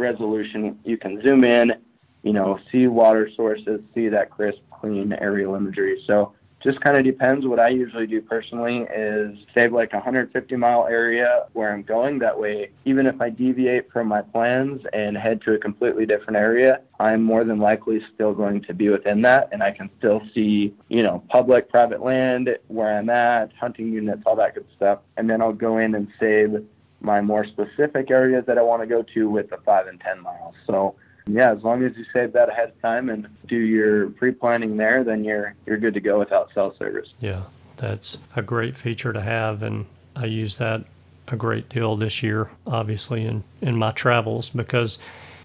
resolution. 0.00 0.78
You 0.84 0.98
can 0.98 1.22
zoom 1.22 1.44
in, 1.44 1.72
you 2.22 2.32
know, 2.32 2.58
see 2.72 2.86
water 2.86 3.30
sources, 3.36 3.80
see 3.94 4.08
that 4.08 4.30
crisp, 4.30 4.58
clean 4.70 5.12
aerial 5.12 5.54
imagery. 5.54 6.02
So 6.06 6.34
just 6.62 6.80
kind 6.82 6.96
of 6.96 7.04
depends. 7.04 7.46
What 7.46 7.58
I 7.58 7.68
usually 7.68 8.06
do 8.06 8.20
personally 8.20 8.86
is 8.94 9.36
save 9.56 9.72
like 9.72 9.92
a 9.92 9.96
150 9.96 10.56
mile 10.56 10.86
area 10.86 11.46
where 11.54 11.72
I'm 11.72 11.82
going. 11.82 12.18
That 12.18 12.38
way, 12.38 12.70
even 12.84 13.06
if 13.06 13.20
I 13.20 13.30
deviate 13.30 13.90
from 13.90 14.08
my 14.08 14.22
plans 14.22 14.82
and 14.92 15.16
head 15.16 15.40
to 15.42 15.54
a 15.54 15.58
completely 15.58 16.04
different 16.04 16.36
area, 16.36 16.82
I'm 16.98 17.22
more 17.22 17.44
than 17.44 17.58
likely 17.58 18.00
still 18.14 18.34
going 18.34 18.62
to 18.62 18.74
be 18.74 18.90
within 18.90 19.22
that 19.22 19.48
and 19.52 19.62
I 19.62 19.72
can 19.72 19.88
still 19.98 20.20
see, 20.34 20.74
you 20.88 21.02
know, 21.02 21.24
public, 21.30 21.68
private 21.70 22.02
land, 22.02 22.50
where 22.68 22.98
I'm 22.98 23.08
at, 23.08 23.52
hunting 23.58 23.92
units, 23.92 24.22
all 24.26 24.36
that 24.36 24.54
good 24.54 24.66
stuff. 24.76 25.00
And 25.16 25.30
then 25.30 25.40
I'll 25.40 25.52
go 25.52 25.78
in 25.78 25.94
and 25.94 26.08
save 26.18 26.62
my 27.00 27.20
more 27.20 27.44
specific 27.46 28.10
areas 28.10 28.44
that 28.46 28.58
I 28.58 28.62
want 28.62 28.82
to 28.82 28.86
go 28.86 29.02
to 29.14 29.30
with 29.30 29.50
the 29.50 29.56
five 29.58 29.86
and 29.86 30.00
10 30.00 30.20
miles. 30.20 30.54
So, 30.66 30.94
yeah, 31.26 31.52
as 31.52 31.62
long 31.62 31.82
as 31.84 31.96
you 31.96 32.04
save 32.12 32.32
that 32.32 32.48
ahead 32.48 32.70
of 32.70 32.82
time 32.82 33.08
and 33.08 33.28
do 33.46 33.56
your 33.56 34.10
pre-planning 34.10 34.76
there, 34.76 35.04
then 35.04 35.24
you're 35.24 35.54
you're 35.66 35.78
good 35.78 35.94
to 35.94 36.00
go 36.00 36.18
without 36.18 36.50
cell 36.54 36.74
service. 36.78 37.08
Yeah, 37.20 37.42
that's 37.76 38.18
a 38.36 38.42
great 38.42 38.76
feature 38.76 39.12
to 39.12 39.20
have, 39.20 39.62
and 39.62 39.86
I 40.16 40.26
use 40.26 40.56
that 40.58 40.84
a 41.28 41.36
great 41.36 41.68
deal 41.68 41.96
this 41.96 42.22
year, 42.22 42.50
obviously 42.66 43.24
in 43.24 43.44
in 43.60 43.76
my 43.76 43.92
travels 43.92 44.50
because 44.50 44.98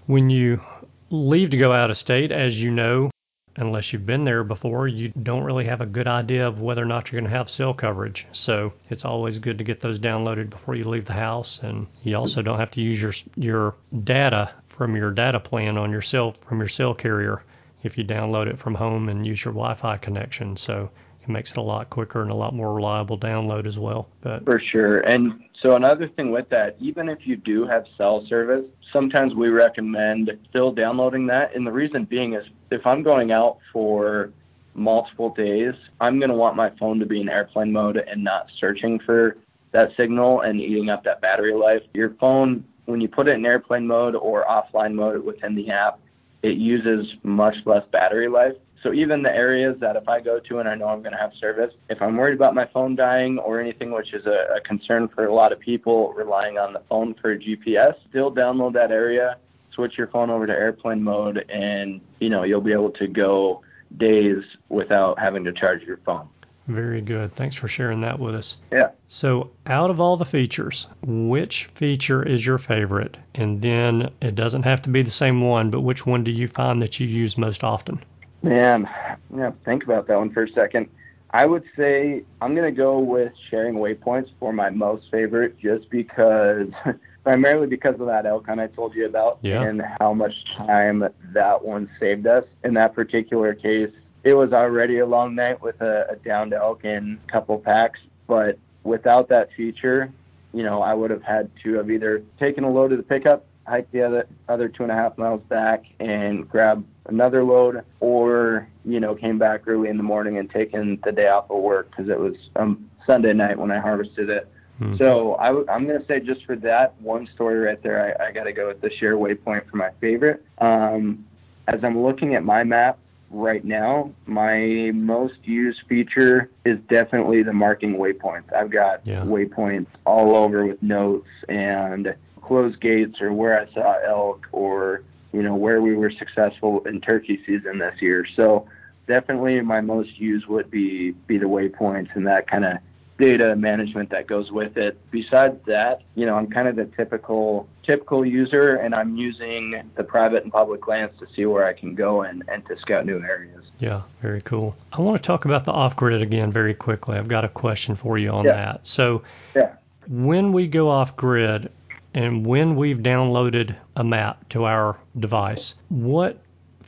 when 0.07 0.29
you 0.29 0.61
leave 1.09 1.51
to 1.51 1.57
go 1.57 1.71
out 1.71 1.91
of 1.91 1.97
state, 1.97 2.31
as 2.31 2.61
you 2.61 2.71
know, 2.71 3.11
unless 3.57 3.93
you've 3.93 4.05
been 4.05 4.23
there 4.23 4.43
before, 4.43 4.87
you 4.87 5.09
don't 5.09 5.43
really 5.43 5.65
have 5.65 5.81
a 5.81 5.85
good 5.85 6.07
idea 6.07 6.47
of 6.47 6.61
whether 6.61 6.81
or 6.81 6.85
not 6.85 7.11
you're 7.11 7.21
going 7.21 7.29
to 7.29 7.37
have 7.37 7.49
cell 7.49 7.73
coverage. 7.73 8.27
So 8.33 8.73
it's 8.89 9.05
always 9.05 9.39
good 9.39 9.57
to 9.57 9.63
get 9.63 9.79
those 9.79 9.99
downloaded 9.99 10.49
before 10.49 10.75
you 10.75 10.85
leave 10.85 11.05
the 11.05 11.13
house, 11.13 11.63
and 11.63 11.87
you 12.03 12.15
also 12.17 12.41
don't 12.41 12.59
have 12.59 12.71
to 12.71 12.81
use 12.81 13.01
your 13.01 13.13
your 13.35 13.75
data 14.03 14.51
from 14.67 14.95
your 14.95 15.11
data 15.11 15.39
plan 15.39 15.77
on 15.77 15.91
your 15.91 16.01
cell 16.01 16.33
from 16.45 16.59
your 16.59 16.67
cell 16.67 16.93
carrier 16.93 17.43
if 17.83 17.97
you 17.97 18.03
download 18.03 18.47
it 18.47 18.57
from 18.57 18.75
home 18.75 19.09
and 19.09 19.25
use 19.25 19.45
your 19.45 19.53
Wi-Fi 19.53 19.97
connection. 19.97 20.57
So 20.57 20.89
it 21.21 21.29
makes 21.29 21.51
it 21.51 21.57
a 21.57 21.61
lot 21.61 21.89
quicker 21.89 22.21
and 22.21 22.31
a 22.31 22.35
lot 22.35 22.53
more 22.53 22.73
reliable 22.73 23.17
download 23.17 23.67
as 23.67 23.79
well. 23.79 24.07
But 24.21 24.43
For 24.43 24.59
sure. 24.59 24.99
And 24.99 25.44
so 25.61 25.75
another 25.75 26.07
thing 26.07 26.31
with 26.31 26.49
that, 26.49 26.75
even 26.79 27.09
if 27.09 27.19
you 27.25 27.35
do 27.35 27.65
have 27.65 27.85
cell 27.97 28.25
service, 28.27 28.65
sometimes 28.91 29.33
we 29.33 29.49
recommend 29.49 30.31
still 30.49 30.71
downloading 30.71 31.27
that. 31.27 31.55
And 31.55 31.65
the 31.65 31.71
reason 31.71 32.05
being 32.05 32.33
is 32.33 32.45
if 32.71 32.85
I'm 32.85 33.03
going 33.03 33.31
out 33.31 33.59
for 33.71 34.31
multiple 34.73 35.29
days, 35.29 35.73
I'm 36.01 36.19
going 36.19 36.29
to 36.29 36.35
want 36.35 36.55
my 36.55 36.71
phone 36.79 36.99
to 36.99 37.05
be 37.05 37.21
in 37.21 37.29
airplane 37.29 37.71
mode 37.71 37.97
and 37.97 38.23
not 38.23 38.49
searching 38.59 38.99
for 38.99 39.37
that 39.71 39.91
signal 39.99 40.41
and 40.41 40.59
eating 40.59 40.89
up 40.89 41.03
that 41.05 41.21
battery 41.21 41.53
life. 41.53 41.81
Your 41.93 42.11
phone, 42.15 42.65
when 42.85 43.01
you 43.01 43.07
put 43.07 43.27
it 43.27 43.35
in 43.35 43.45
airplane 43.45 43.87
mode 43.87 44.15
or 44.15 44.45
offline 44.45 44.93
mode 44.93 45.23
within 45.23 45.55
the 45.55 45.69
app, 45.69 45.99
it 46.43 46.57
uses 46.57 47.07
much 47.23 47.55
less 47.65 47.83
battery 47.91 48.27
life. 48.27 48.55
So 48.85 48.93
even 48.93 49.23
the 49.23 49.35
areas 49.35 49.75
that 49.79 49.95
if 49.95 50.07
I 50.07 50.21
go 50.21 50.39
to 50.39 50.59
and 50.59 50.69
I 50.69 50.75
know 50.75 50.85
I'm 50.85 51.01
going 51.01 51.13
to 51.13 51.17
have 51.17 51.31
service, 51.41 51.73
if 51.89 51.99
I'm 52.03 52.15
worried 52.17 52.35
about 52.35 52.53
my 52.53 52.67
phone 52.71 52.95
dying 52.95 53.39
or 53.39 53.59
anything, 53.59 53.89
which 53.89 54.13
is 54.13 54.27
a, 54.27 54.57
a 54.57 54.61
concern 54.61 55.07
for 55.07 55.25
a 55.25 55.33
lot 55.33 55.51
of 55.51 55.59
people 55.59 56.13
relying 56.13 56.59
on 56.59 56.71
the 56.71 56.83
phone 56.87 57.15
for 57.15 57.35
GPS, 57.35 57.95
still 58.07 58.31
download 58.31 58.73
that 58.73 58.91
area, 58.91 59.37
switch 59.73 59.97
your 59.97 60.05
phone 60.05 60.29
over 60.29 60.45
to 60.45 60.53
airplane 60.53 61.01
mode, 61.01 61.49
and 61.49 61.99
you 62.19 62.29
know 62.29 62.43
you'll 62.43 62.61
be 62.61 62.73
able 62.73 62.91
to 62.91 63.07
go 63.07 63.63
days 63.97 64.43
without 64.69 65.17
having 65.17 65.43
to 65.45 65.51
charge 65.51 65.81
your 65.81 65.97
phone. 66.05 66.29
Very 66.67 67.01
good. 67.01 67.31
Thanks 67.31 67.55
for 67.55 67.67
sharing 67.67 68.01
that 68.01 68.19
with 68.19 68.35
us. 68.35 68.57
Yeah. 68.71 68.89
So, 69.07 69.51
out 69.65 69.89
of 69.89 69.99
all 69.99 70.17
the 70.17 70.25
features, 70.25 70.87
which 71.03 71.65
feature 71.73 72.21
is 72.21 72.45
your 72.45 72.57
favorite? 72.59 73.17
And 73.33 73.61
then 73.61 74.11
it 74.21 74.35
doesn't 74.35 74.63
have 74.63 74.81
to 74.83 74.89
be 74.89 75.01
the 75.01 75.11
same 75.11 75.41
one, 75.41 75.71
but 75.71 75.81
which 75.81 76.05
one 76.05 76.23
do 76.23 76.31
you 76.31 76.47
find 76.47 76.81
that 76.81 76.99
you 76.99 77.07
use 77.07 77.37
most 77.37 77.63
often? 77.63 78.03
Man, 78.45 78.87
yeah, 79.35 79.51
think 79.65 79.83
about 79.83 80.07
that 80.07 80.17
one 80.17 80.31
for 80.31 80.43
a 80.43 80.49
second. 80.49 80.87
I 81.31 81.47
would 81.47 81.63
say 81.75 82.23
I'm 82.41 82.53
going 82.53 82.71
to 82.71 82.77
go 82.77 82.99
with 82.99 83.33
sharing 83.49 83.75
waypoints 83.75 84.29
for 84.39 84.53
my 84.53 84.69
most 84.69 85.05
favorite 85.09 85.57
just 85.59 85.89
because, 85.89 86.67
primarily 87.23 87.65
because 87.65 87.99
of 87.99 88.05
that 88.05 88.27
elk 88.27 88.45
hunt 88.45 88.61
I 88.61 88.67
told 88.67 88.93
you 88.93 89.07
about 89.07 89.39
Yeah. 89.41 89.63
and 89.63 89.81
how 89.99 90.13
much 90.13 90.33
time 90.55 91.03
that 91.33 91.65
one 91.65 91.89
saved 91.99 92.27
us. 92.27 92.43
In 92.63 92.75
that 92.75 92.93
particular 92.93 93.55
case, 93.55 93.89
it 94.23 94.35
was 94.35 94.53
already 94.53 94.99
a 94.99 95.05
long 95.07 95.33
night 95.33 95.59
with 95.61 95.81
a, 95.81 96.05
a 96.11 96.15
downed 96.17 96.53
elk 96.53 96.81
and 96.83 97.17
a 97.27 97.31
couple 97.31 97.57
packs, 97.57 97.99
but 98.27 98.59
without 98.83 99.27
that 99.29 99.49
feature, 99.57 100.11
you 100.53 100.61
know, 100.61 100.83
I 100.83 100.93
would 100.93 101.09
have 101.09 101.23
had 101.23 101.49
to 101.63 101.73
have 101.73 101.89
either 101.89 102.21
taken 102.39 102.63
a 102.63 102.69
load 102.69 102.91
of 102.91 102.97
the 102.99 103.03
pickup, 103.03 103.45
hiked 103.65 103.91
the 103.91 104.01
other 104.03 104.27
other 104.47 104.69
two 104.69 104.83
and 104.83 104.91
a 104.91 104.95
half 104.95 105.17
miles 105.17 105.41
back, 105.49 105.83
and 105.99 106.47
grab 106.49 106.85
another 107.07 107.43
load, 107.43 107.83
or 107.99 108.67
you 108.83 108.99
know, 108.99 109.15
came 109.15 109.37
back 109.37 109.67
early 109.67 109.89
in 109.89 109.97
the 109.97 110.03
morning 110.03 110.37
and 110.37 110.49
taken 110.49 110.99
the 111.03 111.11
day 111.11 111.27
off 111.27 111.49
of 111.49 111.61
work 111.61 111.89
because 111.89 112.09
it 112.09 112.19
was 112.19 112.35
um, 112.55 112.89
Sunday 113.05 113.33
night 113.33 113.57
when 113.57 113.71
I 113.71 113.79
harvested 113.79 114.29
it. 114.29 114.47
Hmm. 114.77 114.97
So 114.97 115.35
I 115.35 115.47
w- 115.47 115.65
I'm 115.69 115.87
going 115.87 115.99
to 115.99 116.05
say 116.05 116.19
just 116.19 116.45
for 116.45 116.55
that 116.57 116.99
one 117.01 117.27
story 117.33 117.59
right 117.59 117.81
there, 117.81 118.17
I, 118.19 118.27
I 118.27 118.31
got 118.31 118.43
to 118.43 118.51
go 118.53 118.67
with 118.67 118.81
the 118.81 118.91
share 118.99 119.15
waypoint 119.15 119.69
for 119.69 119.77
my 119.77 119.89
favorite. 120.01 120.43
Um, 120.59 121.25
as 121.67 121.83
I'm 121.83 122.03
looking 122.03 122.35
at 122.35 122.43
my 122.43 122.63
map 122.63 122.99
right 123.31 123.63
now, 123.65 124.11
my 124.25 124.91
most 124.93 125.35
used 125.43 125.79
feature 125.87 126.49
is 126.65 126.77
definitely 126.89 127.41
the 127.41 127.53
marking 127.53 127.95
waypoints. 127.95 128.53
I've 128.53 128.69
got 128.69 129.01
Yeah. 129.05 129.21
waypoints 129.21 129.87
all 130.05 130.35
over 130.35 130.65
with 130.65 130.83
notes 130.83 131.27
and 131.49 132.13
closed 132.45 132.79
gates 132.79 133.21
or 133.21 133.33
where 133.33 133.59
I 133.59 133.71
saw 133.73 133.95
elk 134.05 134.47
or 134.51 135.01
you 135.33 135.41
know 135.41 135.55
where 135.55 135.81
we 135.81 135.95
were 135.95 136.11
successful 136.11 136.81
in 136.85 137.01
turkey 137.01 137.41
season 137.45 137.79
this 137.79 138.01
year. 138.01 138.25
So 138.35 138.67
definitely 139.07 139.59
my 139.61 139.81
most 139.81 140.17
used 140.19 140.45
would 140.47 140.69
be 140.71 141.11
be 141.11 141.37
the 141.37 141.47
waypoints 141.47 142.15
and 142.15 142.27
that 142.27 142.47
kind 142.49 142.65
of 142.65 142.77
data 143.17 143.55
management 143.55 144.09
that 144.09 144.27
goes 144.27 144.51
with 144.51 144.75
it. 144.75 144.99
Besides 145.09 145.57
that, 145.67 146.01
you 146.15 146.25
know, 146.25 146.35
I'm 146.35 146.47
kind 146.47 146.67
of 146.67 146.75
the 146.75 146.85
typical 146.85 147.67
typical 147.83 148.25
user 148.25 148.75
and 148.75 148.93
I'm 148.93 149.15
using 149.15 149.89
the 149.95 150.03
private 150.03 150.43
and 150.43 150.51
public 150.51 150.87
lands 150.87 151.17
to 151.19 151.27
see 151.35 151.45
where 151.45 151.65
I 151.65 151.73
can 151.73 151.95
go 151.95 152.23
and, 152.23 152.43
and 152.47 152.65
to 152.67 152.77
scout 152.77 153.05
new 153.05 153.21
areas. 153.21 153.63
Yeah, 153.79 154.01
very 154.21 154.41
cool. 154.41 154.75
I 154.91 155.01
want 155.01 155.17
to 155.17 155.23
talk 155.25 155.45
about 155.45 155.65
the 155.65 155.71
off 155.71 155.95
grid 155.95 156.21
again 156.21 156.51
very 156.51 156.73
quickly. 156.73 157.17
I've 157.17 157.27
got 157.27 157.43
a 157.45 157.49
question 157.49 157.95
for 157.95 158.17
you 158.17 158.29
on 158.29 158.45
Yeah. 158.45 158.53
that. 158.53 158.87
So, 158.87 159.21
Yeah. 159.55 159.73
when 160.07 160.51
we 160.51 160.67
go 160.67 160.89
off 160.89 161.15
grid 161.15 161.71
and 162.15 162.45
when 162.45 162.77
we've 162.77 162.99
downloaded 162.99 163.75
a 163.97 164.03
map 164.03 164.47
to 164.49 164.63
our 164.63 164.97
device, 165.19 165.75
what 165.89 166.39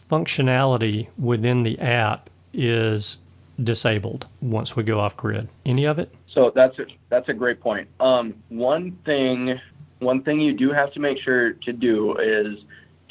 functionality 0.09 1.09
within 1.19 1.63
the 1.63 1.77
app 1.79 2.29
is 2.53 3.17
disabled 3.61 4.25
once 4.41 4.75
we 4.77 4.83
go 4.83 4.99
off 4.99 5.17
grid? 5.17 5.49
Any 5.65 5.83
of 5.85 5.99
it? 5.99 6.15
So 6.33 6.51
that's 6.55 6.79
a, 6.79 6.85
that's 7.09 7.27
a 7.27 7.33
great 7.33 7.59
point. 7.59 7.89
Um, 7.99 8.35
one 8.49 8.97
thing 9.05 9.59
one 9.99 10.21
thing 10.23 10.39
you 10.39 10.53
do 10.53 10.71
have 10.71 10.93
to 10.93 10.99
make 10.99 11.17
sure 11.19 11.53
to 11.53 11.73
do 11.73 12.15
is 12.17 12.59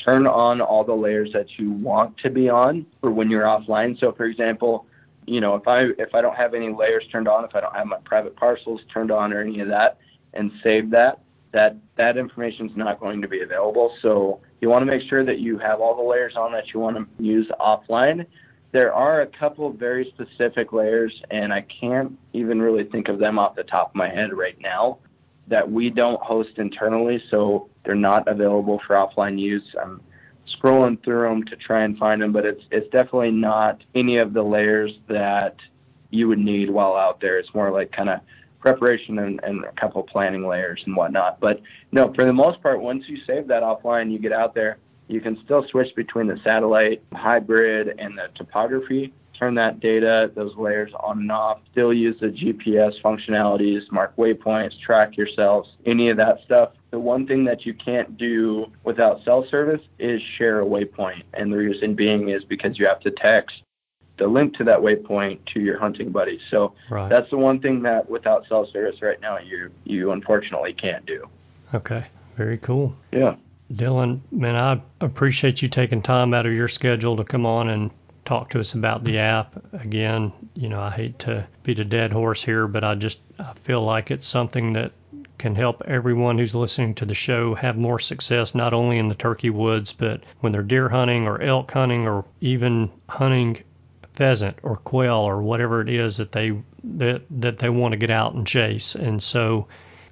turn 0.02 0.26
on 0.26 0.60
all 0.60 0.84
the 0.84 0.94
layers 0.94 1.32
that 1.32 1.58
you 1.58 1.72
want 1.72 2.16
to 2.18 2.30
be 2.30 2.48
on 2.48 2.86
for 3.00 3.10
when 3.10 3.28
you're 3.28 3.42
offline. 3.42 3.98
So 3.98 4.12
for 4.12 4.24
example, 4.24 4.86
you 5.26 5.40
know, 5.40 5.54
if 5.56 5.68
I 5.68 5.88
if 5.98 6.14
I 6.14 6.22
don't 6.22 6.36
have 6.36 6.54
any 6.54 6.72
layers 6.72 7.04
turned 7.12 7.28
on, 7.28 7.44
if 7.44 7.54
I 7.54 7.60
don't 7.60 7.74
have 7.74 7.86
my 7.86 7.98
private 8.04 8.36
parcels 8.36 8.80
turned 8.90 9.10
on 9.10 9.34
or 9.34 9.42
any 9.42 9.60
of 9.60 9.68
that 9.68 9.98
and 10.32 10.50
save 10.62 10.90
that, 10.90 11.20
that 11.56 11.74
that 11.96 12.18
information 12.18 12.68
is 12.68 12.76
not 12.76 13.00
going 13.00 13.22
to 13.22 13.28
be 13.28 13.40
available. 13.40 13.90
So 14.02 14.40
you 14.60 14.68
want 14.68 14.82
to 14.82 14.86
make 14.86 15.08
sure 15.08 15.24
that 15.24 15.38
you 15.38 15.56
have 15.56 15.80
all 15.80 15.96
the 15.96 16.02
layers 16.02 16.34
on 16.36 16.52
that 16.52 16.64
you 16.74 16.80
want 16.80 16.98
to 16.98 17.24
use 17.24 17.50
offline. 17.58 18.26
There 18.72 18.92
are 18.92 19.22
a 19.22 19.26
couple 19.26 19.66
of 19.68 19.76
very 19.76 20.12
specific 20.12 20.74
layers, 20.74 21.14
and 21.30 21.54
I 21.54 21.64
can't 21.80 22.18
even 22.34 22.60
really 22.60 22.84
think 22.84 23.08
of 23.08 23.18
them 23.18 23.38
off 23.38 23.56
the 23.56 23.62
top 23.62 23.88
of 23.88 23.94
my 23.94 24.10
head 24.10 24.34
right 24.34 24.60
now 24.60 24.98
that 25.48 25.70
we 25.70 25.88
don't 25.88 26.20
host 26.20 26.50
internally, 26.58 27.22
so 27.30 27.70
they're 27.86 27.94
not 27.94 28.28
available 28.28 28.78
for 28.86 28.96
offline 28.96 29.38
use. 29.38 29.64
I'm 29.80 30.02
scrolling 30.60 31.02
through 31.02 31.26
them 31.26 31.42
to 31.44 31.56
try 31.56 31.84
and 31.84 31.96
find 31.96 32.20
them, 32.20 32.32
but 32.34 32.44
it's 32.44 32.62
it's 32.70 32.90
definitely 32.90 33.30
not 33.30 33.82
any 33.94 34.18
of 34.18 34.34
the 34.34 34.42
layers 34.42 34.92
that 35.08 35.56
you 36.10 36.28
would 36.28 36.38
need 36.38 36.68
while 36.68 36.96
out 36.96 37.22
there. 37.22 37.38
It's 37.38 37.54
more 37.54 37.70
like 37.70 37.92
kind 37.92 38.10
of 38.10 38.20
preparation 38.66 39.20
and, 39.20 39.38
and 39.44 39.64
a 39.64 39.70
couple 39.80 40.02
planning 40.02 40.44
layers 40.44 40.82
and 40.86 40.96
whatnot. 40.96 41.38
But 41.38 41.62
no, 41.92 42.12
for 42.14 42.24
the 42.24 42.32
most 42.32 42.60
part, 42.60 42.82
once 42.82 43.04
you 43.06 43.18
save 43.24 43.46
that 43.46 43.62
offline, 43.62 44.10
you 44.10 44.18
get 44.18 44.32
out 44.32 44.56
there, 44.56 44.78
you 45.06 45.20
can 45.20 45.38
still 45.44 45.64
switch 45.70 45.94
between 45.94 46.26
the 46.26 46.36
satellite, 46.42 47.00
hybrid, 47.12 47.94
and 48.00 48.18
the 48.18 48.26
topography. 48.34 49.12
Turn 49.38 49.54
that 49.54 49.78
data, 49.78 50.32
those 50.34 50.56
layers 50.56 50.90
on 50.98 51.20
and 51.20 51.30
off. 51.30 51.60
Still 51.70 51.92
use 51.92 52.16
the 52.20 52.26
GPS 52.26 53.00
functionalities, 53.04 53.82
mark 53.92 54.16
waypoints, 54.16 54.72
track 54.80 55.16
yourselves, 55.16 55.68
any 55.84 56.10
of 56.10 56.16
that 56.16 56.38
stuff. 56.44 56.70
The 56.90 56.98
one 56.98 57.24
thing 57.24 57.44
that 57.44 57.64
you 57.64 57.72
can't 57.72 58.18
do 58.18 58.66
without 58.82 59.22
cell 59.24 59.46
service 59.48 59.82
is 60.00 60.20
share 60.38 60.60
a 60.60 60.64
waypoint. 60.64 61.22
And 61.34 61.52
the 61.52 61.58
reason 61.58 61.94
being 61.94 62.30
is 62.30 62.42
because 62.42 62.80
you 62.80 62.86
have 62.88 63.00
to 63.00 63.12
text 63.12 63.54
the 64.18 64.26
link 64.26 64.56
to 64.56 64.64
that 64.64 64.78
waypoint 64.78 65.38
to 65.52 65.60
your 65.60 65.78
hunting 65.78 66.10
buddy. 66.10 66.40
So 66.50 66.72
Right. 66.90 67.08
that's 67.08 67.28
the 67.30 67.36
one 67.38 67.60
thing 67.60 67.82
that 67.82 68.08
without 68.08 68.46
cell 68.48 68.66
service 68.72 69.02
right 69.02 69.20
now 69.20 69.38
you 69.38 69.70
you 69.84 70.12
unfortunately 70.12 70.72
can't 70.72 71.04
do. 71.06 71.28
Okay. 71.74 72.04
Very 72.36 72.58
cool. 72.58 72.94
Yeah. 73.12 73.36
Dylan, 73.72 74.20
man, 74.30 74.54
I 74.54 74.80
appreciate 75.04 75.60
you 75.60 75.68
taking 75.68 76.00
time 76.00 76.32
out 76.34 76.46
of 76.46 76.52
your 76.52 76.68
schedule 76.68 77.16
to 77.16 77.24
come 77.24 77.44
on 77.44 77.68
and 77.68 77.90
talk 78.24 78.50
to 78.50 78.60
us 78.60 78.74
about 78.74 79.02
the 79.04 79.18
app. 79.18 79.56
Again, 79.72 80.32
you 80.54 80.68
know, 80.68 80.80
I 80.80 80.90
hate 80.90 81.18
to 81.20 81.46
beat 81.64 81.78
a 81.78 81.84
dead 81.84 82.12
horse 82.12 82.42
here, 82.42 82.66
but 82.68 82.84
I 82.84 82.94
just 82.94 83.20
I 83.38 83.52
feel 83.64 83.82
like 83.82 84.10
it's 84.10 84.26
something 84.26 84.72
that 84.74 84.92
can 85.38 85.54
help 85.54 85.82
everyone 85.86 86.38
who's 86.38 86.54
listening 86.54 86.94
to 86.94 87.04
the 87.04 87.14
show 87.14 87.54
have 87.54 87.76
more 87.76 87.98
success 87.98 88.54
not 88.54 88.72
only 88.72 88.98
in 88.98 89.08
the 89.08 89.14
turkey 89.14 89.50
woods, 89.50 89.92
but 89.92 90.22
when 90.40 90.52
they're 90.52 90.62
deer 90.62 90.88
hunting 90.88 91.26
or 91.26 91.42
elk 91.42 91.70
hunting 91.72 92.06
or 92.06 92.24
even 92.40 92.90
hunting 93.08 93.58
pheasant 94.16 94.58
or 94.62 94.76
quail 94.76 95.18
or 95.18 95.40
whatever 95.42 95.80
it 95.80 95.88
is 95.88 96.16
that 96.16 96.32
they 96.32 96.58
that 96.82 97.22
that 97.30 97.58
they 97.58 97.68
want 97.68 97.92
to 97.92 97.98
get 97.98 98.10
out 98.10 98.34
and 98.34 98.46
chase. 98.46 98.94
And 98.94 99.22
so 99.22 99.68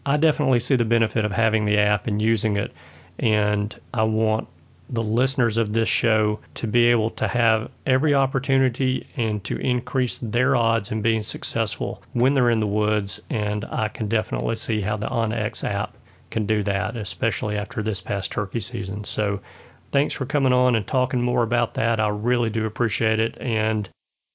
I 0.06 0.16
definitely 0.18 0.60
see 0.60 0.76
the 0.76 0.84
benefit 0.84 1.24
of 1.24 1.32
having 1.32 1.64
the 1.64 1.78
app 1.78 2.06
and 2.06 2.20
using 2.20 2.56
it 2.56 2.72
and 3.18 3.78
I 3.92 4.02
want 4.04 4.48
the 4.90 5.02
listeners 5.02 5.56
of 5.56 5.72
this 5.72 5.88
show 5.88 6.40
to 6.54 6.66
be 6.66 6.86
able 6.86 7.10
to 7.10 7.26
have 7.26 7.70
every 7.86 8.14
opportunity 8.14 9.06
and 9.16 9.42
to 9.44 9.56
increase 9.56 10.18
their 10.18 10.54
odds 10.54 10.90
in 10.90 11.00
being 11.00 11.22
successful 11.22 12.02
when 12.12 12.34
they're 12.34 12.50
in 12.50 12.60
the 12.60 12.66
woods. 12.66 13.20
And 13.30 13.64
I 13.64 13.88
can 13.88 14.08
definitely 14.08 14.56
see 14.56 14.80
how 14.80 14.96
the 14.96 15.08
onX 15.08 15.64
app 15.64 15.96
can 16.30 16.46
do 16.46 16.62
that, 16.64 16.96
especially 16.96 17.56
after 17.56 17.82
this 17.82 18.00
past 18.00 18.32
turkey 18.32 18.60
season. 18.60 19.04
So 19.04 19.40
thanks 19.94 20.12
for 20.12 20.26
coming 20.26 20.52
on 20.52 20.74
and 20.74 20.84
talking 20.84 21.22
more 21.22 21.44
about 21.44 21.74
that. 21.74 22.00
I 22.00 22.08
really 22.08 22.50
do 22.50 22.66
appreciate 22.66 23.20
it. 23.20 23.38
And 23.40 23.88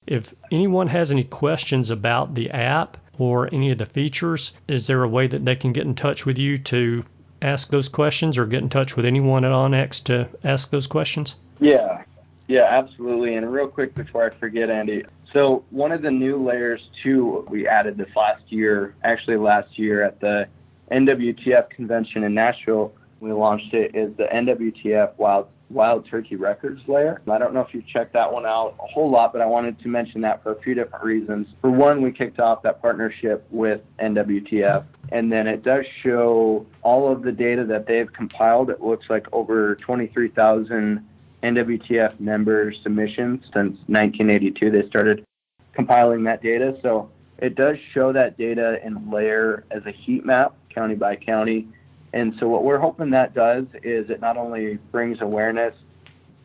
if 0.07 0.33
anyone 0.53 0.87
has 0.87 1.11
any 1.11 1.25
questions 1.25 1.89
about 1.89 2.33
the 2.33 2.49
app 2.51 2.95
or 3.17 3.53
any 3.53 3.69
of 3.71 3.77
the 3.77 3.85
features, 3.85 4.53
is 4.69 4.87
there 4.87 5.03
a 5.03 5.07
way 5.09 5.27
that 5.27 5.43
they 5.43 5.57
can 5.57 5.73
get 5.73 5.85
in 5.85 5.95
touch 5.95 6.25
with 6.25 6.37
you 6.37 6.57
to 6.59 7.03
ask 7.41 7.69
those 7.69 7.89
questions 7.89 8.37
or 8.37 8.45
get 8.45 8.63
in 8.63 8.69
touch 8.69 8.95
with 8.95 9.05
anyone 9.05 9.43
at 9.43 9.51
onX 9.51 10.01
to 10.05 10.29
ask 10.45 10.69
those 10.69 10.87
questions? 10.87 11.35
Yeah. 11.59 12.03
Yeah, 12.47 12.63
absolutely. 12.63 13.35
And 13.35 13.51
real 13.51 13.67
quick 13.67 13.93
before 13.95 14.25
I 14.25 14.29
forget, 14.29 14.69
Andy, 14.69 15.03
so 15.33 15.65
one 15.71 15.91
of 15.91 16.01
the 16.01 16.09
new 16.09 16.41
layers 16.41 16.89
too 17.03 17.45
we 17.49 17.67
added 17.67 17.97
this 17.97 18.15
last 18.15 18.43
year, 18.47 18.95
actually 19.03 19.35
last 19.35 19.77
year 19.77 20.05
at 20.05 20.21
the 20.21 20.47
NWTF 20.89 21.69
convention 21.69 22.23
in 22.23 22.33
Nashville, 22.33 22.93
we 23.19 23.31
launched 23.31 23.73
it 23.73 23.95
is 23.95 24.15
the 24.17 24.25
NWTF 24.25 25.17
Wild 25.17 25.47
Wild 25.69 26.07
Turkey 26.09 26.35
Records 26.35 26.81
layer. 26.87 27.21
I 27.29 27.37
don't 27.37 27.53
know 27.53 27.61
if 27.61 27.73
you've 27.73 27.85
checked 27.85 28.13
that 28.13 28.31
one 28.31 28.45
out 28.45 28.75
a 28.79 28.87
whole 28.87 29.09
lot, 29.09 29.33
but 29.33 29.41
I 29.41 29.45
wanted 29.45 29.79
to 29.81 29.87
mention 29.87 30.21
that 30.21 30.41
for 30.41 30.53
a 30.53 30.61
few 30.61 30.73
different 30.73 31.05
reasons. 31.05 31.47
For 31.61 31.69
one, 31.69 32.01
we 32.01 32.11
kicked 32.11 32.39
off 32.39 32.63
that 32.63 32.81
partnership 32.81 33.45
with 33.51 33.81
NWTF, 33.99 34.83
and 35.11 35.31
then 35.31 35.45
it 35.45 35.63
does 35.63 35.85
show 36.01 36.65
all 36.81 37.11
of 37.11 37.21
the 37.21 37.31
data 37.31 37.65
that 37.65 37.85
they've 37.85 38.11
compiled. 38.11 38.71
It 38.71 38.81
looks 38.81 39.11
like 39.11 39.27
over 39.31 39.75
23,000 39.75 41.07
NWTF 41.43 42.19
member 42.19 42.73
submissions 42.81 43.43
since 43.53 43.77
1982. 43.87 44.71
They 44.71 44.87
started 44.87 45.23
compiling 45.73 46.23
that 46.23 46.41
data. 46.41 46.77
So 46.81 47.11
it 47.37 47.55
does 47.55 47.77
show 47.93 48.11
that 48.13 48.37
data 48.37 48.79
in 48.83 49.09
layer 49.09 49.65
as 49.71 49.85
a 49.85 49.91
heat 49.91 50.25
map, 50.25 50.55
county 50.69 50.95
by 50.95 51.15
county. 51.15 51.67
And 52.13 52.33
so 52.39 52.47
what 52.47 52.63
we're 52.63 52.79
hoping 52.79 53.11
that 53.11 53.33
does 53.33 53.65
is 53.83 54.09
it 54.09 54.19
not 54.19 54.37
only 54.37 54.79
brings 54.91 55.21
awareness 55.21 55.75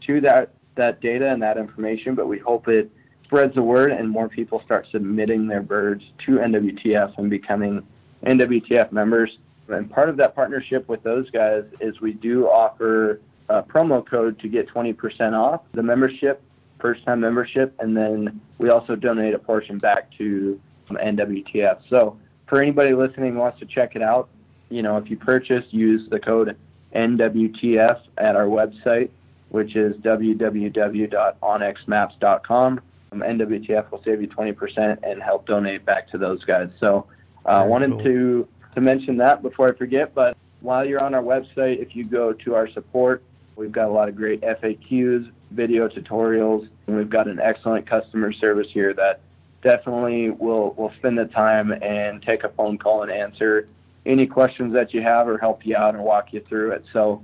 to 0.06 0.20
that, 0.22 0.50
that 0.74 1.00
data 1.00 1.30
and 1.30 1.42
that 1.42 1.56
information, 1.56 2.14
but 2.14 2.26
we 2.26 2.38
hope 2.38 2.68
it 2.68 2.90
spreads 3.24 3.54
the 3.54 3.62
word 3.62 3.90
and 3.90 4.10
more 4.10 4.28
people 4.28 4.60
start 4.64 4.86
submitting 4.92 5.46
their 5.46 5.62
birds 5.62 6.04
to 6.26 6.32
NWTF 6.32 7.16
and 7.18 7.30
becoming 7.30 7.86
NWTF 8.24 8.92
members. 8.92 9.38
And 9.68 9.90
part 9.90 10.10
of 10.10 10.16
that 10.18 10.34
partnership 10.34 10.88
with 10.88 11.02
those 11.02 11.30
guys 11.30 11.64
is 11.80 12.00
we 12.00 12.12
do 12.12 12.46
offer 12.46 13.20
a 13.48 13.62
promo 13.62 14.06
code 14.06 14.38
to 14.40 14.48
get 14.48 14.68
20% 14.68 15.32
off 15.32 15.62
the 15.72 15.82
membership, 15.82 16.42
first 16.80 17.04
time 17.04 17.20
membership, 17.20 17.74
and 17.78 17.96
then 17.96 18.40
we 18.58 18.68
also 18.70 18.94
donate 18.94 19.34
a 19.34 19.38
portion 19.38 19.78
back 19.78 20.10
to 20.18 20.60
NWTF. 20.90 21.80
So 21.88 22.18
for 22.46 22.62
anybody 22.62 22.94
listening 22.94 23.36
wants 23.36 23.58
to 23.60 23.66
check 23.66 23.96
it 23.96 24.02
out, 24.02 24.28
you 24.70 24.82
know, 24.82 24.96
if 24.96 25.10
you 25.10 25.16
purchase, 25.16 25.64
use 25.70 26.08
the 26.10 26.18
code 26.18 26.56
NWTF 26.94 28.00
at 28.18 28.36
our 28.36 28.46
website, 28.46 29.10
which 29.48 29.74
is 29.76 29.96
www.onxmaps.com. 29.96 32.80
Um, 33.12 33.20
NWTF 33.20 33.90
will 33.90 34.02
save 34.04 34.20
you 34.20 34.28
20% 34.28 34.98
and 35.02 35.22
help 35.22 35.46
donate 35.46 35.84
back 35.84 36.08
to 36.10 36.18
those 36.18 36.44
guys. 36.44 36.68
So 36.80 37.06
I 37.44 37.62
uh, 37.62 37.66
wanted 37.66 37.90
cool. 37.90 38.04
to, 38.04 38.48
to 38.74 38.80
mention 38.80 39.16
that 39.18 39.42
before 39.42 39.72
I 39.72 39.76
forget. 39.76 40.14
But 40.14 40.36
while 40.60 40.84
you're 40.84 41.02
on 41.02 41.14
our 41.14 41.22
website, 41.22 41.80
if 41.80 41.94
you 41.94 42.04
go 42.04 42.32
to 42.32 42.54
our 42.54 42.68
support, 42.70 43.22
we've 43.56 43.72
got 43.72 43.88
a 43.88 43.92
lot 43.92 44.08
of 44.08 44.16
great 44.16 44.40
FAQs, 44.40 45.30
video 45.50 45.88
tutorials, 45.88 46.68
and 46.86 46.96
we've 46.96 47.10
got 47.10 47.28
an 47.28 47.40
excellent 47.40 47.88
customer 47.88 48.32
service 48.32 48.68
here 48.72 48.94
that 48.94 49.20
definitely 49.62 50.30
will 50.30 50.74
will 50.74 50.92
spend 50.98 51.18
the 51.18 51.24
time 51.24 51.72
and 51.72 52.22
take 52.22 52.44
a 52.44 52.50
phone 52.50 52.76
call 52.76 53.02
and 53.02 53.10
answer 53.10 53.66
any 54.06 54.26
questions 54.26 54.72
that 54.74 54.94
you 54.94 55.02
have 55.02 55.28
or 55.28 55.38
help 55.38 55.66
you 55.66 55.76
out 55.76 55.94
or 55.94 56.02
walk 56.02 56.32
you 56.32 56.40
through 56.40 56.72
it. 56.72 56.84
So 56.92 57.22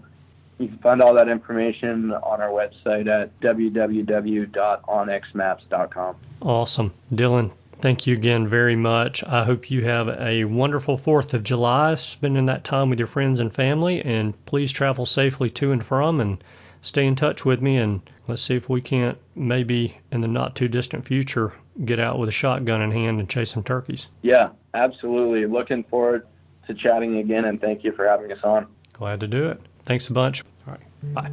you 0.58 0.68
can 0.68 0.78
find 0.78 1.02
all 1.02 1.14
that 1.14 1.28
information 1.28 2.12
on 2.12 2.40
our 2.40 2.50
website 2.50 3.08
at 3.08 3.38
www.onxmaps.com. 3.40 6.16
Awesome. 6.42 6.92
Dylan, 7.12 7.50
thank 7.80 8.06
you 8.06 8.14
again 8.14 8.46
very 8.48 8.76
much. 8.76 9.24
I 9.24 9.44
hope 9.44 9.70
you 9.70 9.84
have 9.84 10.08
a 10.08 10.44
wonderful 10.44 10.98
4th 10.98 11.34
of 11.34 11.42
July, 11.42 11.94
spending 11.94 12.46
that 12.46 12.64
time 12.64 12.88
with 12.90 12.98
your 12.98 13.08
friends 13.08 13.40
and 13.40 13.52
family, 13.52 14.02
and 14.02 14.44
please 14.46 14.72
travel 14.72 15.06
safely 15.06 15.50
to 15.50 15.72
and 15.72 15.84
from 15.84 16.20
and 16.20 16.42
stay 16.82 17.06
in 17.06 17.14
touch 17.14 17.44
with 17.44 17.60
me 17.60 17.76
and 17.76 18.00
let's 18.26 18.40
see 18.42 18.54
if 18.54 18.66
we 18.68 18.80
can't 18.80 19.18
maybe 19.34 19.98
in 20.12 20.22
the 20.22 20.28
not 20.28 20.56
too 20.56 20.68
distant 20.68 21.06
future 21.06 21.52
get 21.84 21.98
out 21.98 22.18
with 22.18 22.28
a 22.28 22.32
shotgun 22.32 22.82
in 22.82 22.90
hand 22.90 23.20
and 23.20 23.28
chase 23.28 23.50
some 23.50 23.62
turkeys. 23.62 24.08
Yeah, 24.22 24.50
absolutely. 24.74 25.46
Looking 25.46 25.84
forward 25.84 26.26
to 26.74 26.82
chatting 26.82 27.18
again 27.18 27.44
and 27.44 27.60
thank 27.60 27.84
you 27.84 27.92
for 27.92 28.06
having 28.06 28.30
us 28.32 28.38
on. 28.42 28.66
Glad 28.92 29.20
to 29.20 29.26
do 29.26 29.48
it. 29.48 29.60
Thanks 29.84 30.08
a 30.08 30.12
bunch. 30.12 30.42
All 30.66 30.74
right. 30.74 31.14
Bye. 31.14 31.30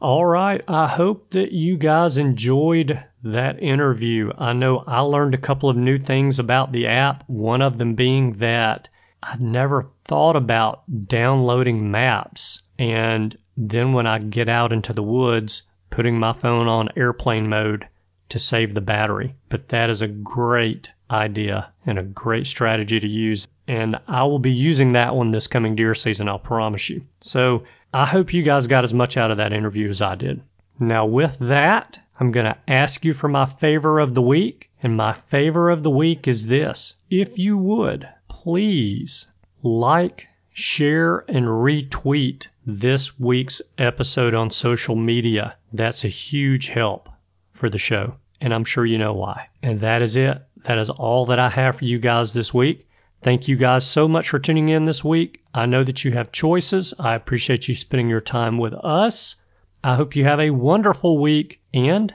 All 0.00 0.24
right. 0.24 0.62
I 0.68 0.86
hope 0.86 1.30
that 1.30 1.52
you 1.52 1.76
guys 1.76 2.16
enjoyed 2.16 3.02
that 3.22 3.62
interview. 3.62 4.30
I 4.38 4.52
know 4.52 4.84
I 4.86 5.00
learned 5.00 5.34
a 5.34 5.38
couple 5.38 5.68
of 5.68 5.76
new 5.76 5.98
things 5.98 6.38
about 6.38 6.72
the 6.72 6.86
app, 6.86 7.24
one 7.26 7.62
of 7.62 7.78
them 7.78 7.94
being 7.94 8.34
that 8.34 8.88
I'd 9.22 9.40
never 9.40 9.90
thought 10.04 10.36
about 10.36 10.82
downloading 11.08 11.90
maps. 11.90 12.62
And 12.78 13.36
then 13.56 13.92
when 13.92 14.06
I 14.06 14.18
get 14.18 14.48
out 14.48 14.72
into 14.72 14.92
the 14.92 15.02
woods, 15.02 15.62
putting 15.90 16.18
my 16.18 16.32
phone 16.32 16.68
on 16.68 16.88
airplane 16.96 17.48
mode 17.48 17.88
to 18.28 18.38
save 18.38 18.74
the 18.74 18.80
battery. 18.80 19.34
But 19.48 19.68
that 19.68 19.90
is 19.90 20.02
a 20.02 20.08
great 20.08 20.92
idea 21.10 21.72
and 21.84 21.98
a 21.98 22.02
great 22.02 22.46
strategy 22.46 23.00
to 23.00 23.06
use. 23.06 23.48
And 23.68 23.98
I 24.06 24.22
will 24.24 24.38
be 24.38 24.52
using 24.52 24.92
that 24.92 25.14
one 25.14 25.30
this 25.30 25.46
coming 25.46 25.74
deer 25.74 25.94
season, 25.94 26.28
I'll 26.28 26.38
promise 26.38 26.88
you. 26.88 27.04
So 27.20 27.64
I 27.92 28.06
hope 28.06 28.32
you 28.32 28.42
guys 28.42 28.66
got 28.66 28.84
as 28.84 28.94
much 28.94 29.16
out 29.16 29.30
of 29.30 29.38
that 29.38 29.52
interview 29.52 29.88
as 29.88 30.00
I 30.02 30.14
did. 30.14 30.40
Now, 30.78 31.06
with 31.06 31.38
that, 31.38 31.98
I'm 32.20 32.30
going 32.30 32.46
to 32.46 32.58
ask 32.68 33.04
you 33.04 33.14
for 33.14 33.28
my 33.28 33.46
favor 33.46 33.98
of 33.98 34.14
the 34.14 34.22
week. 34.22 34.70
And 34.82 34.96
my 34.96 35.14
favor 35.14 35.70
of 35.70 35.82
the 35.82 35.90
week 35.90 36.28
is 36.28 36.46
this. 36.46 36.96
If 37.10 37.38
you 37.38 37.58
would, 37.58 38.08
please 38.28 39.26
like, 39.62 40.28
share, 40.52 41.24
and 41.28 41.46
retweet 41.46 42.46
this 42.64 43.18
week's 43.18 43.60
episode 43.78 44.34
on 44.34 44.50
social 44.50 44.94
media. 44.94 45.56
That's 45.72 46.04
a 46.04 46.08
huge 46.08 46.68
help 46.68 47.08
for 47.50 47.68
the 47.68 47.78
show. 47.78 48.14
And 48.40 48.54
I'm 48.54 48.64
sure 48.64 48.86
you 48.86 48.98
know 48.98 49.14
why. 49.14 49.48
And 49.62 49.80
that 49.80 50.02
is 50.02 50.14
it. 50.16 50.42
That 50.64 50.78
is 50.78 50.90
all 50.90 51.26
that 51.26 51.38
I 51.38 51.48
have 51.48 51.76
for 51.76 51.84
you 51.84 51.98
guys 51.98 52.32
this 52.32 52.52
week. 52.52 52.85
Thank 53.26 53.48
you 53.48 53.56
guys 53.56 53.84
so 53.84 54.06
much 54.06 54.28
for 54.28 54.38
tuning 54.38 54.68
in 54.68 54.84
this 54.84 55.02
week. 55.02 55.42
I 55.52 55.66
know 55.66 55.82
that 55.82 56.04
you 56.04 56.12
have 56.12 56.30
choices. 56.30 56.94
I 56.96 57.16
appreciate 57.16 57.66
you 57.66 57.74
spending 57.74 58.08
your 58.08 58.20
time 58.20 58.56
with 58.56 58.72
us. 58.72 59.34
I 59.82 59.96
hope 59.96 60.14
you 60.14 60.22
have 60.22 60.38
a 60.38 60.50
wonderful 60.50 61.18
week, 61.18 61.60
and 61.74 62.14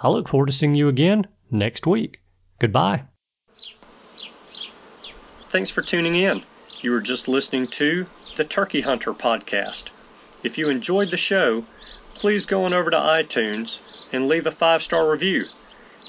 I 0.00 0.08
look 0.08 0.28
forward 0.28 0.46
to 0.46 0.52
seeing 0.52 0.76
you 0.76 0.86
again 0.86 1.26
next 1.50 1.84
week. 1.84 2.20
Goodbye. 2.60 3.06
Thanks 5.50 5.70
for 5.70 5.82
tuning 5.82 6.14
in. 6.14 6.44
You 6.80 6.92
were 6.92 7.00
just 7.00 7.26
listening 7.26 7.66
to 7.66 8.06
the 8.36 8.44
Turkey 8.44 8.82
Hunter 8.82 9.14
podcast. 9.14 9.90
If 10.44 10.58
you 10.58 10.70
enjoyed 10.70 11.10
the 11.10 11.16
show, 11.16 11.64
please 12.14 12.46
go 12.46 12.66
on 12.66 12.72
over 12.72 12.90
to 12.90 12.96
iTunes 12.98 13.80
and 14.12 14.28
leave 14.28 14.46
a 14.46 14.52
five 14.52 14.84
star 14.84 15.10
review. 15.10 15.46